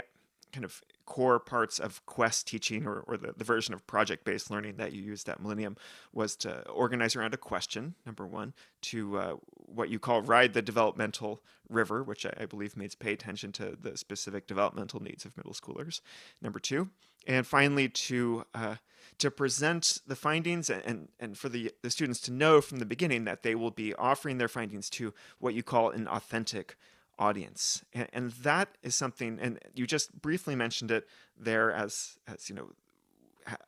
kind 0.51 0.65
of 0.65 0.81
core 1.07 1.39
parts 1.39 1.79
of 1.79 2.05
quest 2.05 2.47
teaching 2.47 2.85
or, 2.85 2.99
or 3.07 3.17
the, 3.17 3.33
the 3.35 3.43
version 3.43 3.73
of 3.73 3.87
project-based 3.87 4.51
learning 4.51 4.75
that 4.75 4.91
you 4.91 5.01
used 5.01 5.27
at 5.27 5.41
millennium 5.41 5.75
was 6.13 6.35
to 6.35 6.61
organize 6.67 7.15
around 7.15 7.33
a 7.33 7.37
question 7.37 7.95
number 8.05 8.27
one 8.27 8.53
to 8.81 9.17
uh, 9.17 9.33
what 9.55 9.89
you 9.89 9.97
call 9.97 10.21
ride 10.21 10.53
the 10.53 10.61
developmental 10.61 11.41
river 11.69 12.03
which 12.03 12.25
I, 12.25 12.33
I, 12.41 12.45
believe 12.45 12.77
means 12.77 12.93
pay 12.93 13.13
attention 13.13 13.51
to 13.53 13.77
the 13.81 13.97
specific 13.97 14.45
developmental 14.47 15.01
needs 15.01 15.25
of 15.25 15.35
middle 15.37 15.53
schoolers 15.53 16.01
number 16.41 16.59
two 16.59 16.89
and 17.25 17.47
finally 17.47 17.89
to 17.89 18.45
uh, 18.53 18.75
to 19.17 19.31
present 19.31 19.99
the 20.05 20.15
findings 20.15 20.69
and, 20.69 21.07
and 21.19 21.37
for 21.37 21.49
the, 21.49 21.71
the 21.81 21.89
students 21.89 22.19
to 22.21 22.31
know 22.31 22.61
from 22.61 22.79
the 22.79 22.85
beginning 22.85 23.23
that 23.23 23.41
they 23.41 23.55
will 23.55 23.71
be 23.71 23.93
offering 23.95 24.37
their 24.37 24.47
findings 24.47 24.89
to 24.91 25.13
what 25.39 25.53
you 25.53 25.63
call 25.63 25.89
an 25.89 26.07
authentic 26.07 26.75
audience. 27.19 27.83
And, 27.93 28.07
and, 28.13 28.31
that 28.43 28.69
is 28.83 28.95
something 28.95 29.39
and 29.41 29.59
you 29.73 29.87
just 29.87 30.21
briefly 30.21 30.55
mentioned 30.55 30.91
it 30.91 31.07
there 31.37 31.71
as 31.71 32.17
as 32.27 32.49
you 32.49 32.55
know 32.55 32.69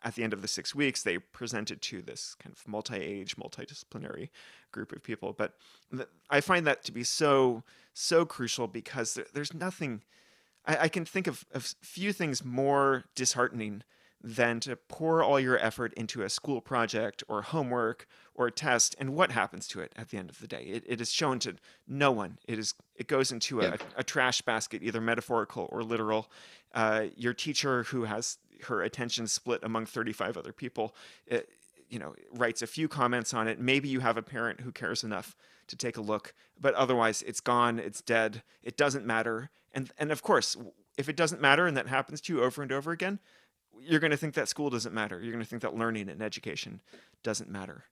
at 0.04 0.16
the 0.16 0.24
end 0.24 0.34
of 0.34 0.42
the 0.42 0.48
six 0.48 0.76
weeks 0.76 1.04
they 1.04 1.18
presented 1.18 1.82
to 1.82 2.02
this 2.02 2.36
kind 2.36 2.54
of 2.54 2.68
multi-age 2.68 3.38
multidisciplinary 3.38 4.30
group 4.72 4.92
of 4.92 5.02
people. 5.04 5.34
But 5.34 5.54
th- 5.96 6.10
i 6.30 6.42
find 6.42 6.68
that 6.68 6.84
to 6.86 6.92
be 6.92 7.04
so 7.04 7.64
so 7.94 8.26
crucial 8.26 8.68
because 8.68 9.14
there, 9.14 9.26
there's 9.34 9.54
nothing 9.54 10.04
I, 10.66 10.78
I, 10.78 10.88
can 10.90 11.06
think 11.06 11.28
of, 11.28 11.46
of 11.54 11.64
few 11.82 12.14
things 12.14 12.44
more 12.44 13.06
disheartening 13.16 13.84
than 14.22 14.60
to 14.60 14.76
pour 14.76 15.24
all 15.24 15.40
your 15.40 15.58
effort 15.60 15.94
into 15.94 16.24
a 16.24 16.30
school 16.30 16.60
project 16.60 17.24
or 17.28 17.42
homework 17.42 18.06
or 18.36 18.48
a 18.48 18.52
test 18.52 18.96
and 19.00 19.16
what 19.16 19.32
happens 19.32 19.68
to 19.68 19.80
it 19.80 19.94
at 19.96 20.10
the 20.10 20.18
end 20.18 20.30
of 20.30 20.40
the 20.40 20.48
day? 20.48 20.64
It, 20.64 20.84
it 20.88 21.02
is 21.02 21.12
shown 21.12 21.40
to 21.40 21.56
no 21.88 22.12
one. 22.12 22.38
It 22.48 22.60
is 22.60 22.74
it 22.96 23.08
goes 23.08 23.32
into 23.32 23.62
a, 23.62 23.78
a 23.96 24.04
trash 24.04 24.42
basket 24.42 24.84
either 24.84 25.00
metaphorical 25.00 25.70
or 25.72 25.84
literal. 25.84 26.30
Uh, 26.74 27.06
your 27.16 27.34
teacher 27.34 27.84
who 27.84 28.04
has 28.04 28.38
her 28.64 28.82
attention 28.82 29.26
split 29.26 29.64
among 29.64 29.86
35 29.86 30.36
other 30.36 30.52
people 30.52 30.94
it, 31.26 31.50
you 31.90 31.98
know 31.98 32.14
writes 32.34 32.62
a 32.62 32.68
few 32.68 32.90
comments 32.90 33.34
on 33.34 33.48
it. 33.48 33.60
Maybe 33.60 33.88
you 33.88 34.02
have 34.02 34.18
a 34.18 34.22
parent 34.22 34.62
who 34.62 34.72
cares 34.72 35.04
enough 35.04 35.36
to 35.68 35.78
take 35.78 35.96
a 35.96 36.02
look 36.02 36.34
but 36.60 36.74
otherwise 36.74 37.22
it's 37.22 37.40
gone 37.40 37.80
it's 37.80 38.02
dead 38.02 38.44
it 38.64 38.76
doesn't 38.76 39.06
matter. 39.06 39.50
And 39.74 39.92
and 39.98 40.12
of 40.12 40.22
course 40.24 40.58
if 40.98 41.08
it 41.08 41.16
doesn't 41.16 41.40
matter 41.40 41.66
and 41.66 41.78
that 41.78 41.88
happens 41.88 42.20
to 42.20 42.34
you 42.34 42.44
over 42.44 42.62
and 42.62 42.74
over 42.74 42.92
again 42.92 43.20
you're 43.82 44.00
going 44.00 44.12
to 44.12 44.18
think 44.18 44.36
that 44.36 44.48
school 44.48 44.70
doesn't 44.70 44.94
matter. 44.94 45.20
You're 45.22 45.32
going 45.32 45.44
to 45.44 45.50
think 45.50 45.62
that 45.62 45.76
learning 45.76 46.10
and 46.10 46.22
education 46.22 46.82
doesn't 47.24 47.50
matter. 47.50 47.86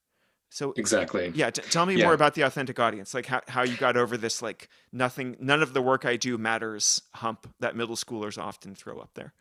So 0.49 0.73
exactly. 0.77 1.31
Yeah. 1.35 1.49
T- 1.49 1.61
tell 1.69 1.85
me 1.85 1.95
yeah. 1.95 2.05
more 2.05 2.13
about 2.13 2.33
the 2.33 2.43
authentic 2.43 2.79
audience, 2.79 3.13
like 3.13 3.25
how, 3.25 3.41
how 3.47 3.63
you 3.63 3.75
got 3.75 3.97
over 3.97 4.15
this, 4.17 4.41
like 4.41 4.69
nothing, 4.91 5.35
none 5.39 5.61
of 5.61 5.73
the 5.73 5.81
work 5.81 6.05
I 6.05 6.15
do 6.15 6.37
matters 6.37 7.01
hump 7.15 7.53
that 7.59 7.75
middle 7.75 7.95
schoolers 7.95 8.37
often 8.37 8.73
throw 8.73 8.99
up 8.99 9.09
there. 9.13 9.33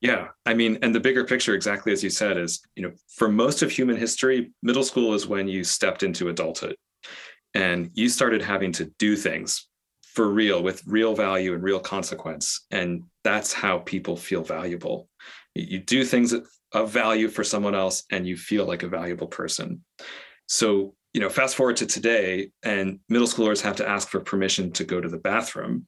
Yeah. 0.00 0.28
I 0.46 0.54
mean, 0.54 0.78
and 0.82 0.94
the 0.94 1.00
bigger 1.00 1.24
picture, 1.24 1.54
exactly 1.54 1.92
as 1.92 2.02
you 2.02 2.10
said, 2.10 2.38
is, 2.38 2.62
you 2.74 2.82
know, 2.82 2.92
for 3.08 3.28
most 3.28 3.62
of 3.62 3.70
human 3.70 3.96
history, 3.96 4.52
middle 4.62 4.82
school 4.82 5.14
is 5.14 5.26
when 5.26 5.46
you 5.46 5.62
stepped 5.62 6.02
into 6.02 6.28
adulthood 6.28 6.76
and 7.54 7.90
you 7.94 8.08
started 8.08 8.42
having 8.42 8.72
to 8.72 8.86
do 8.98 9.16
things 9.16 9.68
for 10.02 10.30
real 10.30 10.62
with 10.62 10.82
real 10.86 11.14
value 11.14 11.54
and 11.54 11.62
real 11.62 11.80
consequence. 11.80 12.66
And 12.70 13.04
that's 13.24 13.52
how 13.52 13.78
people 13.78 14.16
feel 14.16 14.42
valuable 14.42 15.08
you 15.54 15.80
do 15.80 16.04
things 16.04 16.34
of 16.72 16.90
value 16.90 17.28
for 17.28 17.44
someone 17.44 17.74
else 17.74 18.04
and 18.10 18.26
you 18.26 18.36
feel 18.36 18.66
like 18.66 18.82
a 18.82 18.88
valuable 18.88 19.28
person. 19.28 19.84
So 20.46 20.94
you 21.12 21.20
know 21.20 21.30
fast 21.30 21.54
forward 21.54 21.76
to 21.76 21.86
today 21.86 22.50
and 22.62 22.98
middle 23.08 23.28
schoolers 23.28 23.62
have 23.62 23.76
to 23.76 23.88
ask 23.88 24.08
for 24.08 24.20
permission 24.20 24.72
to 24.72 24.84
go 24.84 25.00
to 25.00 25.08
the 25.08 25.18
bathroom 25.18 25.86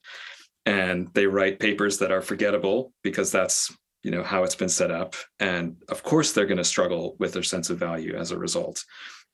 and 0.65 1.09
they 1.15 1.27
write 1.27 1.61
papers 1.61 1.99
that 1.99 2.13
are 2.13 2.23
forgettable 2.23 2.93
because 3.03 3.31
that's 3.31 3.77
you 4.03 4.13
know 4.13 4.23
how 4.23 4.45
it's 4.45 4.55
been 4.55 4.69
set 4.69 4.93
up. 4.93 5.17
And 5.41 5.77
of 5.89 6.05
course 6.05 6.33
they're 6.33 6.47
going 6.47 6.59
to 6.59 6.65
struggle 6.65 7.17
with 7.19 7.33
their 7.33 7.43
sense 7.43 7.71
of 7.71 7.79
value 7.79 8.15
as 8.15 8.31
a 8.31 8.39
result 8.39 8.85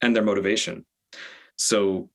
and 0.00 0.16
their 0.16 0.22
motivation. 0.22 0.86
So 1.56 2.08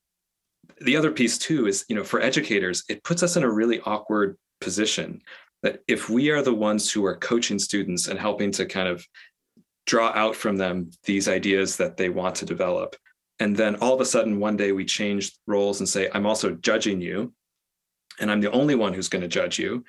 the 0.82 0.98
other 0.98 1.12
piece 1.12 1.38
too 1.38 1.68
is 1.68 1.86
you 1.88 1.96
know 1.96 2.04
for 2.04 2.20
educators 2.20 2.84
it 2.90 3.04
puts 3.04 3.22
us 3.22 3.38
in 3.38 3.44
a 3.44 3.52
really 3.52 3.80
awkward 3.82 4.38
position 4.60 5.22
that 5.64 5.80
if 5.88 6.10
we 6.10 6.30
are 6.30 6.42
the 6.42 6.54
ones 6.54 6.92
who 6.92 7.06
are 7.06 7.16
coaching 7.16 7.60
students 7.60 8.08
and 8.08 8.20
helping 8.20 8.52
to 8.52 8.66
kind 8.66 8.88
of 8.88 9.06
draw 9.86 10.12
out 10.14 10.36
from 10.36 10.58
them 10.58 10.92
these 11.06 11.28
ideas 11.28 11.78
that 11.78 11.98
they 11.98 12.10
want 12.10 12.36
to 12.36 12.46
develop 12.46 12.96
and 13.40 13.56
then 13.56 13.76
all 13.78 13.94
of 13.94 14.02
a 14.02 14.06
sudden 14.06 14.40
one 14.40 14.58
day 14.58 14.72
we 14.72 14.84
change 14.84 15.32
roles 15.48 15.80
and 15.80 15.88
say 15.88 16.10
i'm 16.14 16.26
also 16.26 16.52
judging 16.56 17.00
you 17.02 17.34
and 18.20 18.30
i'm 18.30 18.42
the 18.42 18.52
only 18.52 18.76
one 18.76 18.94
who's 18.94 19.10
going 19.10 19.22
to 19.22 19.28
judge 19.28 19.58
you 19.58 19.84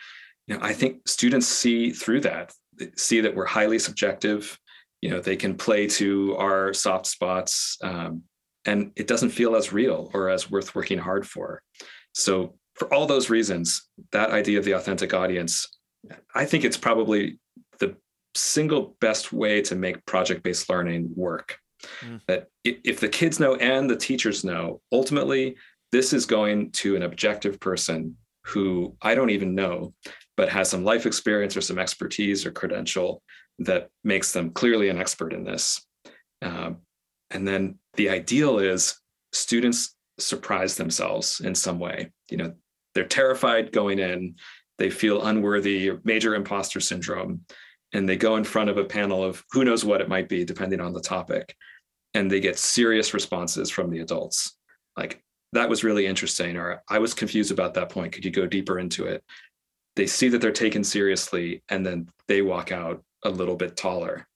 you 0.47 0.55
know 0.55 0.61
i 0.63 0.73
think 0.73 1.07
students 1.09 1.47
see 1.47 1.91
through 1.91 2.21
that. 2.21 2.53
They 2.79 2.91
see 2.97 3.21
that 3.21 3.35
we're 3.35 3.47
highly 3.47 3.79
subjective 3.79 4.59
you 5.01 5.11
know 5.11 5.21
they 5.21 5.37
can 5.37 5.57
play 5.57 5.87
to 5.89 6.37
our 6.37 6.73
soft 6.73 7.07
spots 7.07 7.77
um, 7.83 8.23
and 8.69 8.93
it 8.97 9.07
doesn't 9.07 9.31
feel 9.31 9.57
as 9.57 9.73
real 9.73 10.11
or 10.13 10.29
as 10.29 10.51
worth 10.51 10.75
working 10.75 10.99
hard 10.99 11.27
for. 11.27 11.63
So 12.13 12.58
for 12.79 12.93
all 12.95 13.07
those 13.07 13.29
reasons, 13.29 13.89
that 14.13 14.31
idea 14.31 14.59
of 14.59 14.65
the 14.65 14.73
authentic 14.73 15.13
audience, 15.13 15.67
I 16.35 16.45
think 16.45 16.65
it's 16.65 16.77
probably 16.77 17.39
the 17.81 17.97
single 18.35 18.97
best 19.01 19.33
way 19.33 19.61
to 19.63 19.75
make 19.75 20.07
project 20.07 20.43
based 20.43 20.71
learning 20.71 21.11
work. 21.15 21.59
Mm. 22.01 22.21
That 22.27 22.49
if 22.65 23.01
the 23.01 23.09
kids 23.09 23.41
know 23.41 23.57
and 23.57 23.89
the 23.89 23.97
teachers 23.97 24.45
know, 24.45 24.81
ultimately, 24.93 25.57
this 25.93 26.13
is 26.13 26.27
going 26.27 26.71
to 26.73 26.97
an 26.97 27.03
objective 27.03 27.59
person 27.61 28.17
who 28.45 28.97
I 29.03 29.15
don't 29.15 29.31
even 29.31 29.55
know, 29.55 29.95
but 30.37 30.49
has 30.49 30.71
some 30.71 30.85
life 30.85 31.07
experience 31.07 31.57
or 31.57 31.61
some 31.61 31.79
expertise 31.79 32.47
or 32.47 32.51
credential 32.51 33.23
that 33.61 33.89
makes 34.05 34.33
them 34.33 34.51
clearly 34.51 34.89
an 34.89 34.99
expert 34.99 35.33
in 35.33 35.45
this. 35.45 35.85
Um, 36.43 36.79
and 37.31 37.47
then 37.47 37.79
the 37.95 38.09
ideal 38.09 38.59
is 38.59 39.01
students 39.33 39.95
surprise 40.19 40.77
themselves 40.77 41.41
in 41.41 41.55
some 41.55 41.79
way. 41.79 42.11
You 42.31 42.37
know, 42.39 42.55
they're 42.99 43.07
terrified 43.07 43.71
going 43.71 44.01
in, 44.01 44.35
they 44.77 44.91
feel 44.91 45.25
unworthy, 45.25 45.93
major 46.03 46.35
imposter 46.35 46.81
syndrome, 46.81 47.43
and 47.93 48.09
they 48.09 48.17
go 48.17 48.35
in 48.35 48.43
front 48.43 48.71
of 48.71 48.77
a 48.77 48.85
panel 48.85 49.23
of 49.23 49.45
who 49.53 49.65
knows 49.65 49.85
what 49.85 50.01
it 50.01 50.09
might 50.09 50.29
be, 50.29 50.45
depending 50.45 50.81
on 50.81 50.93
the 50.93 51.01
topic, 51.01 51.55
and 52.15 52.29
they 52.29 52.41
get 52.41 52.59
serious 52.59 53.15
responses 53.15 53.71
from 53.71 53.89
the 53.89 54.01
adults. 54.01 54.57
Like, 54.97 55.23
that 55.53 55.69
was 55.69 55.85
really 55.85 56.07
interesting, 56.07 56.57
or 56.57 56.83
I 56.91 56.99
was 56.99 57.15
confused 57.15 57.53
about 57.53 57.75
that 57.75 57.89
point. 57.89 58.11
Could 58.13 58.25
you 58.25 58.33
go 58.33 58.49
deeper 58.49 58.81
into 58.81 59.07
it? 59.07 59.23
They 59.95 60.09
see 60.09 60.29
that 60.31 60.41
they're 60.41 60.51
taken 60.51 60.83
seriously, 60.83 61.63
and 61.69 61.87
then 61.87 62.09
they 62.27 62.43
walk 62.43 62.73
out 62.73 63.05
a 63.25 63.31
little 63.31 63.55
bit 63.55 63.77
taller 63.77 64.27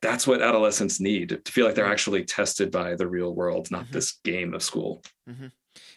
that's 0.00 0.26
what 0.26 0.40
adolescents 0.40 1.00
need 1.00 1.40
to 1.44 1.52
feel 1.52 1.66
like 1.66 1.74
they're 1.74 1.84
mm-hmm. 1.84 1.92
actually 1.92 2.24
tested 2.24 2.70
by 2.70 2.94
the 2.94 3.06
real 3.06 3.34
world, 3.34 3.70
not 3.70 3.84
mm-hmm. 3.84 3.92
this 3.92 4.20
game 4.24 4.54
of 4.54 4.62
school. 4.62 5.02
Mm-hmm. 5.28 5.48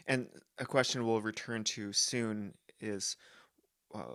And 0.08 0.28
a 0.60 0.66
question 0.66 1.06
we'll 1.06 1.22
return 1.22 1.64
to 1.64 1.94
soon 1.94 2.54
is 2.80 3.16
uh, 3.94 4.14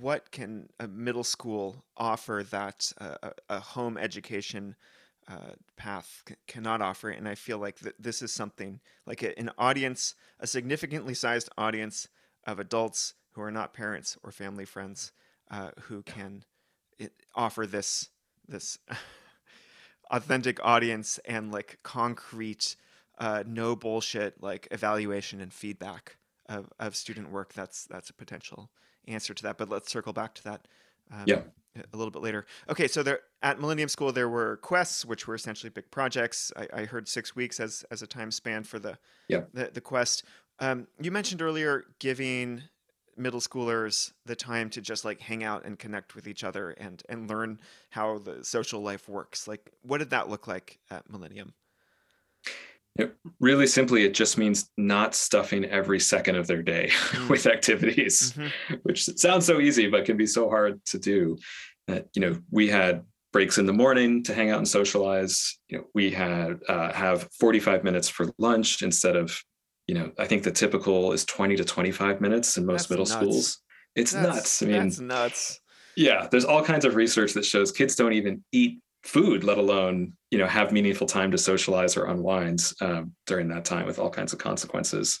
what 0.00 0.30
can 0.30 0.68
a 0.80 0.88
middle 0.88 1.24
school 1.24 1.84
offer 1.96 2.44
that 2.50 2.92
uh, 3.00 3.30
a 3.48 3.60
home 3.60 3.96
education 3.96 4.74
uh, 5.28 5.52
path 5.76 6.22
c- 6.28 6.34
cannot 6.46 6.82
offer? 6.82 7.10
And 7.10 7.28
I 7.28 7.34
feel 7.34 7.58
like 7.58 7.78
th- 7.80 7.94
this 7.98 8.22
is 8.22 8.32
something 8.32 8.80
like 9.06 9.22
a, 9.22 9.38
an 9.38 9.50
audience, 9.58 10.14
a 10.40 10.46
significantly 10.46 11.14
sized 11.14 11.48
audience 11.56 12.08
of 12.46 12.58
adults 12.58 13.14
who 13.32 13.42
are 13.42 13.50
not 13.50 13.74
parents 13.74 14.16
or 14.22 14.30
family 14.30 14.64
friends 14.64 15.12
uh, 15.50 15.70
who 15.82 16.02
can 16.02 16.44
it, 16.98 17.12
offer 17.34 17.66
this 17.66 18.10
this 18.46 18.78
authentic 20.10 20.62
audience 20.62 21.18
and 21.24 21.50
like 21.50 21.78
concrete 21.82 22.76
uh, 23.18 23.44
no 23.46 23.76
bullshit 23.76 24.42
like 24.42 24.68
evaluation 24.70 25.40
and 25.40 25.52
feedback 25.52 26.16
of, 26.48 26.68
of 26.78 26.96
student 26.96 27.30
work 27.30 27.52
that's 27.54 27.86
that's 27.86 28.10
a 28.10 28.14
potential 28.14 28.70
answer 29.06 29.34
to 29.34 29.42
that 29.42 29.58
but 29.58 29.68
let's 29.68 29.90
circle 29.90 30.12
back 30.12 30.34
to 30.34 30.44
that 30.44 30.66
um, 31.12 31.24
yeah. 31.26 31.40
a 31.92 31.96
little 31.96 32.10
bit 32.10 32.22
later. 32.22 32.46
Okay 32.68 32.88
so 32.88 33.02
there 33.02 33.20
at 33.42 33.60
millennium 33.60 33.88
school 33.88 34.12
there 34.12 34.28
were 34.28 34.56
quests 34.58 35.04
which 35.04 35.26
were 35.26 35.34
essentially 35.34 35.70
big 35.70 35.90
projects. 35.90 36.52
I, 36.56 36.68
I 36.72 36.84
heard 36.84 37.08
six 37.08 37.36
weeks 37.36 37.60
as 37.60 37.84
as 37.90 38.02
a 38.02 38.06
time 38.06 38.30
span 38.30 38.64
for 38.64 38.78
the 38.78 38.98
yeah. 39.28 39.42
the, 39.52 39.70
the 39.72 39.80
quest. 39.80 40.24
Um, 40.60 40.86
you 41.00 41.10
mentioned 41.10 41.42
earlier 41.42 41.84
giving 41.98 42.62
middle 43.16 43.40
schoolers 43.40 44.12
the 44.26 44.34
time 44.34 44.70
to 44.70 44.80
just 44.80 45.04
like 45.04 45.20
hang 45.20 45.44
out 45.44 45.64
and 45.64 45.78
connect 45.78 46.14
with 46.14 46.26
each 46.26 46.42
other 46.42 46.70
and 46.70 47.02
and 47.08 47.28
learn 47.28 47.60
how 47.90 48.18
the 48.18 48.44
social 48.44 48.80
life 48.80 49.08
works. 49.08 49.46
Like 49.46 49.70
what 49.82 49.98
did 49.98 50.10
that 50.10 50.28
look 50.28 50.46
like 50.46 50.78
at 50.90 51.10
millennium 51.10 51.54
it, 52.96 53.14
really 53.40 53.66
simply 53.66 54.04
it 54.04 54.14
just 54.14 54.38
means 54.38 54.70
not 54.76 55.14
stuffing 55.14 55.64
every 55.64 55.98
second 55.98 56.36
of 56.36 56.46
their 56.46 56.62
day 56.62 56.88
mm. 56.92 57.28
with 57.28 57.46
activities 57.46 58.32
mm-hmm. 58.32 58.74
which 58.82 59.04
sounds 59.18 59.46
so 59.46 59.60
easy 59.60 59.88
but 59.88 60.04
can 60.04 60.16
be 60.16 60.26
so 60.26 60.48
hard 60.48 60.84
to 60.84 60.98
do 60.98 61.36
that 61.86 62.06
you 62.14 62.20
know 62.22 62.36
we 62.50 62.68
had 62.68 63.04
breaks 63.32 63.58
in 63.58 63.66
the 63.66 63.72
morning 63.72 64.22
to 64.22 64.32
hang 64.32 64.50
out 64.50 64.58
and 64.58 64.68
socialize 64.68 65.58
you 65.68 65.78
know 65.78 65.84
we 65.94 66.10
had 66.10 66.60
uh, 66.68 66.92
have 66.92 67.28
45 67.40 67.82
minutes 67.82 68.08
for 68.08 68.32
lunch 68.38 68.82
instead 68.82 69.16
of 69.16 69.42
you 69.86 69.94
know, 69.94 70.12
I 70.18 70.26
think 70.26 70.42
the 70.42 70.50
typical 70.50 71.12
is 71.12 71.24
20 71.24 71.56
to 71.56 71.64
25 71.64 72.20
minutes 72.20 72.56
in 72.56 72.66
most 72.66 72.88
that's 72.88 72.90
middle 72.90 73.04
nuts. 73.04 73.12
schools. 73.12 73.58
It's 73.94 74.12
that's, 74.12 74.26
nuts. 74.26 74.62
I 74.62 74.66
mean, 74.66 74.82
that's 74.82 75.00
nuts. 75.00 75.60
Yeah, 75.96 76.26
there's 76.30 76.44
all 76.44 76.64
kinds 76.64 76.84
of 76.84 76.96
research 76.96 77.34
that 77.34 77.44
shows 77.44 77.70
kids 77.70 77.94
don't 77.94 78.14
even 78.14 78.42
eat 78.50 78.80
food, 79.04 79.44
let 79.44 79.58
alone 79.58 80.14
you 80.30 80.38
know 80.38 80.46
have 80.46 80.72
meaningful 80.72 81.06
time 81.06 81.30
to 81.30 81.38
socialize 81.38 81.96
or 81.96 82.06
unwind 82.06 82.72
um, 82.80 83.12
during 83.26 83.48
that 83.48 83.64
time 83.64 83.86
with 83.86 83.98
all 83.98 84.10
kinds 84.10 84.32
of 84.32 84.38
consequences. 84.38 85.20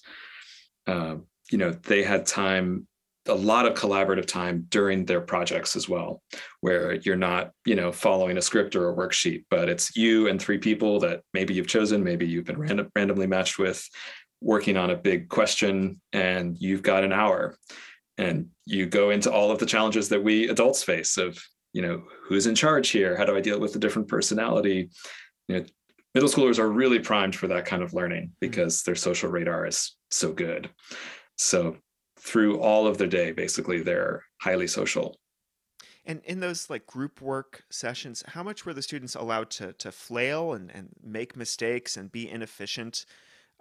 Um, 0.86 1.26
you 1.50 1.58
know, 1.58 1.70
they 1.70 2.02
had 2.02 2.26
time, 2.26 2.86
a 3.26 3.34
lot 3.34 3.66
of 3.66 3.74
collaborative 3.74 4.26
time 4.26 4.66
during 4.68 5.04
their 5.04 5.20
projects 5.20 5.76
as 5.76 5.88
well, 5.88 6.22
where 6.60 6.94
you're 6.94 7.16
not 7.16 7.52
you 7.64 7.76
know 7.76 7.92
following 7.92 8.38
a 8.38 8.42
script 8.42 8.74
or 8.74 8.90
a 8.90 8.96
worksheet, 8.96 9.44
but 9.50 9.68
it's 9.68 9.94
you 9.96 10.28
and 10.28 10.40
three 10.40 10.58
people 10.58 11.00
that 11.00 11.20
maybe 11.32 11.54
you've 11.54 11.66
chosen, 11.66 12.02
maybe 12.02 12.26
you've 12.26 12.46
been 12.46 12.58
random, 12.58 12.90
randomly 12.96 13.26
matched 13.26 13.58
with, 13.58 13.86
working 14.40 14.76
on 14.76 14.90
a 14.90 14.96
big 14.96 15.28
question 15.28 16.00
and 16.12 16.58
you've 16.60 16.82
got 16.82 17.02
an 17.02 17.12
hour 17.12 17.56
and 18.18 18.48
you 18.66 18.86
go 18.86 19.10
into 19.10 19.32
all 19.32 19.50
of 19.50 19.58
the 19.58 19.66
challenges 19.66 20.08
that 20.10 20.22
we 20.22 20.48
adults 20.48 20.82
face 20.82 21.16
of 21.16 21.38
you 21.74 21.82
know 21.82 22.04
who's 22.22 22.46
in 22.46 22.54
charge 22.54 22.88
here? 22.88 23.16
How 23.16 23.24
do 23.26 23.36
i 23.36 23.40
deal 23.40 23.60
with 23.60 23.74
the 23.74 23.78
different 23.78 24.08
personality? 24.08 24.88
You 25.48 25.58
know 25.58 25.64
middle 26.14 26.28
schoolers 26.28 26.58
are 26.58 26.70
really 26.70 27.00
primed 27.00 27.36
for 27.36 27.48
that 27.48 27.66
kind 27.66 27.82
of 27.82 27.92
learning 27.92 28.22
mm-hmm. 28.22 28.34
because 28.40 28.82
their 28.84 28.94
social 28.94 29.28
radar 29.28 29.66
is 29.66 29.94
so 30.10 30.32
good. 30.32 30.70
So 31.36 31.76
through 32.18 32.60
all 32.60 32.86
of 32.86 32.96
their 32.96 33.08
day 33.08 33.32
basically 33.32 33.82
they're 33.82 34.24
highly 34.40 34.68
social. 34.68 35.18
And 36.06 36.22
in 36.24 36.40
those 36.40 36.70
like 36.70 36.86
group 36.86 37.20
work 37.20 37.64
sessions 37.70 38.22
how 38.28 38.42
much 38.42 38.64
were 38.64 38.72
the 38.72 38.82
students 38.82 39.14
allowed 39.14 39.50
to 39.50 39.72
to 39.74 39.92
flail 39.92 40.52
and, 40.52 40.70
and 40.70 40.90
make 41.02 41.36
mistakes 41.36 41.96
and 41.96 42.10
be 42.10 42.30
inefficient? 42.30 43.04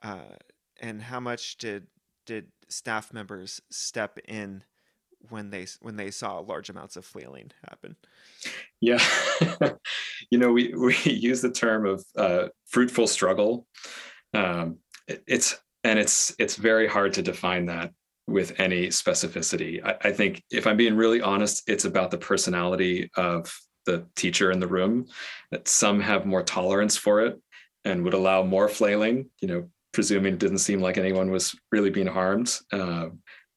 Uh, 0.01 0.35
and 0.79 1.01
how 1.01 1.19
much 1.19 1.57
did 1.57 1.87
did 2.25 2.47
staff 2.69 3.11
members 3.11 3.61
step 3.69 4.19
in 4.27 4.63
when 5.29 5.49
they 5.49 5.67
when 5.81 5.95
they 5.95 6.11
saw 6.11 6.39
large 6.39 6.69
amounts 6.69 6.95
of 6.95 7.05
flailing 7.05 7.51
happen? 7.67 7.95
Yeah, 8.81 9.03
you 10.29 10.37
know, 10.37 10.51
we 10.51 10.73
we 10.73 10.95
use 11.05 11.41
the 11.41 11.51
term 11.51 11.85
of 11.85 12.05
uh, 12.17 12.47
fruitful 12.65 13.07
struggle. 13.07 13.67
Um, 14.33 14.77
it, 15.07 15.23
it's 15.27 15.57
and 15.83 15.99
it's 15.99 16.35
it's 16.39 16.55
very 16.55 16.87
hard 16.87 17.13
to 17.13 17.21
define 17.21 17.67
that 17.67 17.91
with 18.27 18.59
any 18.59 18.87
specificity. 18.87 19.83
I, 19.83 20.09
I 20.09 20.11
think 20.11 20.43
if 20.49 20.67
I'm 20.67 20.77
being 20.77 20.95
really 20.95 21.21
honest, 21.21 21.63
it's 21.67 21.85
about 21.85 22.11
the 22.11 22.17
personality 22.17 23.09
of 23.15 23.53
the 23.85 24.05
teacher 24.15 24.51
in 24.51 24.59
the 24.59 24.67
room. 24.67 25.07
That 25.51 25.67
some 25.67 25.99
have 25.99 26.25
more 26.25 26.43
tolerance 26.43 26.97
for 26.97 27.21
it 27.21 27.39
and 27.85 28.03
would 28.03 28.13
allow 28.13 28.43
more 28.43 28.69
flailing. 28.69 29.29
You 29.41 29.47
know, 29.47 29.69
presuming 29.91 30.33
it 30.33 30.39
didn't 30.39 30.59
seem 30.59 30.81
like 30.81 30.97
anyone 30.97 31.31
was 31.31 31.55
really 31.71 31.89
being 31.89 32.07
harmed. 32.07 32.57
Uh, 32.71 33.09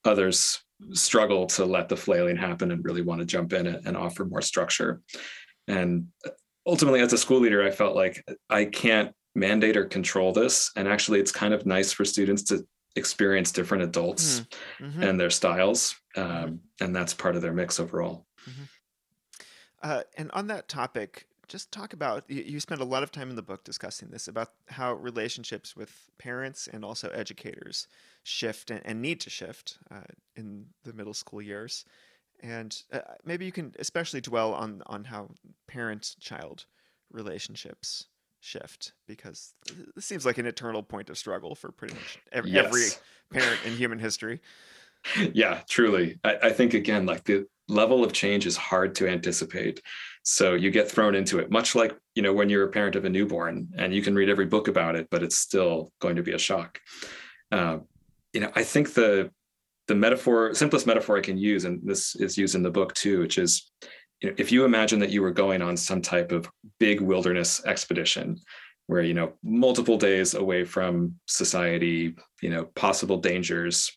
others 0.04 0.60
struggle 0.92 1.46
to 1.46 1.64
let 1.64 1.88
the 1.88 1.96
flailing 1.96 2.36
happen 2.36 2.70
and 2.70 2.84
really 2.84 3.02
want 3.02 3.20
to 3.20 3.26
jump 3.26 3.52
in 3.52 3.66
and 3.66 3.96
offer 3.96 4.24
more 4.24 4.42
structure. 4.42 5.00
And 5.68 6.08
ultimately, 6.66 7.00
as 7.00 7.12
a 7.12 7.18
school 7.18 7.40
leader, 7.40 7.62
I 7.62 7.70
felt 7.70 7.96
like 7.96 8.24
I 8.50 8.66
can't 8.66 9.12
mandate 9.34 9.76
or 9.76 9.84
control 9.84 10.32
this. 10.32 10.70
And 10.76 10.88
actually, 10.88 11.20
it's 11.20 11.32
kind 11.32 11.54
of 11.54 11.66
nice 11.66 11.92
for 11.92 12.04
students 12.04 12.42
to 12.44 12.66
experience 12.96 13.52
different 13.52 13.84
adults 13.84 14.44
hmm. 14.78 14.86
mm-hmm. 14.86 15.02
and 15.02 15.20
their 15.20 15.30
styles. 15.30 15.96
Um, 16.16 16.60
and 16.80 16.94
that's 16.94 17.14
part 17.14 17.36
of 17.36 17.42
their 17.42 17.52
mix 17.52 17.78
overall. 17.78 18.26
Mm-hmm. 18.48 18.62
Uh, 19.82 20.02
and 20.16 20.30
on 20.32 20.46
that 20.48 20.68
topic, 20.68 21.26
just 21.48 21.72
talk 21.72 21.92
about 21.92 22.24
you, 22.28 22.42
you 22.42 22.60
spend 22.60 22.80
a 22.80 22.84
lot 22.84 23.02
of 23.02 23.12
time 23.12 23.30
in 23.30 23.36
the 23.36 23.42
book 23.42 23.64
discussing 23.64 24.08
this 24.10 24.28
about 24.28 24.50
how 24.68 24.94
relationships 24.94 25.76
with 25.76 26.10
parents 26.18 26.68
and 26.72 26.84
also 26.84 27.08
educators 27.10 27.86
shift 28.24 28.70
and, 28.70 28.80
and 28.84 29.00
need 29.00 29.20
to 29.20 29.30
shift 29.30 29.78
uh, 29.90 30.00
in 30.34 30.66
the 30.84 30.92
middle 30.92 31.14
school 31.14 31.40
years. 31.40 31.84
And 32.42 32.76
uh, 32.92 33.00
maybe 33.24 33.46
you 33.46 33.52
can 33.52 33.72
especially 33.78 34.20
dwell 34.20 34.54
on 34.54 34.82
on 34.86 35.04
how 35.04 35.30
parent 35.66 36.16
child 36.20 36.66
relationships 37.10 38.06
shift 38.40 38.92
because 39.06 39.54
this 39.94 40.04
seems 40.04 40.26
like 40.26 40.38
an 40.38 40.46
eternal 40.46 40.82
point 40.82 41.10
of 41.10 41.18
struggle 41.18 41.54
for 41.54 41.72
pretty 41.72 41.94
much 41.94 42.18
every, 42.32 42.50
yes. 42.50 42.66
every 42.66 43.40
parent 43.40 43.60
in 43.64 43.72
human 43.72 43.98
history. 43.98 44.40
Yeah 45.32 45.60
truly. 45.68 46.18
I, 46.24 46.36
I 46.42 46.50
think 46.50 46.74
again 46.74 47.06
like 47.06 47.22
the 47.22 47.46
level 47.68 48.02
of 48.02 48.12
change 48.12 48.44
is 48.44 48.56
hard 48.56 48.96
to 48.96 49.08
anticipate 49.08 49.80
so 50.28 50.54
you 50.54 50.72
get 50.72 50.90
thrown 50.90 51.14
into 51.14 51.38
it 51.38 51.52
much 51.52 51.76
like 51.76 51.96
you 52.16 52.22
know 52.22 52.32
when 52.32 52.48
you're 52.48 52.64
a 52.64 52.70
parent 52.70 52.96
of 52.96 53.04
a 53.04 53.08
newborn 53.08 53.68
and 53.78 53.94
you 53.94 54.02
can 54.02 54.14
read 54.14 54.28
every 54.28 54.44
book 54.44 54.66
about 54.66 54.96
it 54.96 55.06
but 55.08 55.22
it's 55.22 55.36
still 55.36 55.92
going 56.00 56.16
to 56.16 56.22
be 56.22 56.32
a 56.32 56.38
shock. 56.38 56.80
Uh, 57.52 57.78
you 58.32 58.40
know 58.40 58.50
i 58.54 58.62
think 58.62 58.92
the 58.92 59.30
the 59.86 59.94
metaphor 59.94 60.52
simplest 60.52 60.86
metaphor 60.86 61.16
i 61.16 61.22
can 61.22 61.38
use 61.38 61.64
and 61.64 61.80
this 61.84 62.14
is 62.16 62.36
used 62.36 62.54
in 62.54 62.62
the 62.62 62.70
book 62.70 62.92
too 62.92 63.20
which 63.20 63.38
is 63.38 63.70
you 64.20 64.28
know 64.28 64.34
if 64.36 64.52
you 64.52 64.64
imagine 64.64 64.98
that 64.98 65.10
you 65.10 65.22
were 65.22 65.30
going 65.30 65.62
on 65.62 65.76
some 65.76 66.02
type 66.02 66.32
of 66.32 66.50
big 66.78 67.00
wilderness 67.00 67.64
expedition 67.64 68.36
where 68.88 69.00
you 69.00 69.14
know 69.14 69.32
multiple 69.42 69.96
days 69.96 70.34
away 70.34 70.64
from 70.64 71.14
society 71.26 72.14
you 72.42 72.50
know 72.50 72.64
possible 72.74 73.16
dangers 73.16 73.90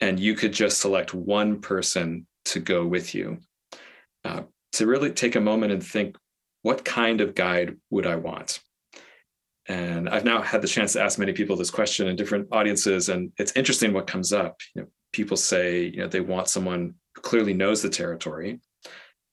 and 0.00 0.20
you 0.20 0.34
could 0.34 0.52
just 0.52 0.78
select 0.78 1.12
one 1.12 1.60
person 1.60 2.26
to 2.44 2.60
go 2.60 2.86
with 2.86 3.16
you 3.16 3.38
uh, 4.24 4.42
to 4.76 4.86
really 4.86 5.10
take 5.10 5.36
a 5.36 5.40
moment 5.40 5.72
and 5.72 5.84
think 5.84 6.16
what 6.62 6.84
kind 6.84 7.20
of 7.20 7.34
guide 7.34 7.76
would 7.90 8.06
I 8.06 8.16
want? 8.16 8.60
And 9.68 10.08
I've 10.08 10.24
now 10.24 10.42
had 10.42 10.62
the 10.62 10.68
chance 10.68 10.92
to 10.92 11.02
ask 11.02 11.18
many 11.18 11.32
people 11.32 11.56
this 11.56 11.70
question 11.70 12.08
in 12.08 12.16
different 12.16 12.48
audiences, 12.52 13.08
and 13.08 13.32
it's 13.38 13.52
interesting 13.56 13.92
what 13.92 14.06
comes 14.06 14.32
up. 14.32 14.60
You 14.74 14.82
know, 14.82 14.88
people 15.12 15.36
say 15.36 15.84
you 15.84 15.98
know 15.98 16.08
they 16.08 16.20
want 16.20 16.48
someone 16.48 16.94
who 17.14 17.22
clearly 17.22 17.52
knows 17.52 17.82
the 17.82 17.88
territory. 17.88 18.60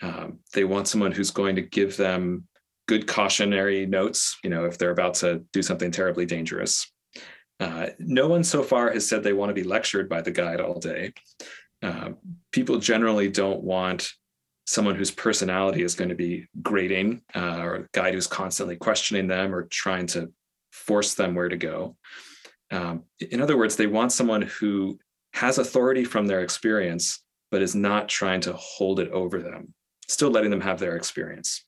Um, 0.01 0.39
they 0.53 0.63
want 0.63 0.87
someone 0.87 1.11
who's 1.11 1.31
going 1.31 1.55
to 1.55 1.61
give 1.61 1.97
them 1.97 2.47
good 2.87 3.07
cautionary 3.07 3.85
notes, 3.85 4.37
you 4.43 4.49
know, 4.49 4.65
if 4.65 4.77
they're 4.77 4.91
about 4.91 5.13
to 5.15 5.43
do 5.53 5.61
something 5.61 5.91
terribly 5.91 6.25
dangerous. 6.25 6.91
Uh, 7.59 7.87
no 7.99 8.27
one 8.27 8.43
so 8.43 8.63
far 8.63 8.91
has 8.91 9.07
said 9.07 9.23
they 9.23 9.33
want 9.33 9.49
to 9.49 9.53
be 9.53 9.63
lectured 9.63 10.09
by 10.09 10.21
the 10.21 10.31
guide 10.31 10.59
all 10.59 10.79
day. 10.79 11.13
Uh, 11.81 12.09
people 12.51 12.77
generally 12.79 13.29
don't 13.29 13.63
want 13.63 14.11
someone 14.65 14.95
whose 14.95 15.11
personality 15.11 15.83
is 15.83 15.95
going 15.95 16.09
to 16.09 16.15
be 16.15 16.47
grating 16.61 17.21
uh, 17.35 17.59
or 17.59 17.75
a 17.75 17.87
guide 17.91 18.13
who's 18.13 18.27
constantly 18.27 18.75
questioning 18.75 19.27
them 19.27 19.53
or 19.53 19.63
trying 19.63 20.07
to 20.07 20.31
force 20.71 21.13
them 21.13 21.35
where 21.35 21.49
to 21.49 21.57
go. 21.57 21.95
Um, 22.71 23.03
in 23.19 23.41
other 23.41 23.57
words, 23.57 23.75
they 23.75 23.87
want 23.87 24.11
someone 24.11 24.41
who 24.41 24.99
has 25.33 25.57
authority 25.57 26.03
from 26.03 26.27
their 26.27 26.41
experience, 26.41 27.21
but 27.51 27.61
is 27.61 27.75
not 27.75 28.09
trying 28.09 28.41
to 28.41 28.53
hold 28.53 28.99
it 28.99 29.11
over 29.11 29.41
them, 29.41 29.73
still 30.07 30.29
letting 30.29 30.51
them 30.51 30.61
have 30.61 30.79
their 30.79 30.95
experience. 30.95 31.65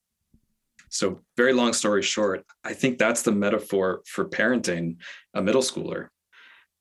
So, 0.89 1.21
very 1.35 1.51
long 1.51 1.73
story 1.73 2.01
short, 2.01 2.45
I 2.63 2.73
think 2.73 2.97
that's 2.97 3.23
the 3.23 3.31
metaphor 3.31 4.01
for 4.07 4.29
parenting 4.29 4.97
a 5.33 5.41
middle 5.41 5.61
schooler 5.61 6.07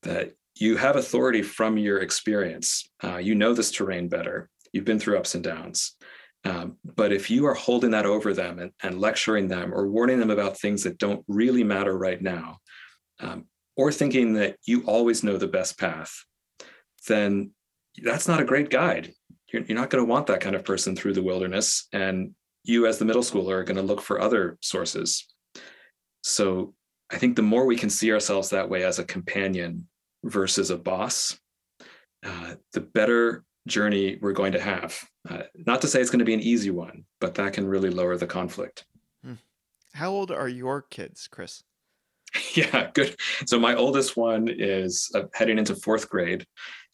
that 0.03 0.33
you 0.55 0.77
have 0.77 0.95
authority 0.95 1.41
from 1.41 1.77
your 1.77 1.99
experience. 1.99 2.89
Uh, 3.03 3.17
you 3.17 3.35
know 3.35 3.53
this 3.53 3.71
terrain 3.71 4.07
better. 4.07 4.49
You've 4.71 4.85
been 4.85 4.99
through 4.99 5.17
ups 5.17 5.35
and 5.35 5.43
downs. 5.43 5.95
Um, 6.45 6.77
but 6.83 7.11
if 7.11 7.31
you 7.31 7.47
are 7.47 7.55
holding 7.55 7.91
that 7.91 8.05
over 8.05 8.33
them 8.33 8.59
and, 8.59 8.71
and, 8.83 9.01
lecturing 9.01 9.47
them 9.47 9.73
or 9.73 9.87
warning 9.87 10.19
them 10.19 10.29
about 10.29 10.59
things 10.59 10.83
that 10.83 10.99
don't 10.99 11.25
really 11.27 11.63
matter 11.63 11.97
right 11.97 12.21
now, 12.21 12.59
um, 13.19 13.45
or 13.75 13.91
thinking 13.91 14.33
that 14.35 14.57
you 14.65 14.83
always 14.83 15.23
know 15.23 15.37
the 15.37 15.47
best 15.47 15.79
path, 15.79 16.23
then 17.07 17.51
that's 18.03 18.27
not 18.27 18.39
a 18.39 18.45
great 18.45 18.69
guide. 18.69 19.11
You're, 19.51 19.63
you're 19.63 19.77
not 19.77 19.89
going 19.89 20.05
to 20.05 20.09
want 20.09 20.27
that 20.27 20.41
kind 20.41 20.55
of 20.55 20.63
person 20.63 20.95
through 20.95 21.13
the 21.13 21.23
wilderness. 21.23 21.87
And 21.91 22.35
you, 22.63 22.85
as 22.85 22.99
the 22.99 23.05
middle 23.05 23.23
schooler, 23.23 23.53
are 23.53 23.63
going 23.63 23.77
to 23.77 23.81
look 23.81 24.01
for 24.01 24.21
other 24.21 24.57
sources. 24.61 25.25
So 26.23 26.73
I 27.11 27.17
think 27.17 27.35
the 27.35 27.41
more 27.41 27.65
we 27.65 27.75
can 27.75 27.89
see 27.89 28.11
ourselves 28.11 28.49
that 28.49 28.69
way 28.69 28.83
as 28.83 28.99
a 28.99 29.03
companion 29.03 29.87
versus 30.23 30.69
a 30.69 30.77
boss, 30.77 31.39
uh, 32.23 32.55
the 32.73 32.81
better 32.81 33.43
journey 33.67 34.17
we're 34.21 34.33
going 34.33 34.51
to 34.53 34.61
have. 34.61 34.97
Uh, 35.27 35.43
not 35.55 35.81
to 35.81 35.87
say 35.87 36.01
it's 36.01 36.09
going 36.09 36.19
to 36.19 36.25
be 36.25 36.33
an 36.33 36.41
easy 36.41 36.71
one, 36.71 37.05
but 37.19 37.35
that 37.35 37.53
can 37.53 37.67
really 37.67 37.89
lower 37.89 38.17
the 38.17 38.27
conflict. 38.27 38.85
Hmm. 39.23 39.33
How 39.93 40.11
old 40.11 40.31
are 40.31 40.49
your 40.49 40.81
kids, 40.81 41.27
Chris? 41.27 41.63
yeah, 42.53 42.89
good. 42.93 43.15
So 43.45 43.59
my 43.59 43.75
oldest 43.75 44.17
one 44.17 44.47
is 44.47 45.11
uh, 45.15 45.23
heading 45.33 45.57
into 45.57 45.75
fourth 45.75 46.09
grade. 46.09 46.45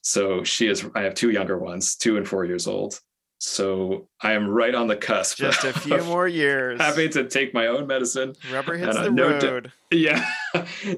So 0.01 0.43
she 0.43 0.67
is, 0.67 0.85
I 0.95 1.01
have 1.01 1.13
two 1.13 1.29
younger 1.29 1.57
ones, 1.57 1.95
two 1.95 2.17
and 2.17 2.27
four 2.27 2.45
years 2.45 2.67
old. 2.67 2.99
So 3.39 4.07
I 4.21 4.33
am 4.33 4.47
right 4.47 4.73
on 4.75 4.85
the 4.87 4.95
cusp. 4.95 5.37
Just 5.37 5.63
a 5.63 5.73
few 5.79 6.03
more 6.03 6.27
years. 6.27 6.79
Having 6.79 7.09
to 7.11 7.27
take 7.27 7.55
my 7.55 7.67
own 7.67 7.87
medicine. 7.87 8.35
Rubber 8.53 8.77
hits 8.77 8.95
and, 8.95 8.97
uh, 8.97 9.03
the 9.03 9.11
no 9.11 9.29
road. 9.29 9.71
yeah. 9.91 10.23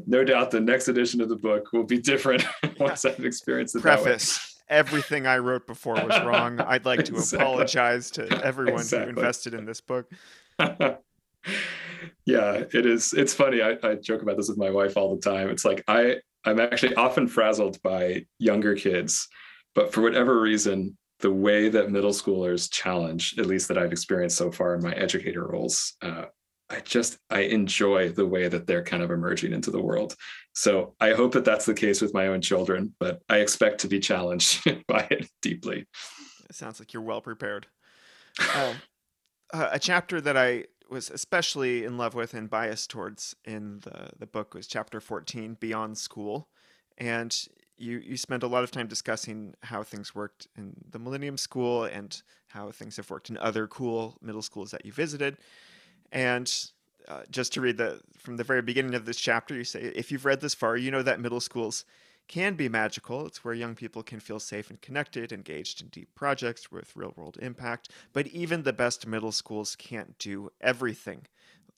no 0.06 0.26
doubt 0.26 0.52
the 0.52 0.60
next 0.60 0.90
edition 0.90 1.22
of 1.22 1.30
the 1.30 1.38
book 1.38 1.72
will 1.72 1.86
be 1.86 1.98
different 1.98 2.46
once 2.80 3.06
I've 3.06 3.24
experienced 3.24 3.78
it. 3.78 3.82
Preface. 3.82 4.53
Everything 4.70 5.28
I 5.28 5.38
wrote 5.38 5.68
before 5.68 5.95
was 5.95 6.24
wrong. 6.24 6.59
I'd 6.68 6.86
like 6.86 7.05
to 7.05 7.16
exactly. 7.16 7.45
apologize 7.45 8.11
to 8.11 8.45
everyone 8.45 8.82
exactly. 8.82 9.14
who 9.14 9.20
invested 9.20 9.53
in 9.53 9.66
this 9.66 9.82
book. 9.82 10.09
yeah, 10.59 10.99
it 12.26 12.86
is. 12.86 13.14
It's 13.14 13.34
funny. 13.34 13.61
I, 13.61 13.78
I 13.84 13.95
joke 13.95 14.22
about 14.22 14.38
this 14.38 14.49
with 14.49 14.57
my 14.57 14.70
wife 14.70 14.97
all 14.97 15.16
the 15.16 15.22
time. 15.22 15.49
It's 15.49 15.66
like 15.66 15.84
I 15.88 16.18
I'm 16.45 16.59
actually 16.59 16.95
often 16.95 17.28
frazzled 17.28 17.82
by 17.82 18.26
younger 18.39 18.76
kids, 18.76 19.28
but 19.76 19.93
for 19.93 20.01
whatever 20.01 20.39
reason, 20.39 20.97
the 21.20 21.32
way 21.32 21.70
that 21.70 21.89
middle 21.89 22.11
schoolers 22.11 22.70
challenge, 22.72 23.36
at 23.38 23.45
least 23.45 23.70
that 23.70 23.78
I've 23.78 23.91
experienced 23.91 24.38
so 24.38 24.51
far 24.51 24.76
in 24.76 24.84
my 24.84 24.91
educator 24.93 25.47
roles, 25.47 25.93
uh, 26.01 26.26
I 26.74 26.80
just 26.82 27.18
I 27.30 27.42
enjoy 27.42 28.10
the 28.10 28.26
way 28.26 28.48
that 28.48 28.66
they're 28.66 28.84
kind 28.84 29.04
of 29.04 29.12
emerging 29.12 29.54
into 29.54 29.70
the 29.70 29.82
world. 29.82 30.16
So 30.54 30.96
I 31.00 31.14
hope 31.14 31.34
that 31.34 31.46
that's 31.46 31.66
the 31.66 31.74
case 31.74 32.02
with 32.02 32.14
my 32.14 32.28
own 32.28 32.42
children, 32.42 32.94
but 33.00 33.22
I 33.30 33.38
expect 33.38 33.82
to 33.82 33.88
be 33.88 34.00
challenged 34.00 34.64
by 34.88 35.08
it 35.12 35.30
deeply. 35.42 35.86
It 36.50 36.56
sounds 36.56 36.80
like 36.80 36.94
you're 36.94 37.04
well 37.04 37.22
prepared. 37.22 37.68
Um, 38.56 38.76
a 39.54 39.80
chapter 39.80 40.20
that 40.22 40.36
I 40.36 40.66
was 40.90 41.10
especially 41.10 41.86
in 41.86 41.98
love 41.98 42.16
with 42.16 42.34
and 42.34 42.50
biased 42.50 42.90
towards 42.90 43.36
in 43.46 43.80
the 43.82 44.10
the 44.18 44.28
book 44.28 44.54
was 44.54 44.68
chapter 44.68 45.00
14, 45.00 45.58
Beyond 45.60 45.98
School, 45.98 46.50
and 46.98 47.48
you 47.78 48.00
you 48.00 48.18
spent 48.18 48.44
a 48.44 48.48
lot 48.48 48.64
of 48.64 48.72
time 48.72 48.88
discussing 48.88 49.54
how 49.62 49.84
things 49.84 50.16
worked 50.16 50.48
in 50.58 50.74
the 50.90 51.00
Millennium 51.00 51.38
School 51.38 51.84
and 51.84 52.22
how 52.48 52.72
things 52.72 52.98
have 52.98 53.10
worked 53.10 53.30
in 53.30 53.38
other 53.38 53.68
cool 53.68 54.18
middle 54.22 54.42
schools 54.42 54.72
that 54.72 54.86
you 54.86 54.92
visited. 54.92 55.38
And 56.14 56.49
uh, 57.09 57.24
just 57.30 57.51
to 57.53 57.61
read 57.61 57.78
the 57.78 57.99
from 58.18 58.38
the 58.38 58.43
very 58.45 58.61
beginning 58.61 58.95
of 58.95 59.05
this 59.05 59.20
chapter, 59.20 59.55
you 59.55 59.66
say, 59.66 59.82
if 59.82 60.11
you've 60.11 60.24
read 60.24 60.39
this 60.39 60.53
far, 60.53 60.78
you 60.78 60.91
know 60.91 61.01
that 61.01 61.20
middle 61.20 61.41
schools 61.41 61.84
can 62.30 62.53
be 62.53 62.70
magical. 62.70 63.26
It's 63.26 63.43
where 63.43 63.53
young 63.53 63.76
people 63.76 64.03
can 64.03 64.22
feel 64.22 64.39
safe 64.39 64.70
and 64.70 64.80
connected, 64.80 65.34
engaged 65.34 65.82
in 65.82 65.88
deep 65.88 66.16
projects 66.16 66.72
with 66.72 66.95
real 66.95 67.14
world 67.18 67.38
impact. 67.41 67.89
But 68.14 68.28
even 68.28 68.64
the 68.64 68.72
best 68.72 69.05
middle 69.05 69.34
schools 69.34 69.76
can't 69.76 70.18
do 70.20 70.51
everything. 70.61 71.26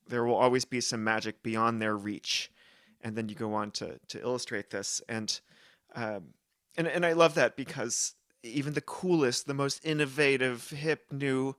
There 0.08 0.24
will 0.24 0.36
always 0.36 0.66
be 0.66 0.82
some 0.82 1.04
magic 1.04 1.42
beyond 1.42 1.82
their 1.82 1.98
reach. 1.98 2.52
And 3.02 3.16
then 3.16 3.28
you 3.30 3.36
go 3.36 3.54
on 3.56 3.72
to, 3.72 4.00
to 4.10 4.22
illustrate 4.22 4.70
this. 4.70 5.02
And 5.10 5.40
um, 5.96 6.34
and 6.78 6.88
and 6.88 7.06
I 7.06 7.14
love 7.14 7.36
that 7.36 7.56
because 7.56 8.16
even 8.44 8.74
the 8.74 8.82
coolest, 8.82 9.48
the 9.48 9.54
most 9.54 9.84
innovative, 9.84 10.70
hip, 10.70 11.06
new 11.12 11.56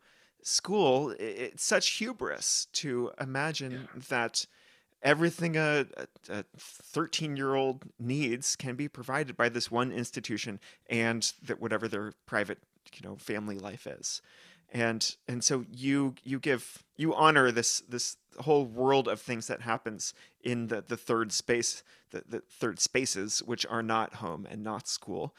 school, 0.46 1.14
it's 1.18 1.64
such 1.64 1.88
hubris 1.98 2.68
to 2.72 3.10
imagine 3.20 3.72
yeah. 3.72 4.02
that 4.08 4.46
everything 5.02 5.56
a 5.56 5.86
13 6.56 7.36
year 7.36 7.54
old 7.54 7.84
needs 7.98 8.56
can 8.56 8.76
be 8.76 8.88
provided 8.88 9.36
by 9.36 9.48
this 9.48 9.70
one 9.70 9.92
institution 9.92 10.60
and 10.88 11.32
that 11.42 11.60
whatever 11.60 11.88
their 11.88 12.12
private 12.26 12.58
you 12.94 13.08
know 13.08 13.16
family 13.16 13.58
life 13.58 13.86
is 13.86 14.22
and 14.72 15.16
and 15.28 15.44
so 15.44 15.64
you 15.70 16.14
you 16.22 16.38
give 16.38 16.84
you 16.96 17.14
honor 17.14 17.50
this 17.50 17.80
this 17.88 18.16
whole 18.40 18.64
world 18.64 19.08
of 19.08 19.20
things 19.20 19.48
that 19.48 19.62
happens 19.62 20.14
in 20.42 20.68
the 20.68 20.82
the 20.86 20.96
third 20.96 21.32
space 21.32 21.82
the, 22.10 22.22
the 22.28 22.40
third 22.48 22.78
spaces 22.78 23.40
which 23.40 23.66
are 23.66 23.82
not 23.82 24.14
home 24.14 24.46
and 24.50 24.62
not 24.62 24.88
school 24.88 25.34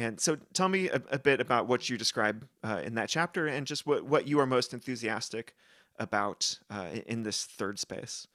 and 0.00 0.20
so 0.20 0.36
tell 0.52 0.68
me 0.68 0.88
a, 0.88 1.00
a 1.10 1.18
bit 1.18 1.40
about 1.40 1.66
what 1.66 1.88
you 1.88 1.96
describe 1.96 2.46
uh, 2.64 2.80
in 2.84 2.94
that 2.94 3.08
chapter 3.08 3.46
and 3.46 3.66
just 3.66 3.86
what 3.86 4.04
what 4.04 4.26
you 4.26 4.38
are 4.40 4.46
most 4.46 4.74
enthusiastic 4.74 5.54
about 5.98 6.58
uh, 6.70 6.88
in 7.06 7.22
this 7.22 7.44
third 7.44 7.78
space 7.78 8.26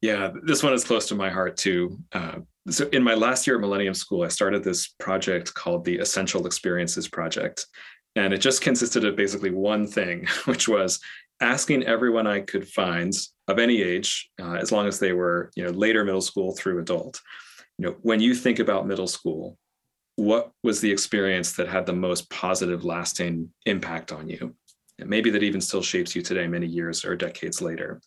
yeah 0.00 0.30
this 0.42 0.62
one 0.62 0.72
is 0.72 0.84
close 0.84 1.06
to 1.06 1.14
my 1.14 1.30
heart 1.30 1.56
too 1.56 1.98
uh, 2.12 2.36
so 2.68 2.88
in 2.88 3.02
my 3.02 3.14
last 3.14 3.46
year 3.46 3.56
at 3.56 3.60
millennium 3.60 3.94
school 3.94 4.22
i 4.22 4.28
started 4.28 4.64
this 4.64 4.88
project 4.98 5.52
called 5.54 5.84
the 5.84 5.98
essential 5.98 6.46
experiences 6.46 7.08
project 7.08 7.66
and 8.16 8.32
it 8.32 8.38
just 8.38 8.62
consisted 8.62 9.04
of 9.04 9.16
basically 9.16 9.50
one 9.50 9.86
thing, 9.86 10.26
which 10.44 10.68
was 10.68 11.00
asking 11.40 11.84
everyone 11.84 12.26
I 12.26 12.40
could 12.40 12.68
find 12.68 13.12
of 13.48 13.58
any 13.58 13.82
age, 13.82 14.30
uh, 14.40 14.54
as 14.54 14.72
long 14.72 14.86
as 14.86 14.98
they 14.98 15.12
were, 15.12 15.50
you 15.56 15.64
know, 15.64 15.70
later 15.70 16.04
middle 16.04 16.20
school 16.20 16.54
through 16.54 16.80
adult. 16.80 17.20
You 17.78 17.86
know, 17.86 17.96
when 18.02 18.20
you 18.20 18.34
think 18.34 18.58
about 18.58 18.86
middle 18.86 19.06
school, 19.06 19.56
what 20.16 20.52
was 20.62 20.80
the 20.80 20.90
experience 20.90 21.52
that 21.52 21.68
had 21.68 21.86
the 21.86 21.92
most 21.92 22.28
positive, 22.30 22.84
lasting 22.84 23.50
impact 23.66 24.12
on 24.12 24.28
you? 24.28 24.54
Maybe 24.98 25.30
that 25.30 25.42
even 25.42 25.60
still 25.60 25.82
shapes 25.82 26.14
you 26.14 26.22
today, 26.22 26.46
many 26.46 26.66
years 26.66 27.04
or 27.04 27.16
decades 27.16 27.62
later. 27.62 28.00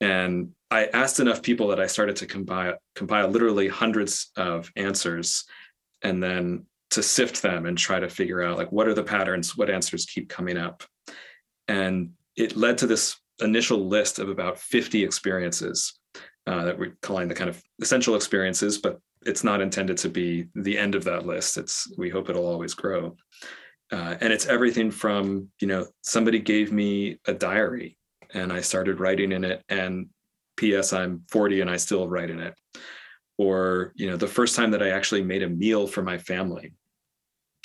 And 0.00 0.50
I 0.70 0.86
asked 0.86 1.18
enough 1.18 1.42
people 1.42 1.68
that 1.68 1.80
I 1.80 1.86
started 1.86 2.16
to 2.16 2.26
compile, 2.26 2.74
compile 2.94 3.28
literally 3.28 3.68
hundreds 3.68 4.30
of 4.36 4.70
answers. 4.76 5.44
And 6.02 6.22
then 6.22 6.66
to 6.94 7.02
sift 7.02 7.42
them 7.42 7.66
and 7.66 7.76
try 7.76 7.98
to 7.98 8.08
figure 8.08 8.40
out 8.40 8.56
like 8.56 8.70
what 8.70 8.86
are 8.86 8.94
the 8.94 9.02
patterns 9.02 9.56
what 9.56 9.68
answers 9.68 10.06
keep 10.06 10.28
coming 10.28 10.56
up 10.56 10.84
and 11.66 12.10
it 12.36 12.56
led 12.56 12.78
to 12.78 12.86
this 12.86 13.16
initial 13.40 13.88
list 13.88 14.20
of 14.20 14.28
about 14.28 14.58
50 14.60 15.02
experiences 15.02 15.98
uh, 16.46 16.64
that 16.64 16.78
we're 16.78 16.96
calling 17.02 17.26
the 17.26 17.34
kind 17.34 17.50
of 17.50 17.60
essential 17.82 18.14
experiences 18.14 18.78
but 18.78 19.00
it's 19.26 19.44
not 19.44 19.60
intended 19.60 19.96
to 19.98 20.08
be 20.08 20.46
the 20.54 20.78
end 20.78 20.94
of 20.94 21.04
that 21.04 21.26
list. 21.26 21.56
It's 21.56 21.90
we 21.96 22.10
hope 22.10 22.28
it'll 22.28 22.46
always 22.46 22.74
grow. 22.74 23.16
Uh, 23.92 24.16
and 24.20 24.32
it's 24.32 24.46
everything 24.46 24.90
from 24.90 25.48
you 25.60 25.66
know 25.66 25.86
somebody 26.02 26.38
gave 26.38 26.72
me 26.72 27.18
a 27.26 27.34
diary 27.34 27.98
and 28.32 28.50
i 28.50 28.60
started 28.60 28.98
writing 28.98 29.30
in 29.30 29.44
it 29.44 29.62
and 29.68 30.08
ps 30.56 30.92
i'm 30.94 31.22
40 31.30 31.60
and 31.60 31.70
i 31.70 31.76
still 31.76 32.08
write 32.08 32.30
in 32.30 32.40
it. 32.40 32.54
Or 33.36 33.92
you 33.94 34.08
know 34.08 34.16
the 34.16 34.26
first 34.26 34.56
time 34.56 34.70
that 34.70 34.82
i 34.82 34.90
actually 34.90 35.22
made 35.22 35.42
a 35.42 35.48
meal 35.48 35.86
for 35.86 36.02
my 36.02 36.18
family 36.18 36.72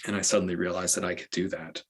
and 0.06 0.16
I 0.16 0.22
suddenly 0.22 0.56
realized 0.56 0.96
that 0.96 1.06
I 1.06 1.16
could 1.16 1.30
do 1.32 1.50
that. 1.50 1.84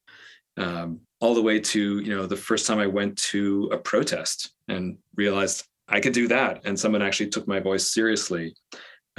Um, 0.58 1.02
all 1.22 1.36
the 1.36 1.42
way 1.42 1.60
to 1.60 2.00
you 2.00 2.16
know 2.16 2.26
the 2.26 2.36
first 2.36 2.66
time 2.66 2.80
I 2.80 2.88
went 2.88 3.18
to 3.18 3.70
a 3.72 3.78
protest 3.78 4.52
and 4.68 4.98
realized 5.16 5.66
I 5.88 6.00
could 6.00 6.14
do 6.14 6.28
that, 6.28 6.62
and 6.66 6.80
someone 6.80 7.02
actually 7.02 7.30
took 7.30 7.48
my 7.48 7.60
voice 7.60 7.92
seriously, 7.92 8.56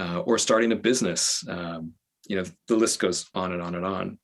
uh, 0.01 0.20
or 0.20 0.38
starting 0.38 0.72
a 0.72 0.76
business. 0.76 1.44
Um, 1.48 1.92
you 2.26 2.36
know 2.36 2.44
the 2.68 2.76
list 2.76 3.01
goes 3.01 3.28
on 3.34 3.53
and 3.53 3.62
on 3.62 3.74
and 3.74 3.84
on. 3.84 4.18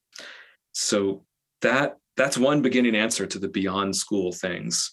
So 0.73 1.25
that 1.63 1.97
that's 2.17 2.39
one 2.39 2.63
beginning 2.63 2.97
answer 2.97 3.27
to 3.27 3.39
the 3.39 3.49
beyond 3.49 3.95
school 3.95 4.33
things. 4.33 4.93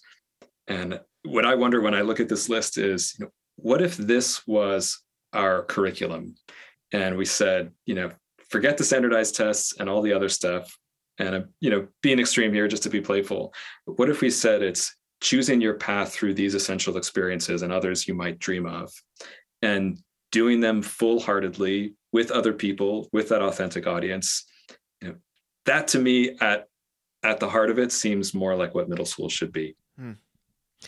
And 0.66 1.00
what 1.24 1.46
I 1.46 1.54
wonder 1.54 1.80
when 1.80 1.94
I 1.94 2.02
look 2.02 2.20
at 2.20 2.28
this 2.28 2.48
list 2.48 2.76
is, 2.76 3.14
you 3.18 3.24
know, 3.24 3.30
what 3.56 3.82
if 3.82 3.96
this 3.96 4.46
was 4.46 5.00
our 5.32 5.62
curriculum 5.62 6.34
and 6.92 7.16
we 7.16 7.24
said, 7.24 7.70
you 7.86 7.94
know, 7.94 8.10
forget 8.50 8.76
the 8.76 8.84
standardized 8.84 9.34
tests 9.34 9.74
and 9.78 9.88
all 9.88 10.02
the 10.02 10.12
other 10.12 10.28
stuff 10.28 10.76
and 11.18 11.34
uh, 11.34 11.40
you 11.60 11.70
know 11.70 11.86
being 12.02 12.18
extreme 12.18 12.52
here 12.52 12.68
just 12.68 12.82
to 12.82 12.90
be 12.90 13.00
playful 13.00 13.52
but 13.86 13.98
what 13.98 14.10
if 14.10 14.20
we 14.20 14.30
said 14.30 14.62
it's 14.62 14.96
choosing 15.20 15.60
your 15.60 15.74
path 15.74 16.12
through 16.12 16.34
these 16.34 16.54
essential 16.54 16.96
experiences 16.96 17.62
and 17.62 17.72
others 17.72 18.06
you 18.06 18.14
might 18.14 18.38
dream 18.38 18.66
of 18.66 18.92
and 19.62 19.98
doing 20.34 20.58
them 20.58 20.82
full-heartedly 20.82 21.94
with 22.10 22.32
other 22.32 22.52
people 22.52 23.08
with 23.12 23.28
that 23.28 23.40
authentic 23.40 23.86
audience 23.86 24.44
you 25.00 25.08
know 25.08 25.14
that 25.64 25.86
to 25.86 26.00
me 26.00 26.36
at 26.40 26.66
at 27.22 27.38
the 27.38 27.48
heart 27.48 27.70
of 27.70 27.78
it 27.78 27.92
seems 27.92 28.34
more 28.34 28.56
like 28.56 28.74
what 28.74 28.88
middle 28.88 29.06
school 29.06 29.28
should 29.28 29.52
be 29.52 29.76
hmm. 29.96 30.12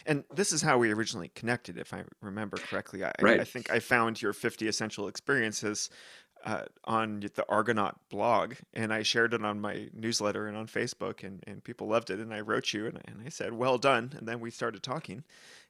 And 0.05 0.25
this 0.35 0.53
is 0.53 0.61
how 0.61 0.77
we 0.77 0.93
originally 0.93 1.31
connected, 1.35 1.79
if 1.79 1.95
I 1.95 2.03
remember 2.21 2.59
correctly. 2.59 3.03
I, 3.03 3.13
right. 3.23 3.41
I 3.41 3.45
think 3.45 3.71
I 3.71 3.79
found 3.79 4.21
your 4.21 4.35
50 4.35 4.69
essential 4.69 5.09
experiences 5.09 5.89
uh, 6.45 6.65
on 6.85 7.21
the 7.21 7.47
Argonaut 7.49 7.97
blog, 8.11 8.57
and 8.75 8.93
I 8.93 9.03
shared 9.03 9.33
it 9.33 9.43
on 9.43 9.59
my 9.59 9.89
newsletter 9.95 10.49
and 10.49 10.57
on 10.57 10.67
Facebook, 10.67 11.25
and, 11.25 11.43
and 11.47 11.65
people 11.65 11.89
loved 11.89 12.11
it. 12.11 12.21
And 12.21 12.35
I 12.35 12.41
wrote 12.41 12.75
you, 12.75 12.87
and, 12.87 13.01
and 13.07 13.23
I 13.25 13.31
said, 13.31 13.55
"Well 13.55 13.79
done." 13.79 14.13
And 14.19 14.29
then 14.29 14.39
we 14.41 14.51
started 14.51 14.83
talking, 14.83 15.25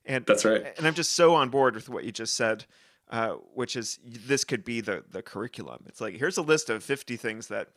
and 0.05 0.27
that's 0.27 0.45
right. 0.45 0.66
And 0.77 0.87
I'm 0.87 0.95
just 0.95 1.12
so 1.12 1.35
on 1.35 1.51
board 1.51 1.77
with 1.77 1.89
what 1.89 2.05
you 2.05 2.11
just 2.11 2.35
said, 2.35 2.66
uh, 3.11 3.35
which 3.55 3.77
is 3.77 3.99
this 4.05 4.45
could 4.45 4.65
be 4.65 4.81
the 4.81 5.05
the 5.11 5.23
curriculum. 5.23 5.85
It's 5.87 6.01
like 6.01 6.17
here's 6.17 6.37
a 6.37 6.43
list 6.43 6.71
of 6.71 6.83
50 6.83 7.17
things 7.17 7.49
that 7.49 7.69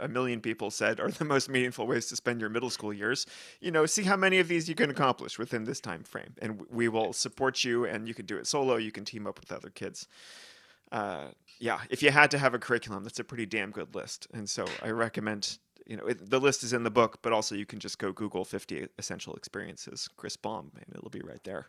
a 0.00 0.08
million 0.08 0.40
people 0.40 0.70
said 0.70 0.98
are 1.00 1.10
the 1.10 1.24
most 1.24 1.48
meaningful 1.48 1.86
ways 1.86 2.06
to 2.06 2.16
spend 2.16 2.40
your 2.40 2.50
middle 2.50 2.70
school 2.70 2.92
years 2.92 3.24
you 3.60 3.70
know 3.70 3.86
see 3.86 4.02
how 4.02 4.16
many 4.16 4.40
of 4.40 4.48
these 4.48 4.68
you 4.68 4.74
can 4.74 4.90
accomplish 4.90 5.38
within 5.38 5.64
this 5.64 5.80
time 5.80 6.02
frame 6.02 6.34
and 6.40 6.62
we 6.70 6.88
will 6.88 7.12
support 7.12 7.62
you 7.62 7.84
and 7.84 8.08
you 8.08 8.14
can 8.14 8.26
do 8.26 8.36
it 8.36 8.48
solo 8.48 8.76
you 8.76 8.90
can 8.90 9.04
team 9.04 9.28
up 9.28 9.38
with 9.38 9.52
other 9.52 9.68
kids 9.68 10.08
uh, 10.92 11.26
yeah, 11.58 11.80
if 11.90 12.02
you 12.02 12.10
had 12.10 12.30
to 12.30 12.38
have 12.38 12.54
a 12.54 12.58
curriculum, 12.58 13.04
that's 13.04 13.18
a 13.18 13.24
pretty 13.24 13.46
damn 13.46 13.70
good 13.70 13.94
list. 13.94 14.26
And 14.32 14.48
so 14.48 14.66
I 14.82 14.90
recommend, 14.90 15.58
you 15.86 15.96
know, 15.96 16.06
it, 16.06 16.30
the 16.30 16.40
list 16.40 16.62
is 16.62 16.72
in 16.72 16.82
the 16.82 16.90
book, 16.90 17.18
but 17.22 17.32
also 17.32 17.54
you 17.54 17.66
can 17.66 17.78
just 17.78 17.98
go 17.98 18.12
Google 18.12 18.44
50 18.44 18.88
essential 18.98 19.34
experiences, 19.34 20.08
Chris 20.16 20.36
Balme, 20.36 20.70
and 20.74 20.94
it'll 20.94 21.10
be 21.10 21.20
right 21.20 21.42
there. 21.44 21.68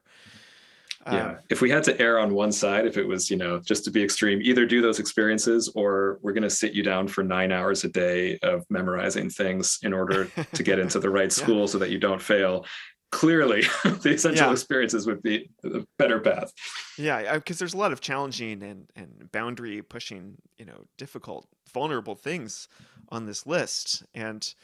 Yeah. 1.05 1.29
Um, 1.29 1.37
if 1.49 1.61
we 1.61 1.69
had 1.69 1.83
to 1.83 1.99
err 2.01 2.19
on 2.19 2.33
one 2.33 2.51
side, 2.51 2.85
if 2.85 2.97
it 2.97 3.07
was, 3.07 3.29
you 3.29 3.37
know, 3.37 3.59
just 3.59 3.85
to 3.85 3.91
be 3.91 4.03
extreme, 4.03 4.41
either 4.41 4.65
do 4.65 4.81
those 4.81 4.99
experiences 4.99 5.69
or 5.75 6.19
we're 6.21 6.33
going 6.33 6.43
to 6.43 6.49
sit 6.49 6.73
you 6.73 6.83
down 6.83 7.07
for 7.07 7.23
nine 7.23 7.51
hours 7.51 7.83
a 7.83 7.89
day 7.89 8.37
of 8.43 8.65
memorizing 8.69 9.29
things 9.29 9.79
in 9.83 9.93
order 9.93 10.29
to 10.53 10.63
get 10.63 10.79
into 10.79 10.99
the 10.99 11.09
right 11.09 11.31
school 11.31 11.61
yeah. 11.61 11.65
so 11.67 11.77
that 11.77 11.91
you 11.91 11.97
don't 11.97 12.21
fail 12.21 12.65
clearly 13.11 13.61
the 14.01 14.11
essential 14.13 14.47
yeah. 14.47 14.51
experiences 14.51 15.07
would 15.07 15.23
be 15.23 15.49
a 15.63 15.81
better 15.97 16.19
path 16.19 16.51
yeah 16.97 17.35
because 17.35 17.57
there's 17.57 17.73
a 17.73 17.77
lot 17.77 17.93
of 17.93 18.01
challenging 18.01 18.61
and 18.61 18.91
and 18.97 19.31
boundary 19.31 19.81
pushing 19.81 20.35
you 20.57 20.65
know 20.65 20.85
difficult 20.97 21.47
vulnerable 21.71 22.15
things 22.15 22.67
on 23.09 23.25
this 23.25 23.45
list 23.45 24.03
and 24.13 24.55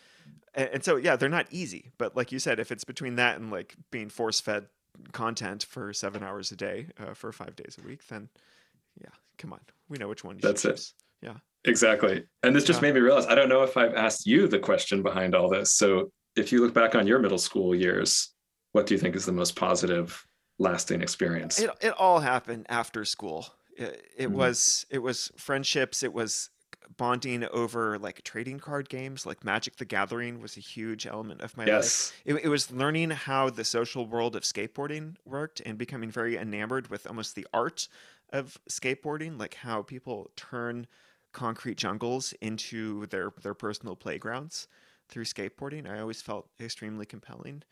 and 0.56 0.84
so 0.84 0.98
yeah 0.98 1.16
they're 1.16 1.30
not 1.30 1.48
easy 1.52 1.92
but 1.98 2.18
like 2.18 2.34
you 2.34 2.40
said 2.40 2.60
if 2.60 2.70
it's 2.70 2.84
between 2.84 3.16
that 3.16 3.40
and 3.40 3.50
like 3.50 3.76
being 3.92 4.10
force 4.10 4.42
fed 4.42 4.68
content 5.12 5.66
for 5.70 5.94
seven 5.94 6.24
hours 6.24 6.52
a 6.52 6.56
day 6.56 6.88
uh, 7.00 7.14
for 7.14 7.32
five 7.32 7.56
days 7.56 7.78
a 7.82 7.88
week 7.88 8.08
then 8.08 8.30
yeah 9.02 9.10
come 9.38 9.54
on. 9.54 9.60
We 9.90 9.98
know 9.98 10.08
which 10.08 10.24
one 10.24 10.38
that's 10.42 10.66
it. 10.66 10.82
yeah. 11.22 11.36
Exactly. 11.66 12.26
And 12.44 12.56
this 12.56 12.66
just 12.66 12.82
yeah. 12.82 12.90
made 12.90 12.96
me 12.96 13.02
realize 13.02 13.26
i 13.28 13.36
don't 13.36 13.50
know 13.50 13.64
if 13.64 13.78
i've 13.78 13.96
asked 13.96 14.26
you 14.26 14.48
the 14.48 14.60
question 14.60 15.02
behind 15.02 15.36
all 15.36 15.50
this. 15.50 15.72
So 15.72 16.12
if 16.36 16.52
you 16.52 16.62
look 16.62 16.74
back 16.74 16.96
on 16.96 17.08
your 17.08 17.20
middle 17.20 17.38
school 17.38 17.76
years 17.76 18.34
what 18.74 18.88
do 18.88 18.94
you 18.94 19.00
think 19.00 19.16
is 19.16 19.26
the 19.26 19.32
most 19.32 19.56
positive 19.56 20.26
lasting 20.60 21.02
experience? 21.02 21.60
It, 21.60 21.70
it 21.82 21.94
all 21.98 22.20
happened 22.20 22.66
after 22.70 23.06
school. 23.06 23.48
It, 23.78 24.06
it 24.18 24.28
mm-hmm. 24.28 24.38
was 24.38 24.86
it 24.90 25.00
was 25.00 25.32
friendships 25.38 26.04
it 26.04 26.14
was 26.14 26.50
bonding 26.98 27.46
over 27.52 27.98
like 27.98 28.24
trading 28.24 28.60
card 28.60 28.90
games 28.90 29.26
like 29.26 29.44
magic 29.44 29.76
the 29.78 29.86
gathering 29.86 30.42
was 30.42 30.58
a 30.58 30.60
huge 30.60 31.06
element 31.08 31.42
of 31.42 31.56
my 31.58 31.66
yes. 31.66 32.12
life 32.12 32.22
it, 32.26 32.46
it 32.46 32.50
was 32.50 32.72
learning 32.72 33.10
how 33.10 33.50
the 33.50 33.64
social 33.64 34.06
world 34.06 34.36
of 34.36 34.44
skateboarding 34.44 35.16
worked 35.26 35.62
and 35.66 35.78
becoming 35.78 36.10
very 36.10 36.38
enamored 36.38 36.88
with 36.88 37.08
almost 37.08 37.36
the 37.36 37.48
art 37.54 37.88
of 38.32 38.58
skateboarding 38.70 39.40
like 39.40 39.56
how 39.56 39.82
people 39.82 40.30
turn 40.36 40.88
concrete 41.34 41.78
jungles 41.78 42.34
into 42.42 43.06
their 43.08 43.32
their 43.42 43.54
personal 43.54 43.96
playgrounds 43.96 44.68
through 45.10 45.26
skateboarding. 45.26 45.90
I 45.90 46.00
always 46.00 46.22
felt 46.22 46.48
extremely 46.60 47.06
compelling 47.06 47.64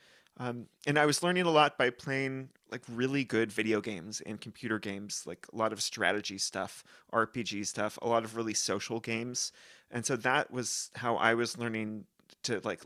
um, 0.42 0.66
and 0.88 0.98
I 0.98 1.06
was 1.06 1.22
learning 1.22 1.46
a 1.46 1.52
lot 1.52 1.78
by 1.78 1.92
playing 1.92 2.50
like 2.72 2.82
really 2.92 3.24
good 3.24 3.52
video 3.52 3.80
games 3.80 4.22
and 4.26 4.42
computer 4.42 4.80
games, 4.80 5.24
like 5.28 5.46
a 5.54 5.56
lot 5.56 5.72
of 5.72 5.84
strategy 5.84 6.39
stuff, 6.39 6.84
RPG 7.14 7.68
stuff, 7.68 8.00
a 8.02 8.08
lot 8.08 8.24
of 8.24 8.36
really 8.36 8.56
social 8.56 9.00
games. 9.00 9.52
And 9.92 10.04
so 10.04 10.16
that 10.16 10.50
was 10.50 10.89
how 10.96 11.16
I 11.18 11.36
was 11.36 11.60
learning 11.60 12.06
to 12.44 12.60
like 12.64 12.82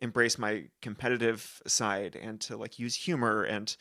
embrace 0.00 0.36
my 0.36 0.64
competitive 0.82 1.62
side 1.64 2.18
and 2.20 2.40
to 2.40 2.56
like 2.56 2.80
use 2.80 2.96
humor 2.96 3.44
and 3.44 3.76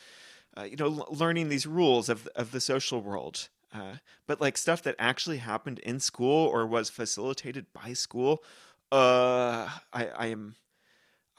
uh, 0.55 0.63
you 0.63 0.75
know 0.75 0.85
l- 0.85 1.07
learning 1.09 1.49
these 1.49 1.65
rules 1.65 2.09
of 2.09 2.27
of 2.35 2.51
the 2.51 2.61
social 2.61 3.01
world. 3.01 3.49
Uh, 3.73 3.95
but 4.27 4.39
like 4.39 4.55
stuff 4.55 4.83
that 4.83 4.95
actually 4.99 5.37
happened 5.37 5.79
in 5.79 5.99
school 5.99 6.45
or 6.45 6.67
was 6.67 6.91
facilitated 6.91 7.65
by 7.73 7.93
school, 7.93 8.43
uh, 8.91 9.67
I, 9.91 10.07
I 10.15 10.25
am 10.27 10.57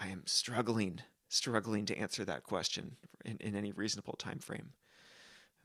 I 0.01 0.09
am 0.09 0.23
struggling 0.27 1.03
struggling 1.31 1.87
to 1.87 1.97
answer 1.97 2.25
that 2.25 2.43
question 2.43 2.97
in, 3.25 3.39
in 3.41 3.57
any 3.57 3.73
reasonable 3.73 4.15
time 4.15 4.39
frame, 4.39 4.73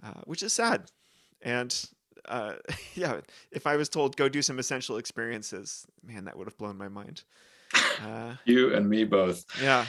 uh, 0.04 0.22
which 0.24 0.44
is 0.44 0.54
sad. 0.54 0.86
And 1.42 1.76
uh, 2.30 2.54
yeah, 2.96 3.20
if 3.52 3.68
I 3.68 3.76
was 3.76 3.90
told 3.90 4.16
go 4.16 4.30
do 4.30 4.42
some 4.42 4.60
essential 4.60 4.98
experiences, 4.98 5.86
man, 6.06 6.26
that 6.26 6.38
would 6.38 6.48
have 6.48 6.58
blown 6.58 6.78
my 6.78 6.88
mind. 6.88 7.24
Uh, 8.02 8.36
you 8.46 8.74
and 8.74 8.90
me 8.90 9.04
both. 9.04 9.46
Yeah. 9.62 9.86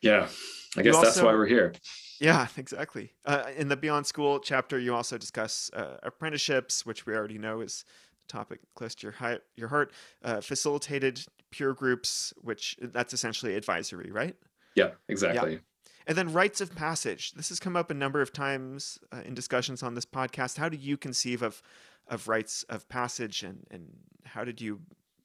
Yeah. 0.00 0.28
I 0.76 0.82
guess 0.82 0.94
also, 0.94 1.06
that's 1.06 1.22
why 1.22 1.32
we're 1.32 1.46
here. 1.46 1.74
Yeah, 2.20 2.46
exactly. 2.56 3.12
Uh, 3.24 3.44
in 3.56 3.68
the 3.68 3.76
Beyond 3.76 4.06
School 4.06 4.40
chapter, 4.40 4.78
you 4.78 4.94
also 4.94 5.18
discuss 5.18 5.70
uh, 5.72 5.98
apprenticeships, 6.02 6.84
which 6.84 7.06
we 7.06 7.14
already 7.14 7.38
know 7.38 7.60
is 7.60 7.84
a 8.28 8.32
topic 8.32 8.60
close 8.74 8.94
to 8.96 9.06
your, 9.06 9.12
hi- 9.12 9.38
your 9.56 9.68
heart. 9.68 9.92
Uh, 10.22 10.40
facilitated 10.40 11.24
peer 11.50 11.74
groups, 11.74 12.32
which 12.38 12.76
that's 12.80 13.12
essentially 13.12 13.54
advisory, 13.54 14.10
right? 14.10 14.36
Yeah, 14.78 14.90
exactly. 15.08 15.52
Yeah. 15.54 15.58
And 16.06 16.16
then 16.16 16.32
rites 16.32 16.60
of 16.60 16.74
passage. 16.74 17.32
This 17.32 17.50
has 17.50 17.60
come 17.60 17.76
up 17.76 17.90
a 17.90 17.94
number 17.94 18.22
of 18.22 18.32
times 18.32 18.98
uh, 19.12 19.22
in 19.26 19.34
discussions 19.34 19.82
on 19.82 19.94
this 19.94 20.06
podcast. 20.06 20.56
How 20.56 20.68
do 20.68 20.76
you 20.76 20.96
conceive 20.96 21.42
of 21.42 21.62
of 22.06 22.28
rites 22.28 22.62
of 22.70 22.88
passage, 22.88 23.42
and 23.42 23.66
and 23.70 23.88
how 24.24 24.44
did 24.44 24.60
you 24.60 24.80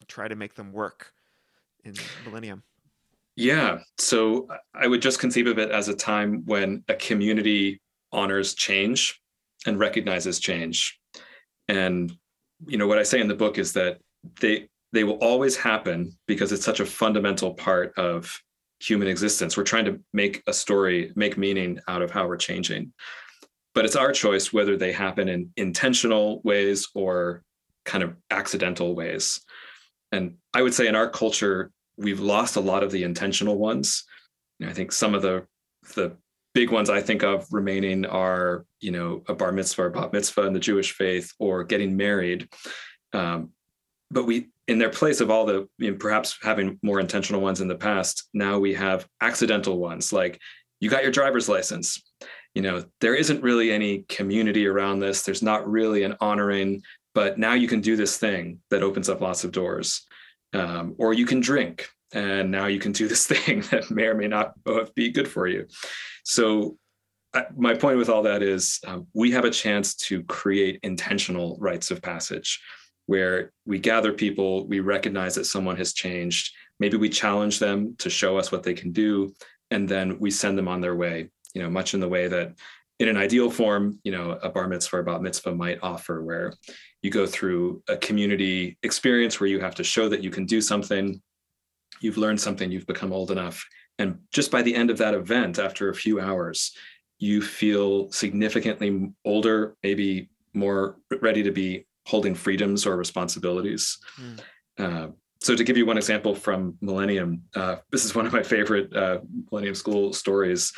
try 0.08 0.28
to 0.28 0.36
make 0.36 0.56
them 0.56 0.74
work 0.74 1.14
in 1.86 1.94
Millennium? 2.26 2.64
Yeah, 3.36 3.80
so 3.98 4.48
I 4.76 4.88
would 4.88 5.02
just 5.02 5.20
conceive 5.20 5.48
of 5.48 5.58
it 5.58 5.72
as 5.72 5.88
a 5.88 5.96
time 5.96 6.44
when 6.46 6.84
a 6.88 6.96
community 6.96 7.80
honors 8.12 8.54
change 8.54 9.22
and 9.66 9.80
recognizes 9.80 10.40
change. 10.40 11.00
And 11.68 12.16
you 12.68 12.78
know 12.78 12.88
what 12.88 13.00
I 13.00 13.04
say 13.04 13.22
in 13.22 13.28
the 13.28 13.36
book 13.36 13.58
is 13.58 13.74
that 13.74 14.00
they 14.42 14.68
they 14.92 15.04
will 15.04 15.18
always 15.18 15.56
happen 15.56 16.18
because 16.28 16.52
it's 16.52 16.66
such 16.66 16.80
a 16.80 16.86
fundamental 16.86 17.54
part 17.54 17.94
of 17.98 18.42
human 18.84 19.08
existence. 19.08 19.56
We're 19.56 19.64
trying 19.64 19.86
to 19.86 20.00
make 20.14 20.44
a 20.48 20.54
story, 20.54 21.12
make 21.16 21.38
meaning 21.38 21.80
out 21.88 22.02
of 22.02 22.12
how 22.12 22.28
we're 22.28 22.38
changing. 22.38 22.94
But 23.74 23.86
it's 23.86 23.96
our 23.96 24.12
choice 24.12 24.54
whether 24.54 24.78
they 24.78 24.92
happen 24.92 25.30
in 25.30 25.52
intentional 25.56 26.42
ways 26.44 26.90
or 26.94 27.44
kind 27.86 28.04
of 28.04 28.16
accidental 28.30 28.94
ways. 28.96 29.42
And 30.12 30.36
I 30.54 30.62
would 30.62 30.74
say 30.74 30.88
in 30.88 30.96
our 30.96 31.10
culture, 31.10 31.72
we've 31.98 32.20
lost 32.20 32.56
a 32.56 32.62
lot 32.62 32.84
of 32.84 32.92
the 32.92 33.04
intentional 33.04 33.58
ones. 33.58 34.04
I 34.64 34.74
think 34.74 34.92
some 34.92 35.16
of 35.16 35.22
the 35.22 35.46
the 35.96 36.16
big 36.54 36.72
ones 36.72 36.90
I 36.90 37.02
think 37.02 37.24
of 37.24 37.48
remaining 37.52 38.06
are, 38.06 38.66
you 38.80 38.92
know, 38.92 39.24
a 39.28 39.34
bar 39.34 39.52
mitzvah 39.52 39.84
or 39.84 39.90
bat 39.90 40.14
mitzvah 40.14 40.44
in 40.44 40.54
the 40.54 40.60
Jewish 40.60 40.94
faith 40.94 41.34
or 41.40 41.64
getting 41.64 41.98
married. 41.98 42.48
Um, 43.12 43.50
but 44.14 44.26
we 44.26 44.50
in 44.68 44.78
their 44.78 44.90
place 44.90 45.20
of 45.20 45.30
all 45.30 45.46
the 45.46 45.68
you 45.78 45.92
know, 45.92 45.98
perhaps 45.98 46.38
having 46.42 46.80
more 46.82 47.00
intentional 47.00 47.42
ones 47.42 47.60
in 47.60 47.68
the 47.68 47.76
past 47.76 48.30
now 48.34 48.58
we 48.60 48.74
have 48.74 49.08
accidental 49.22 49.78
ones 49.78 50.14
like 50.14 50.40
you 50.80 50.90
got 50.90 51.04
your 51.04 51.12
driver's 51.12 51.50
license. 51.50 52.02
You 52.56 52.62
know 52.62 52.84
there 53.02 53.16
isn't 53.16 53.42
really 53.42 53.72
any 53.72 54.06
community 54.10 54.68
around 54.68 55.00
this. 55.00 55.24
There's 55.24 55.42
not 55.42 55.70
really 55.70 56.04
an 56.04 56.16
honoring 56.22 56.82
but 57.16 57.38
now 57.38 57.54
you 57.54 57.68
can 57.68 57.82
do 57.82 57.96
this 57.96 58.18
thing 58.18 58.60
that 58.70 58.84
opens 58.84 59.10
up 59.10 59.22
lots 59.22 59.44
of 59.44 59.52
doors. 59.52 60.06
Um, 60.54 60.96
or 61.00 61.14
you 61.14 61.26
can 61.26 61.40
drink 61.40 61.90
and 62.14 62.52
now 62.52 62.68
you 62.68 62.80
can 62.80 62.92
do 62.92 63.08
this 63.08 63.26
thing 63.34 63.62
that 63.72 63.90
may 63.90 64.06
or 64.06 64.16
may 64.16 64.28
not 64.28 64.54
be 64.96 65.10
good 65.10 65.28
for 65.28 65.48
you. 65.48 65.68
So 66.24 66.78
my 67.56 67.74
point 67.74 67.98
with 67.98 68.10
all 68.10 68.24
that 68.24 68.44
is 68.44 68.80
um, 68.86 69.08
we 69.14 69.32
have 69.32 69.46
a 69.46 69.50
chance 69.50 69.96
to 69.96 70.24
create 70.24 70.80
intentional 70.84 71.58
rites 71.60 71.90
of 71.90 72.02
passage 72.02 72.62
where 73.06 73.52
we 73.66 73.80
gather 73.80 74.14
people, 74.14 74.68
we 74.68 74.80
recognize 74.80 75.36
that 75.36 75.46
someone 75.46 75.76
has 75.78 75.94
changed. 75.94 76.54
Maybe 76.80 76.98
we 76.98 77.10
challenge 77.10 77.60
them 77.60 77.96
to 78.00 78.10
show 78.10 78.38
us 78.38 78.52
what 78.52 78.64
they 78.64 78.74
can 78.74 78.92
do, 78.92 79.34
and 79.72 79.88
then 79.88 80.20
we 80.20 80.32
send 80.32 80.58
them 80.58 80.68
on 80.68 80.82
their 80.82 80.96
way. 80.96 81.30
you 81.54 81.62
know, 81.62 81.70
much 81.70 81.94
in 81.94 82.00
the 82.00 82.10
way 82.10 82.28
that 82.28 82.54
in 83.00 83.08
an 83.10 83.18
ideal 83.18 83.50
form, 83.50 84.00
you 84.04 84.12
know, 84.12 84.32
a 84.42 84.50
bar 84.50 84.68
mitzvah 84.68 84.98
or 84.98 85.04
bat 85.04 85.22
mitzvah 85.22 85.54
might 85.54 85.80
offer, 85.82 86.24
where 86.24 86.54
you 87.02 87.10
go 87.10 87.26
through 87.26 87.84
a 87.88 87.98
community 87.98 88.78
experience 88.84 89.40
where 89.40 89.50
you 89.50 89.60
have 89.60 89.76
to 89.76 89.84
show 89.84 90.08
that 90.10 90.24
you 90.24 90.30
can 90.30 90.46
do 90.46 90.62
something, 90.62 91.22
you've 92.02 92.18
learned 92.18 92.40
something, 92.40 92.72
you've 92.72 92.88
become 92.88 93.12
old 93.12 93.32
enough. 93.32 93.66
And 94.00 94.20
just 94.32 94.52
by 94.52 94.62
the 94.62 94.76
end 94.76 94.90
of 94.90 94.98
that 94.98 95.14
event, 95.14 95.60
after 95.60 95.90
a 95.90 95.96
few 95.96 96.20
hours, 96.20 96.76
you 97.20 97.42
feel 97.42 98.12
significantly 98.12 99.12
older, 99.26 99.76
maybe 99.84 100.30
more 100.54 100.98
ready 101.22 101.44
to 101.44 101.52
be 101.52 101.86
holding 102.06 102.36
freedoms 102.36 102.86
or 102.86 102.98
responsibilities. 102.98 103.98
Mm. 104.20 104.40
Uh, 104.78 105.08
so 105.40 105.56
to 105.56 105.64
give 105.64 105.76
you 105.76 105.86
one 105.86 105.98
example 105.98 106.34
from 106.34 106.78
Millennium, 106.82 107.44
uh, 107.56 107.78
this 107.92 108.06
is 108.06 108.16
one 108.16 108.26
of 108.26 108.32
my 108.32 108.44
favorite 108.44 108.96
uh, 108.96 109.20
Millennium 109.52 109.76
School 109.76 110.14
stories 110.14 110.72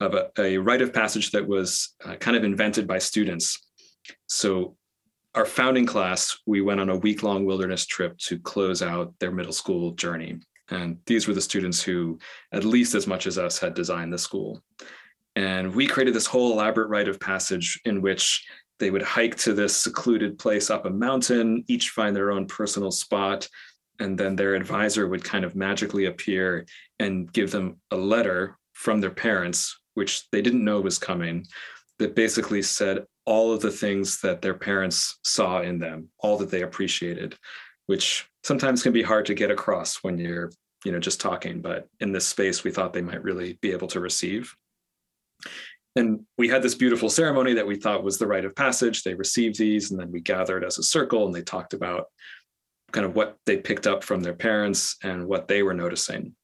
of 0.00 0.14
a, 0.14 0.30
a 0.38 0.56
rite 0.56 0.80
of 0.80 0.94
passage 0.94 1.32
that 1.32 1.46
was 1.46 1.94
uh, 2.04 2.16
kind 2.16 2.36
of 2.36 2.42
invented 2.42 2.86
by 2.86 2.98
students. 2.98 3.66
So 4.26 4.76
our 5.34 5.44
founding 5.44 5.84
class, 5.84 6.38
we 6.46 6.62
went 6.62 6.80
on 6.80 6.88
a 6.88 6.96
week 6.96 7.22
long 7.22 7.44
wilderness 7.44 7.84
trip 7.84 8.16
to 8.18 8.38
close 8.38 8.80
out 8.82 9.12
their 9.20 9.32
middle 9.32 9.52
school 9.52 9.90
journey. 9.92 10.40
And 10.70 10.98
these 11.04 11.28
were 11.28 11.34
the 11.34 11.40
students 11.42 11.82
who, 11.82 12.18
at 12.52 12.64
least 12.64 12.94
as 12.94 13.06
much 13.06 13.26
as 13.26 13.36
us, 13.36 13.58
had 13.58 13.74
designed 13.74 14.12
the 14.12 14.18
school. 14.18 14.62
And 15.36 15.74
we 15.74 15.86
created 15.86 16.14
this 16.14 16.26
whole 16.26 16.52
elaborate 16.52 16.88
rite 16.88 17.08
of 17.08 17.20
passage 17.20 17.78
in 17.84 18.00
which 18.00 18.46
they 18.78 18.90
would 18.90 19.02
hike 19.02 19.36
to 19.36 19.54
this 19.54 19.76
secluded 19.76 20.38
place 20.38 20.70
up 20.70 20.86
a 20.86 20.90
mountain, 20.90 21.64
each 21.68 21.90
find 21.90 22.14
their 22.14 22.30
own 22.30 22.46
personal 22.46 22.90
spot. 22.90 23.48
And 23.98 24.18
then 24.18 24.36
their 24.36 24.54
advisor 24.54 25.08
would 25.08 25.24
kind 25.24 25.44
of 25.44 25.56
magically 25.56 26.04
appear 26.06 26.66
and 26.98 27.32
give 27.32 27.50
them 27.50 27.80
a 27.90 27.96
letter 27.96 28.58
from 28.74 29.00
their 29.00 29.10
parents, 29.10 29.78
which 29.94 30.28
they 30.30 30.42
didn't 30.42 30.64
know 30.64 30.80
was 30.80 30.98
coming, 30.98 31.46
that 31.98 32.14
basically 32.14 32.60
said 32.60 33.06
all 33.24 33.52
of 33.52 33.60
the 33.60 33.70
things 33.70 34.20
that 34.20 34.42
their 34.42 34.54
parents 34.54 35.18
saw 35.24 35.62
in 35.62 35.78
them, 35.78 36.08
all 36.18 36.36
that 36.36 36.50
they 36.50 36.62
appreciated, 36.62 37.34
which 37.86 38.28
sometimes 38.44 38.82
can 38.82 38.92
be 38.92 39.02
hard 39.02 39.24
to 39.26 39.34
get 39.34 39.50
across 39.50 39.96
when 40.04 40.18
you're, 40.18 40.52
you 40.84 40.92
know, 40.92 41.00
just 41.00 41.20
talking. 41.20 41.62
But 41.62 41.88
in 42.00 42.12
this 42.12 42.26
space, 42.26 42.62
we 42.62 42.70
thought 42.70 42.92
they 42.92 43.00
might 43.00 43.24
really 43.24 43.58
be 43.62 43.72
able 43.72 43.88
to 43.88 44.00
receive. 44.00 44.54
And 45.96 46.20
we 46.36 46.48
had 46.48 46.62
this 46.62 46.74
beautiful 46.74 47.08
ceremony 47.08 47.54
that 47.54 47.66
we 47.66 47.76
thought 47.76 48.04
was 48.04 48.18
the 48.18 48.26
rite 48.26 48.44
of 48.44 48.54
passage. 48.54 49.02
They 49.02 49.14
received 49.14 49.58
these, 49.58 49.90
and 49.90 49.98
then 49.98 50.12
we 50.12 50.20
gathered 50.20 50.62
as 50.62 50.78
a 50.78 50.82
circle 50.82 51.26
and 51.26 51.34
they 51.34 51.42
talked 51.42 51.72
about 51.72 52.06
kind 52.92 53.06
of 53.06 53.16
what 53.16 53.36
they 53.46 53.56
picked 53.56 53.86
up 53.86 54.04
from 54.04 54.22
their 54.22 54.34
parents 54.34 54.96
and 55.02 55.26
what 55.26 55.48
they 55.48 55.62
were 55.62 55.74
noticing. 55.74 56.34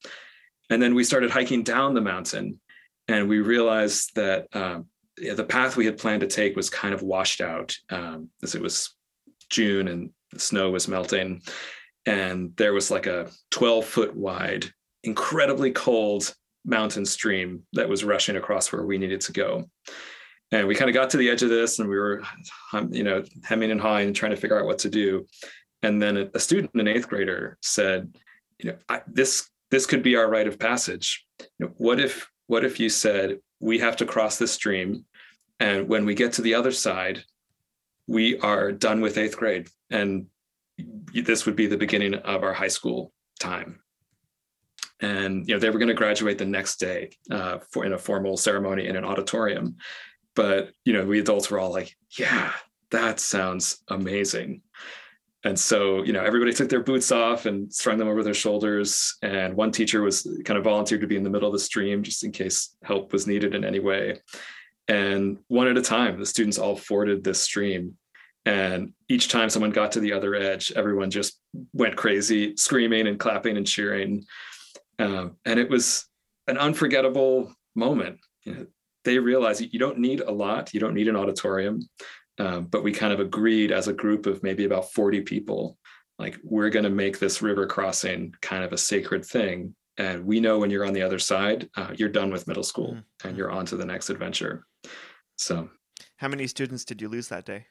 And 0.70 0.82
then 0.82 0.94
we 0.94 1.04
started 1.04 1.30
hiking 1.30 1.62
down 1.62 1.94
the 1.94 2.00
mountain, 2.00 2.60
and 3.08 3.28
we 3.28 3.40
realized 3.40 4.14
that 4.14 4.46
um, 4.54 4.86
the 5.16 5.44
path 5.44 5.76
we 5.76 5.86
had 5.86 5.98
planned 5.98 6.22
to 6.22 6.26
take 6.26 6.56
was 6.56 6.70
kind 6.70 6.94
of 6.94 7.02
washed 7.02 7.40
out 7.40 7.76
um, 7.90 8.30
as 8.42 8.54
it 8.54 8.62
was 8.62 8.94
June 9.50 9.88
and 9.88 10.10
the 10.32 10.40
snow 10.40 10.70
was 10.70 10.88
melting. 10.88 11.42
And 12.06 12.56
there 12.56 12.72
was 12.72 12.90
like 12.90 13.06
a 13.06 13.30
12 13.50 13.84
foot 13.84 14.16
wide, 14.16 14.66
incredibly 15.04 15.72
cold 15.72 16.34
mountain 16.64 17.04
stream 17.04 17.62
that 17.72 17.88
was 17.88 18.04
rushing 18.04 18.36
across 18.36 18.72
where 18.72 18.84
we 18.84 18.98
needed 18.98 19.20
to 19.22 19.32
go. 19.32 19.68
And 20.50 20.66
we 20.66 20.74
kind 20.74 20.90
of 20.90 20.94
got 20.94 21.10
to 21.10 21.16
the 21.16 21.30
edge 21.30 21.42
of 21.42 21.48
this 21.48 21.78
and 21.78 21.88
we 21.88 21.96
were, 21.96 22.22
you 22.90 23.04
know, 23.04 23.24
hemming 23.42 23.70
and 23.70 23.80
hawing, 23.80 24.12
trying 24.12 24.32
to 24.32 24.36
figure 24.36 24.58
out 24.58 24.66
what 24.66 24.78
to 24.80 24.90
do. 24.90 25.26
And 25.82 26.00
then 26.00 26.30
a 26.34 26.38
student, 26.38 26.70
an 26.74 26.86
eighth 26.86 27.08
grader, 27.08 27.58
said, 27.62 28.14
you 28.58 28.70
know, 28.70 28.76
I, 28.88 29.02
this 29.06 29.48
this 29.70 29.86
could 29.86 30.02
be 30.02 30.16
our 30.16 30.28
rite 30.28 30.46
of 30.46 30.58
passage. 30.58 31.26
You 31.40 31.66
know, 31.66 31.72
what 31.78 31.98
if 31.98 32.28
what 32.46 32.64
if 32.64 32.78
you 32.78 32.88
said 32.88 33.38
we 33.60 33.78
have 33.78 33.96
to 33.96 34.06
cross 34.06 34.38
this 34.38 34.52
stream, 34.52 35.04
and 35.58 35.88
when 35.88 36.04
we 36.04 36.14
get 36.14 36.34
to 36.34 36.42
the 36.42 36.54
other 36.54 36.70
side, 36.72 37.24
we 38.06 38.38
are 38.40 38.70
done 38.70 39.00
with 39.00 39.18
eighth 39.18 39.36
grade, 39.36 39.68
and 39.90 40.26
this 41.14 41.46
would 41.46 41.56
be 41.56 41.66
the 41.66 41.76
beginning 41.76 42.14
of 42.14 42.42
our 42.42 42.52
high 42.52 42.68
school 42.68 43.12
time 43.40 43.80
and 45.02 45.46
you 45.46 45.54
know 45.54 45.60
they 45.60 45.68
were 45.68 45.78
going 45.78 45.88
to 45.88 45.94
graduate 45.94 46.38
the 46.38 46.46
next 46.46 46.76
day 46.76 47.10
uh, 47.30 47.58
for 47.70 47.84
in 47.84 47.92
a 47.92 47.98
formal 47.98 48.36
ceremony 48.36 48.86
in 48.86 48.96
an 48.96 49.04
auditorium. 49.04 49.76
But 50.34 50.70
you 50.84 50.94
know 50.94 51.04
we 51.04 51.20
adults 51.20 51.50
were 51.50 51.58
all 51.58 51.72
like 51.72 51.94
yeah 52.16 52.52
that 52.90 53.20
sounds 53.20 53.82
amazing. 53.88 54.62
And 55.44 55.58
so 55.58 56.04
you 56.04 56.12
know 56.12 56.24
everybody 56.24 56.52
took 56.54 56.68
their 56.68 56.82
boots 56.82 57.10
off 57.10 57.46
and 57.46 57.70
strung 57.72 57.98
them 57.98 58.08
over 58.08 58.22
their 58.22 58.32
shoulders. 58.32 59.16
And 59.22 59.54
one 59.54 59.72
teacher 59.72 60.02
was 60.02 60.22
kind 60.44 60.56
of 60.56 60.64
volunteered 60.64 61.00
to 61.00 61.06
be 61.06 61.16
in 61.16 61.24
the 61.24 61.30
middle 61.30 61.48
of 61.48 61.52
the 61.52 61.58
stream 61.58 62.02
just 62.02 62.24
in 62.24 62.30
case 62.30 62.76
help 62.84 63.12
was 63.12 63.26
needed 63.26 63.54
in 63.54 63.64
any 63.64 63.80
way. 63.80 64.20
And 64.88 65.38
one 65.48 65.68
at 65.68 65.76
a 65.76 65.82
time 65.82 66.18
the 66.18 66.26
students 66.26 66.58
all 66.58 66.76
forded 66.76 67.24
this 67.24 67.42
stream. 67.42 67.96
And 68.44 68.92
each 69.08 69.28
time 69.28 69.50
someone 69.50 69.70
got 69.70 69.92
to 69.92 70.00
the 70.00 70.12
other 70.12 70.34
edge 70.34 70.72
everyone 70.76 71.10
just 71.10 71.40
went 71.72 71.96
crazy 71.96 72.56
screaming 72.56 73.08
and 73.08 73.18
clapping 73.18 73.56
and 73.56 73.66
cheering 73.66 74.24
um, 74.98 75.36
and 75.44 75.58
it 75.58 75.68
was 75.68 76.06
an 76.46 76.58
unforgettable 76.58 77.52
moment. 77.74 78.18
You 78.44 78.54
know, 78.54 78.66
they 79.04 79.18
realized 79.18 79.60
you 79.60 79.78
don't 79.78 79.98
need 79.98 80.20
a 80.20 80.30
lot, 80.30 80.72
you 80.74 80.80
don't 80.80 80.94
need 80.94 81.08
an 81.08 81.16
auditorium. 81.16 81.80
Um, 82.38 82.64
but 82.64 82.82
we 82.82 82.92
kind 82.92 83.12
of 83.12 83.20
agreed 83.20 83.72
as 83.72 83.88
a 83.88 83.92
group 83.92 84.26
of 84.26 84.42
maybe 84.42 84.64
about 84.64 84.92
40 84.92 85.20
people, 85.22 85.78
like, 86.18 86.38
we're 86.42 86.70
going 86.70 86.84
to 86.84 86.90
make 86.90 87.18
this 87.18 87.42
river 87.42 87.66
crossing 87.66 88.34
kind 88.40 88.64
of 88.64 88.72
a 88.72 88.78
sacred 88.78 89.24
thing. 89.24 89.74
And 89.98 90.24
we 90.24 90.40
know 90.40 90.58
when 90.58 90.70
you're 90.70 90.86
on 90.86 90.94
the 90.94 91.02
other 91.02 91.18
side, 91.18 91.68
uh, 91.76 91.90
you're 91.94 92.08
done 92.08 92.30
with 92.30 92.46
middle 92.48 92.62
school 92.62 92.92
mm-hmm. 92.92 93.28
and 93.28 93.36
you're 93.36 93.50
on 93.50 93.66
to 93.66 93.76
the 93.76 93.84
next 93.84 94.08
adventure. 94.08 94.64
So, 95.36 95.68
how 96.16 96.28
many 96.28 96.46
students 96.46 96.84
did 96.84 97.02
you 97.02 97.08
lose 97.08 97.28
that 97.28 97.44
day? 97.44 97.66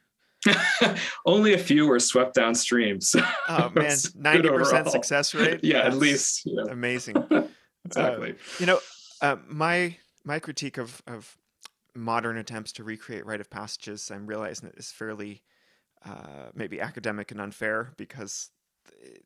Only 1.25 1.53
a 1.53 1.57
few 1.57 1.87
were 1.87 1.99
swept 1.99 2.35
downstream. 2.35 3.01
So 3.01 3.21
oh 3.49 3.71
man, 3.75 3.97
ninety 4.15 4.49
percent 4.49 4.89
success 4.89 5.33
rate. 5.33 5.59
Yeah, 5.63 5.83
That's 5.83 5.95
at 5.95 6.01
least. 6.01 6.41
Yeah. 6.45 6.63
Amazing. 6.69 7.17
exactly. 7.85 8.31
Uh, 8.31 8.35
you 8.59 8.65
know, 8.65 8.79
uh, 9.21 9.37
my 9.47 9.97
my 10.23 10.39
critique 10.39 10.77
of 10.77 11.01
of 11.07 11.37
modern 11.95 12.37
attempts 12.37 12.71
to 12.73 12.83
recreate 12.83 13.25
rite 13.25 13.41
of 13.41 13.49
passages, 13.49 14.09
I'm 14.11 14.25
realizing 14.25 14.69
it 14.69 14.75
is 14.77 14.91
fairly 14.91 15.43
uh, 16.05 16.49
maybe 16.55 16.81
academic 16.81 17.31
and 17.31 17.41
unfair 17.41 17.93
because 17.97 18.49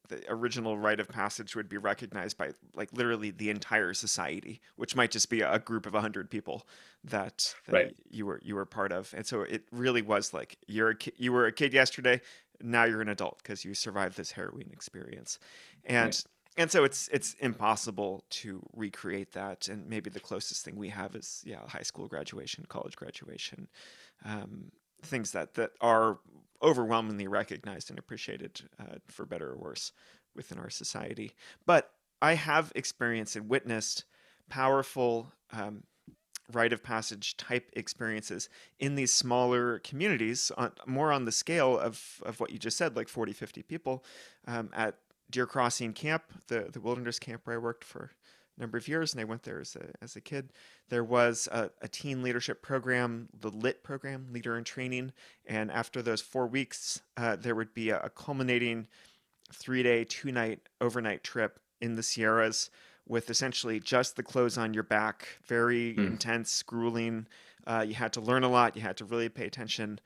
the 0.07 0.23
original 0.29 0.77
rite 0.77 0.99
of 0.99 1.07
passage 1.07 1.55
would 1.55 1.69
be 1.69 1.77
recognized 1.77 2.37
by 2.37 2.51
like 2.75 2.89
literally 2.93 3.31
the 3.31 3.49
entire 3.49 3.93
society, 3.93 4.61
which 4.75 4.95
might 4.95 5.11
just 5.11 5.29
be 5.29 5.41
a 5.41 5.59
group 5.59 5.85
of 5.85 5.93
hundred 5.93 6.29
people 6.29 6.67
that, 7.03 7.55
that 7.67 7.73
right. 7.73 7.95
you 8.09 8.25
were 8.25 8.39
you 8.43 8.55
were 8.55 8.65
part 8.65 8.91
of, 8.91 9.13
and 9.15 9.25
so 9.25 9.41
it 9.41 9.63
really 9.71 10.01
was 10.01 10.33
like 10.33 10.57
you're 10.67 10.89
a 10.89 10.95
ki- 10.95 11.13
you 11.17 11.31
were 11.31 11.45
a 11.45 11.51
kid 11.51 11.73
yesterday, 11.73 12.21
now 12.61 12.83
you're 12.83 13.01
an 13.01 13.09
adult 13.09 13.37
because 13.39 13.65
you 13.65 13.73
survived 13.73 14.17
this 14.17 14.31
harrowing 14.31 14.69
experience, 14.71 15.39
and. 15.85 16.07
Right. 16.07 16.23
And 16.57 16.71
so 16.71 16.85
it's 16.85 17.09
it's 17.09 17.33
impossible 17.41 18.23
to 18.29 18.65
recreate 18.73 19.33
that, 19.33 19.67
and 19.67 19.89
maybe 19.89 20.09
the 20.09 20.21
closest 20.21 20.63
thing 20.63 20.77
we 20.77 20.87
have 20.87 21.13
is 21.13 21.43
yeah, 21.45 21.67
high 21.67 21.81
school 21.81 22.07
graduation, 22.07 22.65
college 22.69 22.95
graduation, 22.95 23.67
um, 24.23 24.71
things 25.05 25.31
that 25.31 25.53
that 25.55 25.71
are 25.81 26.19
overwhelmingly 26.61 27.27
recognized 27.27 27.89
and 27.89 27.99
appreciated 27.99 28.61
uh, 28.79 28.95
for 29.07 29.25
better 29.25 29.51
or 29.51 29.57
worse 29.57 29.91
within 30.35 30.57
our 30.57 30.69
society. 30.69 31.31
But 31.65 31.91
I 32.21 32.33
have 32.33 32.71
experienced 32.75 33.35
and 33.35 33.49
witnessed 33.49 34.05
powerful 34.49 35.31
um, 35.51 35.83
rite 36.51 36.73
of 36.73 36.83
passage 36.83 37.37
type 37.37 37.69
experiences 37.73 38.49
in 38.79 38.95
these 38.95 39.13
smaller 39.13 39.79
communities, 39.79 40.51
on, 40.57 40.71
more 40.85 41.11
on 41.11 41.25
the 41.25 41.31
scale 41.31 41.77
of, 41.77 42.21
of 42.25 42.39
what 42.39 42.51
you 42.51 42.59
just 42.59 42.77
said, 42.77 42.95
like 42.95 43.09
40, 43.09 43.33
50 43.33 43.63
people 43.63 44.03
um, 44.47 44.69
at 44.73 44.95
Deer 45.29 45.47
Crossing 45.47 45.93
Camp, 45.93 46.23
the, 46.47 46.67
the 46.71 46.79
wilderness 46.79 47.19
camp 47.19 47.41
where 47.45 47.55
I 47.55 47.59
worked 47.59 47.83
for 47.83 48.11
number 48.57 48.77
of 48.77 48.87
years, 48.87 49.13
and 49.13 49.21
I 49.21 49.25
went 49.25 49.43
there 49.43 49.59
as 49.59 49.75
a, 49.75 49.89
as 50.01 50.15
a 50.15 50.21
kid. 50.21 50.51
There 50.89 51.03
was 51.03 51.47
a, 51.51 51.69
a 51.81 51.87
teen 51.87 52.23
leadership 52.23 52.61
program, 52.61 53.29
the 53.37 53.49
LIT 53.49 53.83
program, 53.83 54.27
Leader 54.31 54.57
in 54.57 54.63
Training, 54.63 55.11
and 55.45 55.71
after 55.71 56.01
those 56.01 56.21
four 56.21 56.47
weeks, 56.47 57.01
uh, 57.17 57.35
there 57.35 57.55
would 57.55 57.73
be 57.73 57.89
a, 57.89 57.99
a 58.01 58.09
culminating 58.09 58.87
three 59.53 59.83
day, 59.83 60.03
two 60.03 60.31
night, 60.31 60.59
overnight 60.81 61.23
trip 61.23 61.59
in 61.81 61.95
the 61.95 62.03
Sierras 62.03 62.69
with 63.07 63.29
essentially 63.29 63.79
just 63.79 64.15
the 64.15 64.23
clothes 64.23 64.57
on 64.57 64.73
your 64.73 64.83
back, 64.83 65.27
very 65.45 65.93
mm. 65.93 66.07
intense, 66.07 66.63
grueling. 66.63 67.27
Uh, 67.67 67.85
you 67.87 67.93
had 67.93 68.13
to 68.13 68.21
learn 68.21 68.43
a 68.43 68.49
lot. 68.49 68.75
You 68.75 68.81
had 68.81 68.97
to 68.97 69.05
really 69.05 69.29
pay 69.29 69.45
attention, 69.45 69.99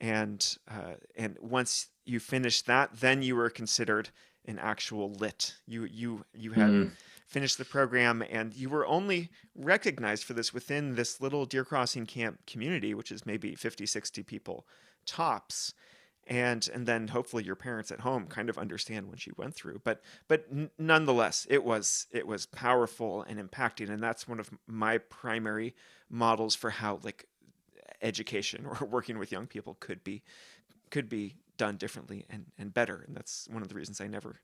and 0.00 0.56
uh, 0.68 0.94
and 1.16 1.36
once 1.40 1.88
you 2.04 2.20
finished 2.20 2.66
that, 2.66 2.90
then 2.94 3.22
you 3.22 3.36
were 3.36 3.50
considered 3.50 4.10
an 4.46 4.58
actual 4.58 5.12
lit. 5.12 5.54
You 5.66 5.84
you 5.84 6.24
you 6.34 6.52
had. 6.52 6.70
Mm 6.70 6.92
finished 7.32 7.56
the 7.58 7.64
program, 7.64 8.22
and 8.30 8.54
you 8.54 8.68
were 8.68 8.86
only 8.86 9.30
recognized 9.56 10.24
for 10.24 10.34
this 10.34 10.52
within 10.52 10.94
this 10.96 11.20
little 11.20 11.46
Deer 11.46 11.64
Crossing 11.64 12.04
camp 12.06 12.40
community, 12.46 12.92
which 12.94 13.10
is 13.10 13.24
maybe 13.24 13.54
50, 13.54 13.86
60 13.86 14.22
people 14.22 14.66
tops. 15.06 15.74
and 16.28 16.68
and 16.72 16.86
then 16.86 17.08
hopefully 17.08 17.42
your 17.42 17.56
parents 17.56 17.90
at 17.90 18.00
home 18.00 18.26
kind 18.28 18.48
of 18.48 18.56
understand 18.56 19.08
what 19.08 19.26
you 19.26 19.32
went 19.36 19.52
through 19.54 19.80
but 19.82 20.00
but 20.28 20.46
nonetheless 20.78 21.46
it 21.50 21.64
was 21.64 22.06
it 22.12 22.24
was 22.26 22.46
powerful 22.46 23.22
and 23.22 23.40
impacting 23.40 23.90
and 23.90 24.00
that's 24.00 24.28
one 24.28 24.38
of 24.38 24.48
my 24.68 24.98
primary 24.98 25.74
models 26.08 26.54
for 26.54 26.70
how 26.70 27.00
like 27.02 27.26
education 28.00 28.64
or 28.80 28.86
working 28.86 29.18
with 29.18 29.32
young 29.32 29.48
people 29.48 29.76
could 29.80 30.04
be 30.04 30.22
could 30.90 31.08
be 31.08 31.34
done 31.56 31.76
differently 31.76 32.24
and 32.30 32.46
and 32.56 32.72
better 32.72 33.02
and 33.06 33.16
that's 33.16 33.48
one 33.50 33.62
of 33.62 33.68
the 33.68 33.74
reasons 33.74 34.00
I 34.00 34.06
never 34.06 34.36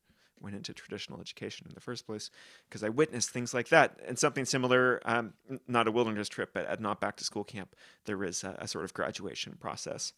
went 0.42 0.56
into 0.56 0.72
traditional 0.72 1.20
education 1.20 1.66
in 1.68 1.74
the 1.74 1.80
first 1.80 2.06
place 2.06 2.30
because 2.68 2.84
I 2.84 2.88
witnessed 2.88 3.30
things 3.30 3.54
like 3.54 3.68
that 3.68 3.98
and 4.06 4.18
something 4.18 4.44
similar. 4.44 5.00
Um, 5.04 5.34
not 5.66 5.88
a 5.88 5.92
wilderness 5.92 6.28
trip, 6.28 6.50
but 6.52 6.66
at 6.66 6.80
not 6.80 7.00
back 7.00 7.16
to 7.16 7.24
school 7.24 7.44
camp, 7.44 7.74
there 8.04 8.22
is 8.24 8.44
a, 8.44 8.56
a 8.58 8.68
sort 8.68 8.84
of 8.84 8.94
graduation 8.94 9.56
process 9.60 10.12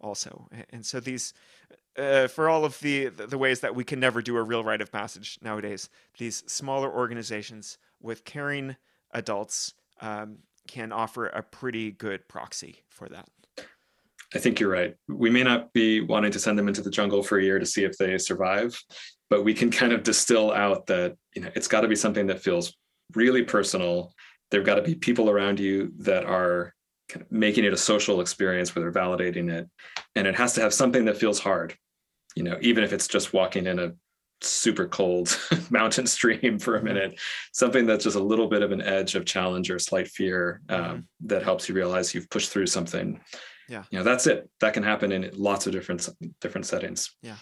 also. 0.00 0.48
And 0.70 0.84
so 0.84 1.00
these, 1.00 1.32
uh, 1.98 2.28
for 2.28 2.48
all 2.48 2.64
of 2.64 2.78
the 2.80 3.06
the 3.06 3.38
ways 3.38 3.60
that 3.60 3.74
we 3.74 3.84
can 3.84 4.00
never 4.00 4.20
do 4.22 4.36
a 4.36 4.42
real 4.42 4.64
rite 4.64 4.82
of 4.82 4.92
passage 4.92 5.38
nowadays, 5.42 5.88
these 6.18 6.44
smaller 6.46 6.92
organizations 6.92 7.78
with 8.00 8.24
caring 8.24 8.76
adults 9.12 9.74
um, 10.00 10.38
can 10.68 10.92
offer 10.92 11.26
a 11.26 11.42
pretty 11.42 11.90
good 11.90 12.28
proxy 12.28 12.84
for 12.88 13.08
that. 13.08 13.28
I 14.34 14.38
think 14.38 14.58
you're 14.58 14.70
right. 14.70 14.94
We 15.08 15.30
may 15.30 15.44
not 15.44 15.72
be 15.72 16.00
wanting 16.00 16.32
to 16.32 16.38
send 16.38 16.58
them 16.58 16.68
into 16.68 16.82
the 16.82 16.90
jungle 16.90 17.22
for 17.22 17.38
a 17.38 17.44
year 17.44 17.58
to 17.58 17.66
see 17.66 17.84
if 17.84 17.96
they 17.96 18.18
survive, 18.18 18.78
but 19.30 19.44
we 19.44 19.54
can 19.54 19.70
kind 19.70 19.92
of 19.92 20.02
distill 20.02 20.52
out 20.52 20.86
that 20.86 21.16
you 21.34 21.42
know 21.42 21.50
it's 21.54 21.68
got 21.68 21.82
to 21.82 21.88
be 21.88 21.96
something 21.96 22.26
that 22.26 22.42
feels 22.42 22.74
really 23.14 23.42
personal. 23.42 24.12
There've 24.50 24.66
got 24.66 24.76
to 24.76 24.82
be 24.82 24.94
people 24.94 25.28
around 25.28 25.58
you 25.58 25.92
that 25.98 26.24
are 26.24 26.74
kind 27.08 27.22
of 27.22 27.30
making 27.30 27.64
it 27.64 27.72
a 27.72 27.76
social 27.76 28.20
experience 28.20 28.74
where 28.74 28.82
they're 28.82 29.02
validating 29.02 29.50
it, 29.50 29.68
and 30.14 30.26
it 30.26 30.36
has 30.36 30.54
to 30.54 30.60
have 30.60 30.74
something 30.74 31.04
that 31.06 31.16
feels 31.16 31.38
hard. 31.38 31.76
You 32.34 32.42
know, 32.42 32.58
even 32.60 32.84
if 32.84 32.92
it's 32.92 33.08
just 33.08 33.32
walking 33.32 33.66
in 33.66 33.78
a 33.78 33.92
super 34.42 34.86
cold 34.86 35.38
mountain 35.70 36.06
stream 36.06 36.58
for 36.58 36.74
a 36.74 36.78
mm-hmm. 36.78 36.86
minute, 36.86 37.20
something 37.52 37.86
that's 37.86 38.04
just 38.04 38.16
a 38.16 38.22
little 38.22 38.48
bit 38.48 38.62
of 38.62 38.72
an 38.72 38.82
edge 38.82 39.14
of 39.14 39.24
challenge 39.24 39.70
or 39.70 39.78
slight 39.78 40.08
fear 40.08 40.60
um, 40.68 40.80
mm-hmm. 40.80 41.00
that 41.22 41.42
helps 41.42 41.68
you 41.68 41.74
realize 41.74 42.14
you've 42.14 42.30
pushed 42.30 42.50
through 42.50 42.66
something. 42.66 43.20
Yeah, 43.68 43.84
you 43.90 43.98
know, 43.98 44.04
that's 44.04 44.26
it. 44.26 44.48
That 44.60 44.74
can 44.74 44.84
happen 44.84 45.10
in 45.10 45.28
lots 45.34 45.66
of 45.66 45.72
different 45.72 46.08
different 46.40 46.66
settings. 46.66 47.14
Yeah. 47.22 47.36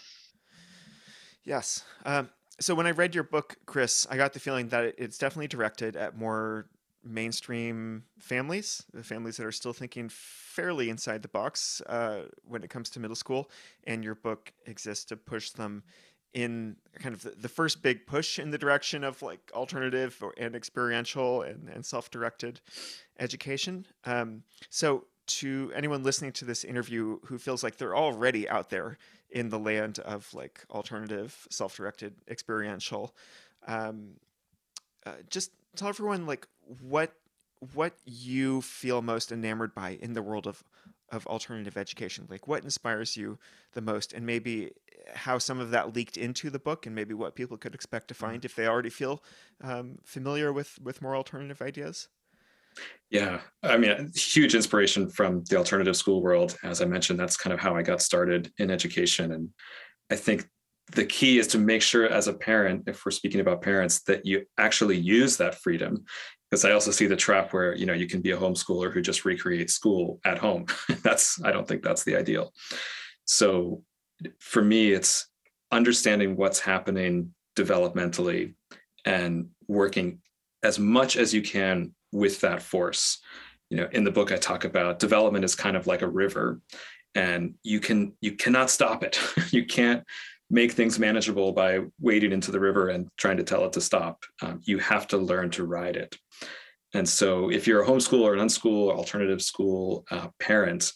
Yes. 1.44 1.84
Um, 2.04 2.30
so 2.60 2.74
when 2.74 2.86
I 2.86 2.92
read 2.92 3.14
your 3.14 3.24
book, 3.24 3.56
Chris, 3.66 4.06
I 4.10 4.16
got 4.16 4.32
the 4.32 4.40
feeling 4.40 4.68
that 4.68 4.94
it's 4.96 5.18
definitely 5.18 5.48
directed 5.48 5.96
at 5.96 6.16
more 6.16 6.66
mainstream 7.04 8.04
families, 8.18 8.84
the 8.94 9.02
families 9.02 9.36
that 9.36 9.44
are 9.44 9.52
still 9.52 9.74
thinking 9.74 10.08
fairly 10.08 10.88
inside 10.88 11.20
the 11.20 11.28
box 11.28 11.82
uh, 11.82 12.22
when 12.44 12.62
it 12.62 12.70
comes 12.70 12.88
to 12.90 13.00
middle 13.00 13.16
school. 13.16 13.50
And 13.86 14.02
your 14.02 14.14
book 14.14 14.52
exists 14.66 15.04
to 15.06 15.16
push 15.16 15.50
them 15.50 15.82
in 16.32 16.76
kind 16.98 17.14
of 17.14 17.22
the, 17.22 17.30
the 17.30 17.48
first 17.48 17.82
big 17.82 18.06
push 18.06 18.38
in 18.38 18.50
the 18.50 18.58
direction 18.58 19.04
of 19.04 19.20
like 19.22 19.52
alternative 19.54 20.18
or, 20.22 20.34
and 20.36 20.56
experiential 20.56 21.42
and, 21.42 21.68
and 21.68 21.84
self-directed 21.84 22.60
education. 23.20 23.86
Um, 24.04 24.42
so 24.70 25.04
to 25.26 25.72
anyone 25.74 26.02
listening 26.02 26.32
to 26.32 26.44
this 26.44 26.64
interview 26.64 27.18
who 27.24 27.38
feels 27.38 27.62
like 27.62 27.76
they're 27.76 27.96
already 27.96 28.48
out 28.48 28.70
there 28.70 28.98
in 29.34 29.50
the 29.50 29.58
land 29.58 29.98
of 29.98 30.32
like 30.32 30.64
alternative, 30.70 31.46
self-directed, 31.50 32.14
experiential. 32.28 33.14
Um, 33.66 34.14
uh, 35.04 35.16
just 35.28 35.50
tell 35.76 35.88
everyone 35.88 36.24
like 36.24 36.46
what 36.80 37.12
what 37.74 37.94
you 38.04 38.60
feel 38.60 39.02
most 39.02 39.32
enamored 39.32 39.74
by 39.74 39.98
in 40.00 40.14
the 40.14 40.22
world 40.22 40.46
of 40.46 40.62
of 41.10 41.26
alternative 41.26 41.76
education. 41.76 42.26
Like 42.30 42.46
what 42.46 42.64
inspires 42.64 43.16
you 43.16 43.38
the 43.72 43.82
most, 43.82 44.12
and 44.12 44.24
maybe 44.24 44.70
how 45.14 45.38
some 45.38 45.60
of 45.60 45.70
that 45.70 45.94
leaked 45.94 46.16
into 46.16 46.48
the 46.48 46.58
book, 46.58 46.86
and 46.86 46.94
maybe 46.94 47.12
what 47.12 47.34
people 47.34 47.56
could 47.56 47.74
expect 47.74 48.08
to 48.08 48.14
find 48.14 48.44
if 48.44 48.54
they 48.54 48.66
already 48.66 48.90
feel 48.90 49.22
um, 49.60 49.98
familiar 50.04 50.52
with 50.52 50.78
with 50.80 51.02
more 51.02 51.16
alternative 51.16 51.60
ideas. 51.60 52.08
Yeah, 53.10 53.40
I 53.62 53.76
mean, 53.76 54.10
huge 54.16 54.54
inspiration 54.54 55.08
from 55.08 55.44
the 55.48 55.56
alternative 55.56 55.96
school 55.96 56.20
world. 56.20 56.56
As 56.64 56.80
I 56.80 56.84
mentioned, 56.84 57.20
that's 57.20 57.36
kind 57.36 57.52
of 57.52 57.60
how 57.60 57.76
I 57.76 57.82
got 57.82 58.02
started 58.02 58.52
in 58.58 58.70
education. 58.70 59.32
And 59.32 59.50
I 60.10 60.16
think 60.16 60.48
the 60.92 61.04
key 61.04 61.38
is 61.38 61.46
to 61.48 61.58
make 61.58 61.82
sure, 61.82 62.08
as 62.08 62.26
a 62.26 62.32
parent, 62.34 62.84
if 62.88 63.04
we're 63.04 63.12
speaking 63.12 63.40
about 63.40 63.62
parents, 63.62 64.02
that 64.02 64.26
you 64.26 64.44
actually 64.58 64.96
use 64.96 65.36
that 65.36 65.54
freedom. 65.54 66.04
Because 66.50 66.64
I 66.64 66.72
also 66.72 66.90
see 66.90 67.06
the 67.06 67.16
trap 67.16 67.52
where 67.52 67.74
you 67.76 67.86
know 67.86 67.92
you 67.92 68.06
can 68.06 68.20
be 68.20 68.32
a 68.32 68.36
homeschooler 68.36 68.92
who 68.92 69.00
just 69.00 69.24
recreates 69.24 69.74
school 69.74 70.20
at 70.24 70.38
home. 70.38 70.66
that's 71.02 71.40
I 71.42 71.52
don't 71.52 71.66
think 71.66 71.82
that's 71.82 72.04
the 72.04 72.16
ideal. 72.16 72.52
So 73.26 73.82
for 74.40 74.62
me, 74.62 74.92
it's 74.92 75.28
understanding 75.70 76.36
what's 76.36 76.60
happening 76.60 77.34
developmentally 77.56 78.54
and 79.04 79.48
working 79.68 80.20
as 80.62 80.78
much 80.78 81.16
as 81.16 81.34
you 81.34 81.42
can 81.42 81.94
with 82.14 82.40
that 82.40 82.62
force. 82.62 83.18
You 83.68 83.78
know, 83.78 83.88
in 83.92 84.04
the 84.04 84.12
book 84.12 84.32
I 84.32 84.36
talk 84.36 84.64
about 84.64 85.00
development 85.00 85.44
is 85.44 85.54
kind 85.54 85.76
of 85.76 85.86
like 85.86 86.02
a 86.02 86.08
river 86.08 86.60
and 87.14 87.54
you 87.62 87.80
can 87.80 88.14
you 88.20 88.32
cannot 88.32 88.70
stop 88.70 89.02
it. 89.02 89.20
you 89.50 89.66
can't 89.66 90.04
make 90.50 90.72
things 90.72 90.98
manageable 90.98 91.52
by 91.52 91.80
wading 92.00 92.32
into 92.32 92.50
the 92.50 92.60
river 92.60 92.88
and 92.88 93.08
trying 93.16 93.36
to 93.38 93.42
tell 93.42 93.64
it 93.64 93.72
to 93.72 93.80
stop. 93.80 94.24
Um, 94.42 94.60
you 94.64 94.78
have 94.78 95.06
to 95.08 95.18
learn 95.18 95.50
to 95.50 95.64
ride 95.64 95.96
it. 95.96 96.16
And 96.92 97.08
so, 97.08 97.50
if 97.50 97.66
you're 97.66 97.82
a 97.82 97.86
homeschool 97.86 98.20
or 98.20 98.34
an 98.34 98.40
unschool 98.40 98.86
or 98.86 98.94
alternative 98.94 99.42
school 99.42 100.04
uh, 100.10 100.28
parent, 100.38 100.92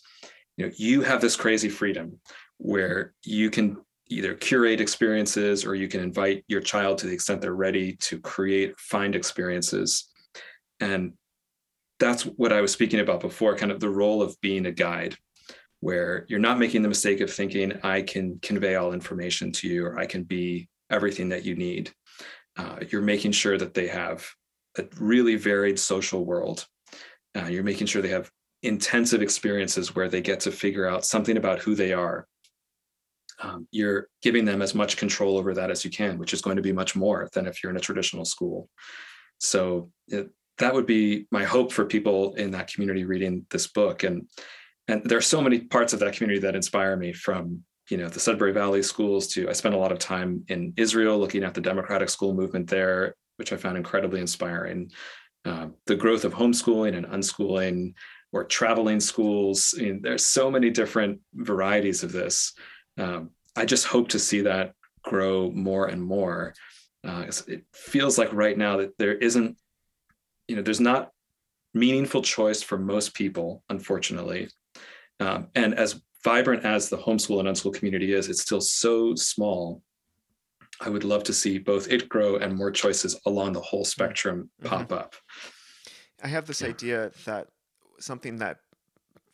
you 0.57 0.66
know 0.66 0.73
you 0.77 1.03
have 1.03 1.21
this 1.21 1.37
crazy 1.37 1.69
freedom 1.69 2.21
where 2.59 3.14
you 3.25 3.51
can 3.51 3.79
either 4.11 4.35
curate 4.35 4.81
experiences 4.81 5.64
or 5.64 5.75
you 5.75 5.87
can 5.87 6.01
invite 6.01 6.45
your 6.49 6.61
child 6.61 6.99
to 6.99 7.07
the 7.07 7.12
extent 7.12 7.41
they're 7.41 7.53
ready 7.53 7.95
to 7.97 8.19
create 8.21 8.79
find 8.79 9.14
experiences 9.14 10.09
and 10.81 11.12
that's 11.99 12.22
what 12.22 12.53
I 12.53 12.61
was 12.61 12.72
speaking 12.72 13.01
about 13.01 13.20
before 13.20 13.57
kind 13.57 13.72
of 13.72 13.81
the 13.81 13.91
role 13.91 14.22
of 14.22 14.41
being 14.41 14.66
a 14.66 14.72
guide, 14.72 15.16
where 15.81 16.26
you're 16.29 16.39
not 16.39 16.59
making 16.59 16.83
the 16.83 16.89
mistake 16.89 17.20
of 17.20 17.33
thinking, 17.33 17.79
I 17.83 18.03
can 18.03 18.39
convey 18.41 18.76
all 18.76 18.93
information 18.93 19.53
to 19.53 19.68
you 19.68 19.87
or 19.87 19.99
I 19.99 20.07
can 20.07 20.24
be 20.24 20.68
everything 20.91 21.29
that 21.31 21.45
you 21.45 21.55
need. 21.55 21.93
Uh, 22.57 22.79
you're 22.91 23.03
making 23.03 23.33
sure 23.33 23.59
that 23.59 23.74
they 23.74 23.87
have 23.89 24.26
a 24.76 24.85
really 24.99 25.37
varied 25.37 25.79
social 25.79 26.24
world. 26.24 26.66
Uh, 27.37 27.47
you're 27.47 27.62
making 27.62 27.87
sure 27.87 28.03
they 28.03 28.09
have 28.09 28.31
intensive 28.62 29.22
experiences 29.22 29.95
where 29.95 30.09
they 30.09 30.20
get 30.20 30.41
to 30.41 30.51
figure 30.51 30.87
out 30.87 31.05
something 31.05 31.37
about 31.37 31.61
who 31.61 31.74
they 31.74 31.93
are. 31.93 32.26
Um, 33.41 33.68
you're 33.70 34.09
giving 34.22 34.45
them 34.45 34.62
as 34.62 34.74
much 34.74 34.97
control 34.97 35.39
over 35.39 35.55
that 35.55 35.70
as 35.70 35.85
you 35.85 35.91
can, 35.93 36.18
which 36.18 36.33
is 36.33 36.43
going 36.43 36.57
to 36.57 36.62
be 36.62 36.72
much 36.72 36.97
more 36.97 37.29
than 37.35 37.47
if 37.47 37.62
you're 37.62 37.70
in 37.70 37.76
a 37.76 37.81
traditional 37.81 38.24
school. 38.24 38.68
So 39.39 39.91
it, 40.09 40.29
that 40.59 40.74
would 40.74 40.86
be 40.86 41.26
my 41.30 41.44
hope 41.44 41.72
for 41.72 41.84
people 41.84 42.34
in 42.34 42.50
that 42.52 42.72
community 42.72 43.04
reading 43.04 43.46
this 43.50 43.66
book. 43.66 44.02
And 44.02 44.28
and 44.88 45.02
there 45.04 45.18
are 45.18 45.22
so 45.22 45.40
many 45.40 45.61
parts 45.61 45.92
of 45.92 46.00
that 46.00 46.14
community 46.14 46.40
that 46.40 46.56
inspire 46.56 46.96
me 46.96 47.12
from 47.12 47.62
you 47.90 47.96
know 47.96 48.09
the 48.09 48.20
sudbury 48.20 48.52
valley 48.52 48.82
schools 48.82 49.28
to 49.28 49.48
i 49.48 49.52
spent 49.52 49.74
a 49.74 49.78
lot 49.78 49.92
of 49.92 49.98
time 49.98 50.44
in 50.48 50.74
israel 50.76 51.18
looking 51.18 51.42
at 51.42 51.54
the 51.54 51.61
democratic 51.61 52.11
school 52.11 52.34
movement 52.34 52.68
there 52.68 53.14
which 53.36 53.52
i 53.52 53.56
found 53.56 53.76
incredibly 53.76 54.20
inspiring. 54.20 54.90
Uh, 55.44 55.68
the 55.86 55.94
growth 55.94 56.24
of 56.24 56.34
homeschooling 56.34 56.96
and 56.96 57.06
unschooling 57.06 57.94
or 58.32 58.44
traveling 58.44 59.00
schools 59.00 59.74
I 59.78 59.82
mean, 59.82 60.00
there's 60.02 60.26
so 60.26 60.50
many 60.50 60.68
different 60.68 61.20
varieties 61.32 62.02
of 62.02 62.12
this. 62.12 62.52
Um, 62.98 63.30
i 63.56 63.64
just 63.64 63.86
hope 63.86 64.09
to 64.09 64.18
see 64.18 64.42
that 64.42 64.74
grow 65.02 65.50
more 65.50 65.86
and 65.86 66.02
more. 66.02 66.54
Uh, 67.06 67.26
it 67.46 67.64
feels 67.72 68.18
like 68.18 68.32
right 68.32 68.59
now 68.59 68.78
that 68.78 68.98
there 68.98 69.14
isn't 69.14 69.56
you 70.49 70.57
know 70.57 70.62
there's 70.62 70.80
not 70.80 71.12
meaningful 71.74 72.22
choice 72.22 72.62
for 72.62 72.78
most 72.78 73.14
people 73.14 73.62
unfortunately 73.68 74.49
um, 75.20 75.49
and 75.55 75.74
as 75.74 76.01
vibrant 76.24 76.64
as 76.64 76.88
the 76.88 76.96
homeschool 76.96 77.38
and 77.38 77.49
unschool 77.49 77.72
community 77.72 78.12
is 78.12 78.28
it's 78.28 78.42
still 78.42 78.61
so 78.61 79.14
small 79.14 79.82
i 80.80 80.88
would 80.88 81.05
love 81.05 81.22
to 81.22 81.32
see 81.32 81.59
both 81.59 81.90
it 81.90 82.09
grow 82.09 82.36
and 82.36 82.57
more 82.57 82.70
choices 82.70 83.20
along 83.26 83.53
the 83.53 83.61
whole 83.61 83.84
spectrum 83.84 84.51
mm-hmm. 84.61 84.68
pop 84.68 84.92
up 84.92 85.14
i 86.22 86.28
have 86.28 86.46
this 86.46 86.62
yeah. 86.62 86.68
idea 86.68 87.12
that 87.24 87.49
something 88.01 88.38
that 88.38 88.59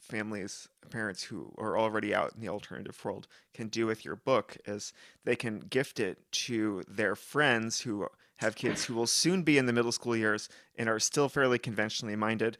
families 0.00 0.68
parents 0.90 1.22
who 1.22 1.52
are 1.58 1.78
already 1.78 2.14
out 2.14 2.32
in 2.34 2.40
the 2.40 2.48
alternative 2.48 3.02
world 3.04 3.26
can 3.52 3.68
do 3.68 3.86
with 3.86 4.04
your 4.04 4.16
book 4.16 4.56
is 4.66 4.92
they 5.24 5.34
can 5.34 5.58
gift 5.60 5.98
it 5.98 6.18
to 6.30 6.82
their 6.86 7.16
friends 7.16 7.80
who 7.80 8.06
have 8.44 8.54
kids 8.54 8.84
who 8.84 8.94
will 8.94 9.06
soon 9.06 9.42
be 9.42 9.58
in 9.58 9.66
the 9.66 9.72
middle 9.72 9.92
school 9.92 10.16
years 10.16 10.48
and 10.76 10.88
are 10.88 11.00
still 11.00 11.28
fairly 11.28 11.58
conventionally 11.58 12.16
minded. 12.16 12.56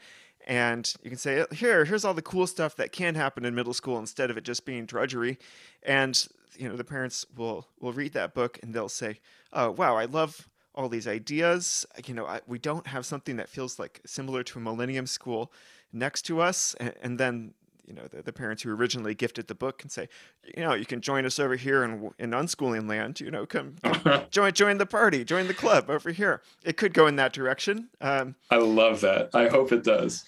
And 0.47 0.93
you 1.03 1.11
can 1.11 1.19
say, 1.19 1.45
here, 1.53 1.85
here's 1.85 2.05
all 2.05 2.15
the 2.15 2.23
cool 2.23 2.47
stuff 2.47 2.77
that 2.77 2.93
can 2.93 3.15
happen 3.15 3.45
in 3.45 3.55
middle 3.55 3.73
school 3.73 3.99
instead 3.99 4.31
of 4.31 4.37
it 4.37 4.45
just 4.45 4.67
being 4.67 4.85
drudgery. 4.85 5.39
And 5.83 6.27
you 6.57 6.69
know, 6.69 6.77
the 6.77 6.85
parents 6.85 7.27
will 7.37 7.67
will 7.81 7.93
read 7.93 8.13
that 8.13 8.35
book 8.35 8.59
and 8.63 8.75
they'll 8.75 8.89
say, 8.89 9.21
oh 9.53 9.71
wow, 9.71 9.97
I 9.97 10.05
love 10.05 10.49
all 10.75 10.89
these 10.89 11.07
ideas. 11.07 11.87
You 12.07 12.15
know, 12.15 12.27
I, 12.27 12.41
we 12.47 12.59
don't 12.59 12.87
have 12.87 13.07
something 13.07 13.37
that 13.37 13.49
feels 13.49 13.79
like 13.79 14.01
similar 14.07 14.43
to 14.45 14.59
a 14.59 14.63
millennium 14.63 15.07
school 15.07 15.53
next 15.93 16.23
to 16.23 16.41
us. 16.41 16.75
And, 16.81 16.95
and 17.03 17.19
then 17.19 17.55
you 17.87 17.95
know 17.95 18.07
the, 18.11 18.23
the 18.23 18.33
parents 18.33 18.63
who 18.63 18.71
originally 18.71 19.15
gifted 19.15 19.47
the 19.47 19.55
book 19.55 19.79
can 19.79 19.91
say, 19.91 20.09
you 20.57 20.63
know, 20.63 20.75
you 20.75 20.87
can 20.87 21.01
join 21.01 21.27
us 21.27 21.39
over 21.39 21.57
here 21.57 21.85
in 21.85 22.11
in 22.19 22.31
unschooling 22.31 22.89
land. 22.89 23.21
You 23.21 23.31
know, 23.31 23.47
come, 23.47 23.77
come 23.83 24.23
join 24.31 24.53
join 24.53 24.79
the 24.79 24.87
party, 24.87 25.25
join 25.25 25.47
the 25.47 25.55
club 25.55 25.91
over 25.91 26.11
here. 26.11 26.43
It 26.65 26.77
could 26.77 26.95
go 26.95 27.07
in 27.07 27.17
that 27.17 27.33
direction. 27.33 27.89
Um, 28.01 28.37
I 28.51 28.57
love 28.57 29.01
that. 29.03 29.31
I 29.35 29.49
hope 29.49 29.73
it 29.73 29.85
does. 29.85 30.25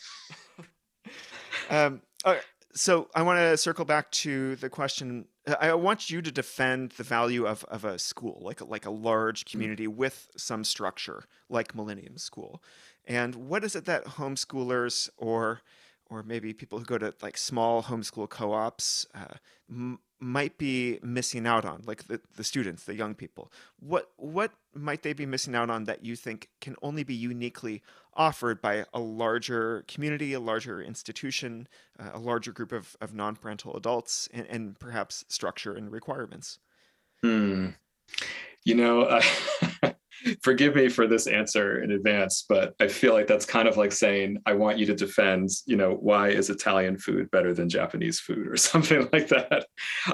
um, 1.71 2.03
uh, 2.25 2.37
so 2.77 3.09
I 3.15 3.23
want 3.23 3.39
to 3.39 3.57
circle 3.57 3.87
back 3.87 4.11
to 4.13 4.57
the 4.57 4.69
question. 4.69 5.27
I 5.61 5.73
want 5.75 6.11
you 6.11 6.21
to 6.21 6.31
defend 6.31 6.91
the 6.93 7.05
value 7.05 7.47
of, 7.47 7.65
of 7.65 7.85
a 7.85 7.99
school, 7.99 8.41
like 8.43 8.61
a, 8.61 8.65
like 8.65 8.85
a 8.85 8.91
large 8.91 9.45
mm. 9.45 9.51
community 9.51 9.87
with 9.87 10.29
some 10.37 10.63
structure, 10.63 11.25
like 11.49 11.75
Millennium 11.75 12.19
School. 12.19 12.63
And 13.07 13.35
what 13.35 13.65
is 13.65 13.77
it 13.77 13.87
that 13.87 14.05
homeschoolers 14.05 15.09
or 15.17 15.63
or 16.11 16.23
maybe 16.23 16.53
people 16.53 16.79
who 16.79 16.85
go 16.85 16.99
to 16.99 17.15
like 17.23 17.37
small 17.37 17.83
homeschool 17.83 18.29
co-ops 18.29 19.07
uh, 19.15 19.35
m- 19.71 19.99
might 20.19 20.57
be 20.57 20.99
missing 21.03 21.47
out 21.47 21.65
on 21.65 21.83
like 21.87 22.05
the, 22.05 22.21
the 22.37 22.45
students 22.45 22.85
the 22.85 22.95
young 22.95 23.15
people 23.15 23.53
what 23.79 24.11
what 24.17 24.53
might 24.75 25.03
they 25.03 25.13
be 25.13 25.27
missing 25.27 25.55
out 25.55 25.69
on 25.69 25.85
that 25.85 26.05
you 26.05 26.17
think 26.17 26.49
can 26.61 26.75
only 26.83 27.05
be 27.05 27.15
uniquely 27.15 27.83
offered 28.15 28.63
by 28.63 28.85
a 28.95 29.01
larger 29.01 29.85
community 29.87 30.33
a 30.33 30.41
larger 30.41 30.81
institution 30.81 31.69
uh, 31.99 32.11
a 32.15 32.19
larger 32.19 32.53
group 32.53 32.73
of, 32.73 32.97
of 33.01 33.15
non-parental 33.15 33.77
adults 33.77 34.29
and, 34.33 34.47
and 34.47 34.79
perhaps 34.79 35.25
structure 35.29 35.75
and 35.75 35.93
requirements 35.93 36.59
hmm. 37.23 37.69
you 38.65 38.75
know 38.75 39.21
forgive 40.43 40.75
me 40.75 40.89
for 40.89 41.07
this 41.07 41.27
answer 41.27 41.83
in 41.83 41.93
advance, 41.93 42.45
but 42.49 42.75
I 42.81 42.89
feel 42.89 43.13
like 43.13 43.27
that's 43.27 43.47
kind 43.47 43.69
of 43.69 43.77
like 43.77 43.93
saying, 43.93 44.39
I 44.47 44.55
want 44.55 44.79
you 44.79 44.87
to 44.87 44.95
defend, 44.95 45.51
you 45.67 45.77
know, 45.77 45.95
why 45.95 46.29
is 46.29 46.51
Italian 46.51 46.99
food 46.99 47.31
better 47.31 47.55
than 47.55 47.69
Japanese 47.69 48.21
food 48.21 48.47
or 48.51 48.57
something 48.57 49.09
like 49.13 49.29
that. 49.29 49.67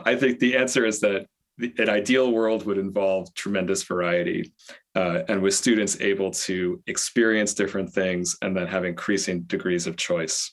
I 0.05 0.17
think 0.17 0.39
the 0.39 0.57
answer 0.57 0.85
is 0.85 1.01
that 1.01 1.27
an 1.59 1.89
ideal 1.89 2.33
world 2.33 2.65
would 2.65 2.79
involve 2.79 3.33
tremendous 3.35 3.83
variety 3.83 4.53
uh, 4.95 5.21
and 5.29 5.43
with 5.43 5.55
students 5.55 6.01
able 6.01 6.31
to 6.31 6.83
experience 6.87 7.55
different 7.55 7.93
things 7.93 8.37
and 8.43 8.57
then 8.57 8.67
have 8.67 8.85
increasing 8.85 9.43
degrees 9.43 9.87
of 9.87 9.97
choice. 9.97 10.53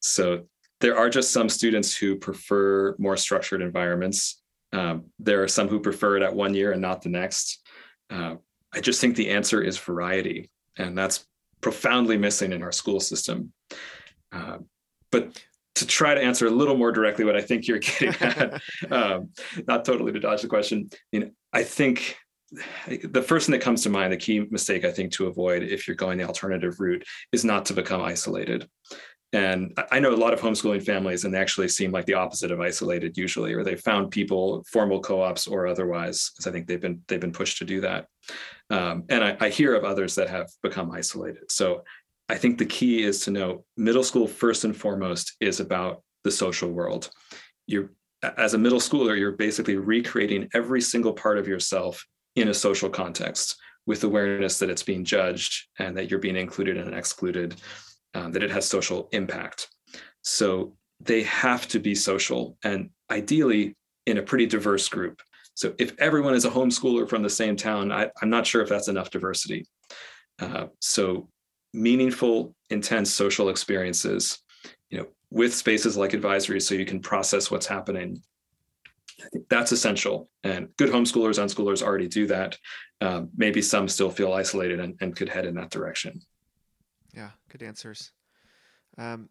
So 0.00 0.44
there 0.80 0.96
are 0.96 1.10
just 1.10 1.32
some 1.32 1.48
students 1.48 1.96
who 1.96 2.16
prefer 2.16 2.94
more 2.98 3.16
structured 3.16 3.62
environments. 3.62 4.42
Um, 4.72 5.06
there 5.18 5.42
are 5.42 5.48
some 5.48 5.68
who 5.68 5.80
prefer 5.80 6.16
it 6.16 6.22
at 6.22 6.34
one 6.34 6.54
year 6.54 6.72
and 6.72 6.80
not 6.80 7.02
the 7.02 7.08
next. 7.08 7.60
Uh, 8.10 8.36
I 8.74 8.80
just 8.80 9.00
think 9.00 9.16
the 9.16 9.30
answer 9.30 9.62
is 9.62 9.78
variety, 9.78 10.50
and 10.76 10.96
that's 10.96 11.26
profoundly 11.60 12.16
missing 12.16 12.52
in 12.52 12.62
our 12.62 12.72
school 12.72 13.00
system. 13.00 13.52
Uh, 14.32 14.58
but 15.10 15.42
to 15.74 15.86
try 15.86 16.14
to 16.14 16.20
answer 16.20 16.46
a 16.46 16.50
little 16.50 16.76
more 16.76 16.92
directly 16.92 17.24
what 17.24 17.36
I 17.36 17.40
think 17.40 17.66
you're 17.66 17.78
getting 17.78 18.14
at, 18.20 18.62
um, 18.90 19.30
not 19.66 19.84
totally 19.84 20.12
to 20.12 20.20
dodge 20.20 20.42
the 20.42 20.48
question, 20.48 20.90
you 21.12 21.20
know, 21.20 21.30
I 21.52 21.62
think 21.62 22.16
the 22.86 23.22
first 23.22 23.46
thing 23.46 23.52
that 23.52 23.62
comes 23.62 23.82
to 23.82 23.90
mind, 23.90 24.12
the 24.12 24.18
key 24.18 24.46
mistake 24.50 24.84
I 24.84 24.90
think 24.90 25.12
to 25.12 25.26
avoid 25.26 25.62
if 25.62 25.88
you're 25.88 25.96
going 25.96 26.18
the 26.18 26.24
alternative 26.24 26.78
route 26.80 27.04
is 27.32 27.44
not 27.44 27.64
to 27.66 27.74
become 27.74 28.02
isolated. 28.02 28.68
And 29.34 29.78
I 29.90 29.98
know 29.98 30.12
a 30.12 30.16
lot 30.16 30.34
of 30.34 30.40
homeschooling 30.40 30.84
families, 30.84 31.24
and 31.24 31.32
they 31.32 31.38
actually 31.38 31.68
seem 31.68 31.90
like 31.90 32.04
the 32.04 32.14
opposite 32.14 32.52
of 32.52 32.60
isolated 32.60 33.16
usually, 33.16 33.54
or 33.54 33.64
they 33.64 33.76
found 33.76 34.10
people, 34.10 34.62
formal 34.70 35.00
co-ops 35.00 35.46
or 35.46 35.66
otherwise, 35.66 36.30
because 36.30 36.46
I 36.46 36.52
think 36.52 36.66
they've 36.66 36.80
been 36.80 37.02
they've 37.08 37.20
been 37.20 37.32
pushed 37.32 37.58
to 37.58 37.64
do 37.64 37.80
that. 37.80 38.06
Um, 38.68 39.04
and 39.08 39.24
I, 39.24 39.36
I 39.40 39.48
hear 39.48 39.74
of 39.74 39.84
others 39.84 40.14
that 40.16 40.28
have 40.28 40.48
become 40.62 40.90
isolated. 40.90 41.50
So 41.50 41.82
I 42.28 42.36
think 42.36 42.58
the 42.58 42.66
key 42.66 43.02
is 43.02 43.20
to 43.20 43.30
know 43.30 43.64
middle 43.76 44.04
school 44.04 44.26
first 44.26 44.64
and 44.64 44.76
foremost 44.76 45.34
is 45.40 45.60
about 45.60 46.02
the 46.24 46.30
social 46.30 46.70
world. 46.70 47.10
You're 47.66 47.90
as 48.22 48.54
a 48.54 48.58
middle 48.58 48.78
schooler, 48.78 49.18
you're 49.18 49.32
basically 49.32 49.76
recreating 49.76 50.48
every 50.54 50.80
single 50.80 51.12
part 51.12 51.38
of 51.38 51.48
yourself 51.48 52.06
in 52.36 52.48
a 52.48 52.54
social 52.54 52.88
context 52.88 53.56
with 53.86 54.04
awareness 54.04 54.58
that 54.58 54.70
it's 54.70 54.82
being 54.82 55.04
judged 55.04 55.66
and 55.78 55.96
that 55.96 56.08
you're 56.08 56.20
being 56.20 56.36
included 56.36 56.76
and 56.76 56.94
excluded 56.94 57.56
uh, 58.14 58.28
that 58.30 58.42
it 58.42 58.50
has 58.50 58.68
social 58.68 59.08
impact. 59.12 59.68
So 60.22 60.76
they 61.00 61.22
have 61.24 61.66
to 61.68 61.80
be 61.80 61.94
social 61.94 62.56
and 62.62 62.90
ideally 63.10 63.76
in 64.06 64.18
a 64.18 64.22
pretty 64.22 64.46
diverse 64.46 64.88
group. 64.88 65.20
So 65.54 65.74
if 65.78 65.92
everyone 65.98 66.34
is 66.34 66.44
a 66.44 66.50
homeschooler 66.50 67.08
from 67.08 67.22
the 67.22 67.30
same 67.30 67.56
town, 67.56 67.92
I, 67.92 68.10
am 68.22 68.30
not 68.30 68.46
sure 68.46 68.62
if 68.62 68.68
that's 68.68 68.88
enough 68.88 69.10
diversity. 69.10 69.66
Uh, 70.38 70.66
so 70.80 71.28
meaningful, 71.74 72.54
intense 72.70 73.12
social 73.12 73.48
experiences, 73.48 74.38
you 74.90 74.98
know, 74.98 75.06
with 75.30 75.54
spaces 75.54 75.96
like 75.96 76.14
advisory, 76.14 76.60
so 76.60 76.74
you 76.74 76.86
can 76.86 77.00
process 77.00 77.50
what's 77.50 77.66
happening. 77.66 78.22
I 79.24 79.28
think 79.28 79.48
that's 79.48 79.72
essential. 79.72 80.28
And 80.42 80.68
good 80.76 80.90
homeschoolers, 80.90 81.38
and 81.38 81.48
unschoolers 81.50 81.82
already 81.82 82.08
do 82.08 82.26
that. 82.26 82.58
Um, 83.00 83.30
maybe 83.36 83.62
some 83.62 83.88
still 83.88 84.10
feel 84.10 84.32
isolated 84.32 84.80
and, 84.80 84.96
and 85.00 85.14
could 85.14 85.28
head 85.28 85.46
in 85.46 85.54
that 85.56 85.70
direction. 85.70 86.20
Yeah, 87.14 87.30
good 87.48 87.62
answers. 87.62 88.12
Um, 88.98 89.28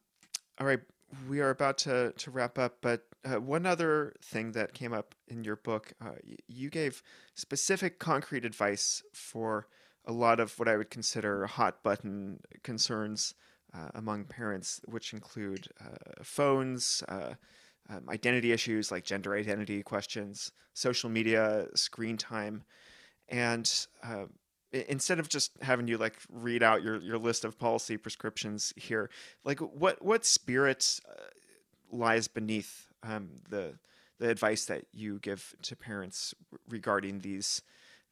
all 0.59 0.67
right, 0.67 0.79
we 1.29 1.39
are 1.41 1.49
about 1.49 1.77
to, 1.79 2.13
to 2.17 2.31
wrap 2.31 2.57
up, 2.57 2.77
but 2.81 3.07
uh, 3.25 3.39
one 3.39 3.65
other 3.65 4.13
thing 4.23 4.51
that 4.53 4.73
came 4.73 4.93
up 4.93 5.15
in 5.27 5.43
your 5.43 5.55
book, 5.55 5.93
uh, 6.03 6.11
you 6.47 6.69
gave 6.69 7.03
specific 7.35 7.99
concrete 7.99 8.45
advice 8.45 9.03
for 9.13 9.67
a 10.05 10.11
lot 10.11 10.39
of 10.39 10.57
what 10.57 10.67
I 10.67 10.77
would 10.77 10.89
consider 10.89 11.45
hot 11.45 11.83
button 11.83 12.39
concerns 12.63 13.35
uh, 13.73 13.89
among 13.93 14.25
parents, 14.25 14.81
which 14.85 15.13
include 15.13 15.67
uh, 15.79 16.23
phones, 16.23 17.03
uh, 17.07 17.33
um, 17.89 18.03
identity 18.09 18.51
issues 18.51 18.91
like 18.91 19.03
gender 19.03 19.35
identity 19.35 19.83
questions, 19.83 20.51
social 20.73 21.09
media, 21.09 21.67
screen 21.75 22.17
time, 22.17 22.63
and 23.29 23.87
uh, 24.03 24.25
instead 24.71 25.19
of 25.19 25.27
just 25.27 25.51
having 25.61 25.87
you 25.87 25.97
like 25.97 26.15
read 26.31 26.63
out 26.63 26.81
your, 26.81 26.99
your 27.01 27.17
list 27.17 27.43
of 27.43 27.59
policy 27.59 27.97
prescriptions 27.97 28.73
here 28.77 29.09
like 29.43 29.59
what 29.59 30.03
what 30.03 30.25
spirit 30.25 30.99
uh, 31.09 31.23
lies 31.91 32.27
beneath 32.27 32.87
um, 33.03 33.29
the 33.49 33.75
the 34.19 34.29
advice 34.29 34.65
that 34.65 34.85
you 34.93 35.19
give 35.19 35.55
to 35.63 35.75
parents 35.75 36.33
regarding 36.69 37.19
these 37.19 37.63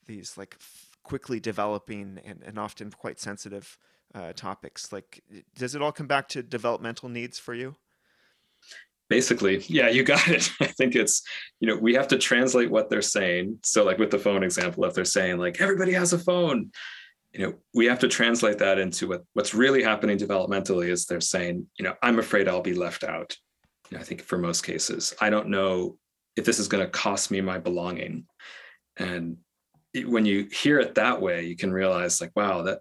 these 0.07 0.38
like 0.38 0.57
quickly 1.03 1.39
developing 1.39 2.20
and, 2.26 2.41
and 2.43 2.60
often 2.60 2.91
quite 2.91 3.20
sensitive 3.20 3.78
uh, 4.14 4.34
topics? 4.34 4.91
Like 4.91 5.24
does 5.55 5.76
it 5.76 5.82
all 5.82 5.91
come 5.91 6.07
back 6.07 6.28
to 6.30 6.41
developmental 6.43 7.10
needs 7.10 7.38
for 7.38 7.53
you 7.53 7.76
basically 9.10 9.64
yeah 9.68 9.89
you 9.89 10.03
got 10.03 10.28
it. 10.28 10.51
I 10.62 10.68
think 10.68 10.95
it's 10.95 11.24
you 11.60 11.68
know 11.68 11.76
we 11.76 11.93
have 11.95 12.07
to 12.10 12.18
translate 12.18 12.69
what 12.69 12.90
they're 12.90 13.02
saying. 13.02 13.60
So 13.64 13.84
like 13.84 13.98
with 13.98 14.11
the 14.11 14.19
phone 14.19 14.44
example 14.44 14.86
if 14.86 14.94
they're 14.94 15.06
saying 15.06 15.38
like 15.38 15.60
everybody 15.61 15.94
has 15.94 16.14
a 16.14 16.19
phone 16.19 16.72
you 17.31 17.40
know 17.40 17.53
we 17.73 17.86
have 17.86 17.99
to 17.99 18.07
translate 18.07 18.57
that 18.60 18.80
into 18.80 19.07
what 19.07 19.23
what's 19.34 19.53
really 19.53 19.84
happening 19.84 20.18
developmentally 20.18 20.90
is 20.90 21.06
they're 21.06 21.22
saying 21.22 21.65
you 21.77 21.86
know 21.86 21.94
i'm 22.02 22.19
afraid 22.19 22.48
i'll 22.48 22.61
be 22.61 22.73
left 22.73 23.03
out. 23.03 23.36
You 23.90 23.98
know, 23.98 24.02
i 24.02 24.06
think 24.06 24.22
for 24.22 24.38
most 24.38 24.61
cases 24.61 25.14
i 25.22 25.30
don't 25.30 25.48
know 25.48 25.98
if 26.36 26.45
this 26.45 26.60
is 26.60 26.68
going 26.68 26.84
to 26.84 26.90
cost 26.90 27.31
me 27.31 27.41
my 27.41 27.57
belonging. 27.57 28.26
And 28.98 29.38
when 30.06 30.26
you 30.26 30.48
hear 30.52 30.80
it 30.80 30.95
that 30.95 31.22
way 31.22 31.45
you 31.45 31.56
can 31.56 31.72
realize 31.72 32.22
like 32.22 32.31
wow 32.36 32.64
that 32.64 32.80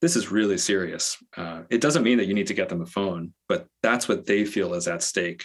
this 0.00 0.16
is 0.16 0.30
really 0.30 0.56
serious. 0.56 1.18
Uh, 1.36 1.60
it 1.68 1.82
doesn't 1.82 2.04
mean 2.04 2.16
that 2.16 2.26
you 2.26 2.32
need 2.32 2.46
to 2.46 2.54
get 2.54 2.68
them 2.68 2.82
a 2.82 2.86
phone 2.86 3.32
but 3.48 3.66
that's 3.82 4.08
what 4.08 4.26
they 4.26 4.44
feel 4.44 4.74
is 4.74 4.88
at 4.88 5.02
stake 5.02 5.44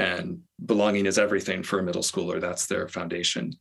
and 0.00 0.40
belonging 0.64 1.06
is 1.06 1.18
everything 1.18 1.62
for 1.62 1.78
a 1.78 1.82
middle 1.82 2.02
schooler 2.02 2.40
that's 2.40 2.66
their 2.66 2.88
foundation. 2.88 3.52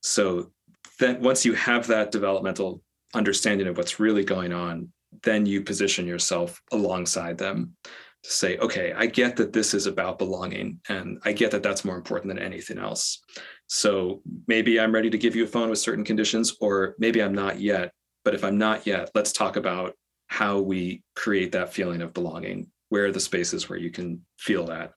So 0.00 0.52
then 0.98 1.20
once 1.20 1.44
you 1.44 1.54
have 1.54 1.86
that 1.88 2.12
developmental 2.12 2.82
understanding 3.14 3.66
of 3.66 3.76
what's 3.76 4.00
really 4.00 4.24
going 4.24 4.52
on 4.52 4.90
then 5.22 5.44
you 5.44 5.60
position 5.62 6.06
yourself 6.06 6.62
alongside 6.72 7.36
them 7.36 7.76
to 8.22 8.30
say 8.30 8.56
okay 8.58 8.92
i 8.96 9.04
get 9.04 9.36
that 9.36 9.52
this 9.52 9.74
is 9.74 9.86
about 9.86 10.18
belonging 10.18 10.80
and 10.88 11.18
i 11.24 11.32
get 11.32 11.50
that 11.50 11.62
that's 11.62 11.84
more 11.84 11.96
important 11.96 12.28
than 12.28 12.42
anything 12.42 12.78
else. 12.78 13.22
So 13.66 14.22
maybe 14.46 14.80
i'm 14.80 14.94
ready 14.94 15.10
to 15.10 15.18
give 15.18 15.36
you 15.36 15.44
a 15.44 15.48
phone 15.54 15.70
with 15.70 15.78
certain 15.78 16.04
conditions 16.04 16.56
or 16.60 16.94
maybe 16.98 17.22
i'm 17.22 17.34
not 17.34 17.60
yet 17.60 17.92
but 18.24 18.34
if 18.34 18.44
i'm 18.44 18.58
not 18.58 18.86
yet 18.86 19.10
let's 19.14 19.32
talk 19.32 19.56
about 19.56 19.94
how 20.28 20.60
we 20.60 21.02
create 21.14 21.52
that 21.52 21.74
feeling 21.74 22.00
of 22.00 22.14
belonging 22.14 22.70
where 22.88 23.06
are 23.06 23.12
the 23.12 23.20
spaces 23.20 23.68
where 23.68 23.78
you 23.78 23.90
can 23.90 24.24
feel 24.38 24.66
that 24.66 24.92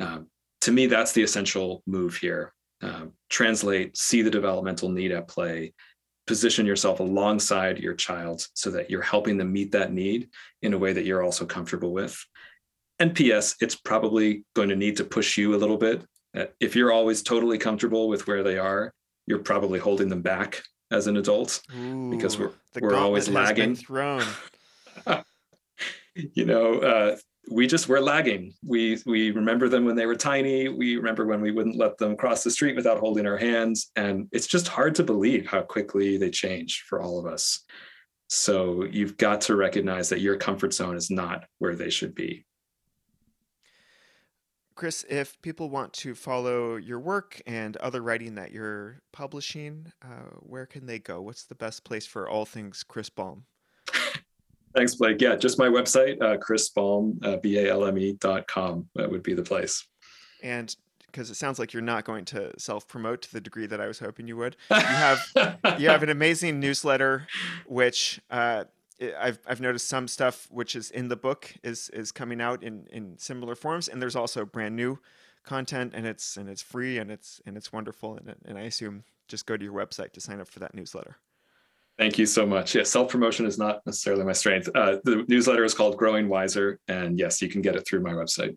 um, 0.00 0.28
to 0.62 0.72
me, 0.72 0.86
that's 0.86 1.12
the 1.12 1.22
essential 1.22 1.82
move 1.86 2.16
here. 2.16 2.52
Um, 2.82 3.12
translate, 3.30 3.96
see 3.96 4.22
the 4.22 4.30
developmental 4.30 4.90
need 4.90 5.12
at 5.12 5.28
play, 5.28 5.72
position 6.26 6.66
yourself 6.66 7.00
alongside 7.00 7.78
your 7.78 7.94
child 7.94 8.46
so 8.54 8.70
that 8.70 8.90
you're 8.90 9.02
helping 9.02 9.38
them 9.38 9.52
meet 9.52 9.72
that 9.72 9.92
need 9.92 10.28
in 10.62 10.74
a 10.74 10.78
way 10.78 10.92
that 10.92 11.04
you're 11.04 11.22
also 11.22 11.46
comfortable 11.46 11.92
with. 11.92 12.22
And 12.98 13.14
P.S., 13.14 13.56
it's 13.60 13.76
probably 13.76 14.44
going 14.54 14.70
to 14.70 14.76
need 14.76 14.96
to 14.96 15.04
push 15.04 15.38
you 15.38 15.54
a 15.54 15.58
little 15.58 15.76
bit. 15.76 16.04
If 16.60 16.76
you're 16.76 16.92
always 16.92 17.22
totally 17.22 17.58
comfortable 17.58 18.08
with 18.08 18.26
where 18.26 18.42
they 18.42 18.58
are, 18.58 18.92
you're 19.26 19.38
probably 19.38 19.78
holding 19.78 20.08
them 20.08 20.22
back 20.22 20.62
as 20.90 21.06
an 21.06 21.16
adult 21.16 21.60
Ooh, 21.76 22.10
because 22.10 22.38
we're 22.38 22.52
we're 22.80 22.94
always 22.94 23.28
lagging. 23.28 23.76
You 26.34 26.46
know, 26.46 26.80
uh, 26.80 27.16
we 27.50 27.66
just 27.66 27.88
we're 27.88 28.00
lagging. 28.00 28.52
We 28.64 28.98
we 29.06 29.30
remember 29.30 29.68
them 29.68 29.84
when 29.84 29.96
they 29.96 30.06
were 30.06 30.16
tiny. 30.16 30.68
We 30.68 30.96
remember 30.96 31.26
when 31.26 31.40
we 31.40 31.52
wouldn't 31.52 31.76
let 31.76 31.96
them 31.98 32.16
cross 32.16 32.42
the 32.42 32.50
street 32.50 32.76
without 32.76 32.98
holding 32.98 33.26
our 33.26 33.36
hands, 33.36 33.90
and 33.96 34.28
it's 34.32 34.46
just 34.46 34.68
hard 34.68 34.94
to 34.96 35.04
believe 35.04 35.46
how 35.46 35.62
quickly 35.62 36.16
they 36.16 36.30
change 36.30 36.84
for 36.88 37.00
all 37.00 37.18
of 37.18 37.26
us. 37.26 37.64
So 38.28 38.84
you've 38.84 39.16
got 39.16 39.42
to 39.42 39.54
recognize 39.54 40.08
that 40.08 40.20
your 40.20 40.36
comfort 40.36 40.74
zone 40.74 40.96
is 40.96 41.10
not 41.10 41.44
where 41.58 41.76
they 41.76 41.90
should 41.90 42.14
be. 42.14 42.44
Chris, 44.74 45.06
if 45.08 45.40
people 45.40 45.70
want 45.70 45.92
to 45.94 46.14
follow 46.14 46.76
your 46.76 47.00
work 47.00 47.40
and 47.46 47.78
other 47.78 48.02
writing 48.02 48.34
that 48.34 48.52
you're 48.52 49.00
publishing, 49.10 49.90
uh, 50.04 50.28
where 50.40 50.66
can 50.66 50.84
they 50.84 50.98
go? 50.98 51.22
What's 51.22 51.44
the 51.44 51.54
best 51.54 51.82
place 51.84 52.06
for 52.06 52.28
all 52.28 52.44
things 52.44 52.82
Chris 52.82 53.08
Balme? 53.08 53.44
Thanks, 54.76 54.94
Blake. 54.94 55.22
Yeah, 55.22 55.36
just 55.36 55.58
my 55.58 55.68
website, 55.68 56.20
uh, 56.20 56.36
Chris 56.36 56.68
Balme, 56.68 57.18
uh, 57.24 57.38
B-A-L-M-E 57.38 58.12
dot 58.20 58.46
com. 58.46 58.86
That 58.94 59.10
would 59.10 59.22
be 59.22 59.32
the 59.32 59.42
place. 59.42 59.86
And 60.42 60.76
because 61.06 61.30
it 61.30 61.36
sounds 61.36 61.58
like 61.58 61.72
you're 61.72 61.80
not 61.80 62.04
going 62.04 62.26
to 62.26 62.52
self-promote 62.60 63.22
to 63.22 63.32
the 63.32 63.40
degree 63.40 63.66
that 63.66 63.80
I 63.80 63.86
was 63.86 64.00
hoping 64.00 64.28
you 64.28 64.36
would. 64.36 64.56
You 64.70 64.76
have 64.76 65.20
you 65.78 65.88
have 65.88 66.02
an 66.02 66.10
amazing 66.10 66.60
newsletter, 66.60 67.26
which 67.64 68.20
uh, 68.30 68.64
I've 69.18 69.38
I've 69.46 69.62
noticed 69.62 69.88
some 69.88 70.08
stuff 70.08 70.46
which 70.50 70.76
is 70.76 70.90
in 70.90 71.08
the 71.08 71.16
book 71.16 71.54
is 71.62 71.88
is 71.88 72.12
coming 72.12 72.42
out 72.42 72.62
in 72.62 72.86
in 72.92 73.16
similar 73.16 73.54
forms, 73.54 73.88
and 73.88 74.02
there's 74.02 74.14
also 74.14 74.44
brand 74.44 74.76
new 74.76 74.98
content, 75.42 75.92
and 75.94 76.06
it's 76.06 76.36
and 76.36 76.50
it's 76.50 76.60
free 76.60 76.98
and 76.98 77.10
it's 77.10 77.40
and 77.46 77.56
it's 77.56 77.72
wonderful, 77.72 78.18
and 78.18 78.34
and 78.44 78.58
I 78.58 78.62
assume 78.62 79.04
just 79.26 79.46
go 79.46 79.56
to 79.56 79.64
your 79.64 79.72
website 79.72 80.12
to 80.12 80.20
sign 80.20 80.38
up 80.38 80.48
for 80.48 80.58
that 80.58 80.74
newsletter. 80.74 81.16
Thank 81.98 82.18
you 82.18 82.26
so 82.26 82.44
much. 82.44 82.74
Yeah, 82.74 82.82
self 82.82 83.10
promotion 83.10 83.46
is 83.46 83.58
not 83.58 83.80
necessarily 83.86 84.24
my 84.24 84.32
strength. 84.32 84.68
Uh, 84.74 84.96
the 85.04 85.24
newsletter 85.28 85.64
is 85.64 85.72
called 85.72 85.96
Growing 85.96 86.28
Wiser, 86.28 86.78
and 86.88 87.18
yes, 87.18 87.40
you 87.40 87.48
can 87.48 87.62
get 87.62 87.74
it 87.74 87.86
through 87.86 88.00
my 88.00 88.12
website. 88.12 88.56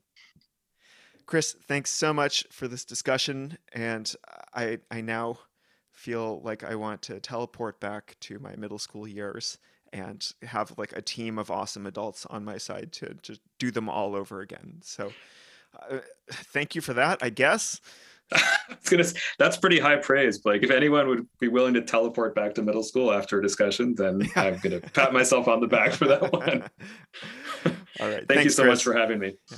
Chris, 1.26 1.56
thanks 1.68 1.90
so 1.90 2.14
much 2.14 2.44
for 2.52 2.68
this 2.68 2.84
discussion, 2.84 3.58
and 3.72 4.14
I 4.54 4.80
I 4.92 5.00
now 5.02 5.40
feel 5.94 6.42
like 6.42 6.64
I 6.64 6.76
want 6.76 7.02
to 7.04 7.20
teleport 7.20 7.80
back 7.80 8.18
to 8.22 8.40
my 8.40 8.56
middle 8.56 8.80
school 8.80 9.08
years 9.08 9.58
and 9.94 10.34
have 10.44 10.74
like 10.78 10.94
a 10.94 11.02
team 11.02 11.38
of 11.40 11.50
awesome 11.50 11.86
adults 11.86 12.26
on 12.26 12.44
my 12.44 12.58
side 12.58 12.92
to 12.94 13.16
just 13.22 13.42
do 13.58 13.72
them 13.72 13.90
all 13.90 14.16
over 14.16 14.42
again. 14.42 14.80
So, 14.82 15.14
uh, 15.90 16.00
thank 16.30 16.76
you 16.76 16.82
for 16.82 16.94
that. 16.94 17.20
I 17.22 17.30
guess. 17.30 17.80
gonna, 18.90 19.06
that's 19.38 19.58
pretty 19.58 19.80
high 19.80 19.98
praise, 19.98 20.40
Blake. 20.40 20.64
If 20.64 20.72
anyone 20.72 21.08
would 21.08 21.28
be 21.40 21.48
willing 21.48 21.74
to 21.76 21.82
teleport 21.82 22.36
back 22.36 22.54
to 22.56 22.62
middle 22.62 22.84
school 22.84 23.12
after 23.12 23.40
a 23.40 23.42
discussion, 23.42 23.96
then. 23.96 24.30
I'm 24.36 24.58
gonna 24.60 24.82
pat 24.82 25.14
myself 25.14 25.48
on 25.48 25.60
the 25.60 25.68
back 25.68 25.94
for 25.94 26.08
that 26.08 26.22
one. 26.34 26.64
All 28.00 28.08
right. 28.08 28.18
Thank 28.18 28.28
Thanks, 28.28 28.44
you 28.46 28.50
so 28.52 28.64
Chris. 28.64 28.80
much 28.80 28.84
for 28.84 28.94
having 28.94 29.20
me. 29.20 29.36
Yeah. 29.52 29.58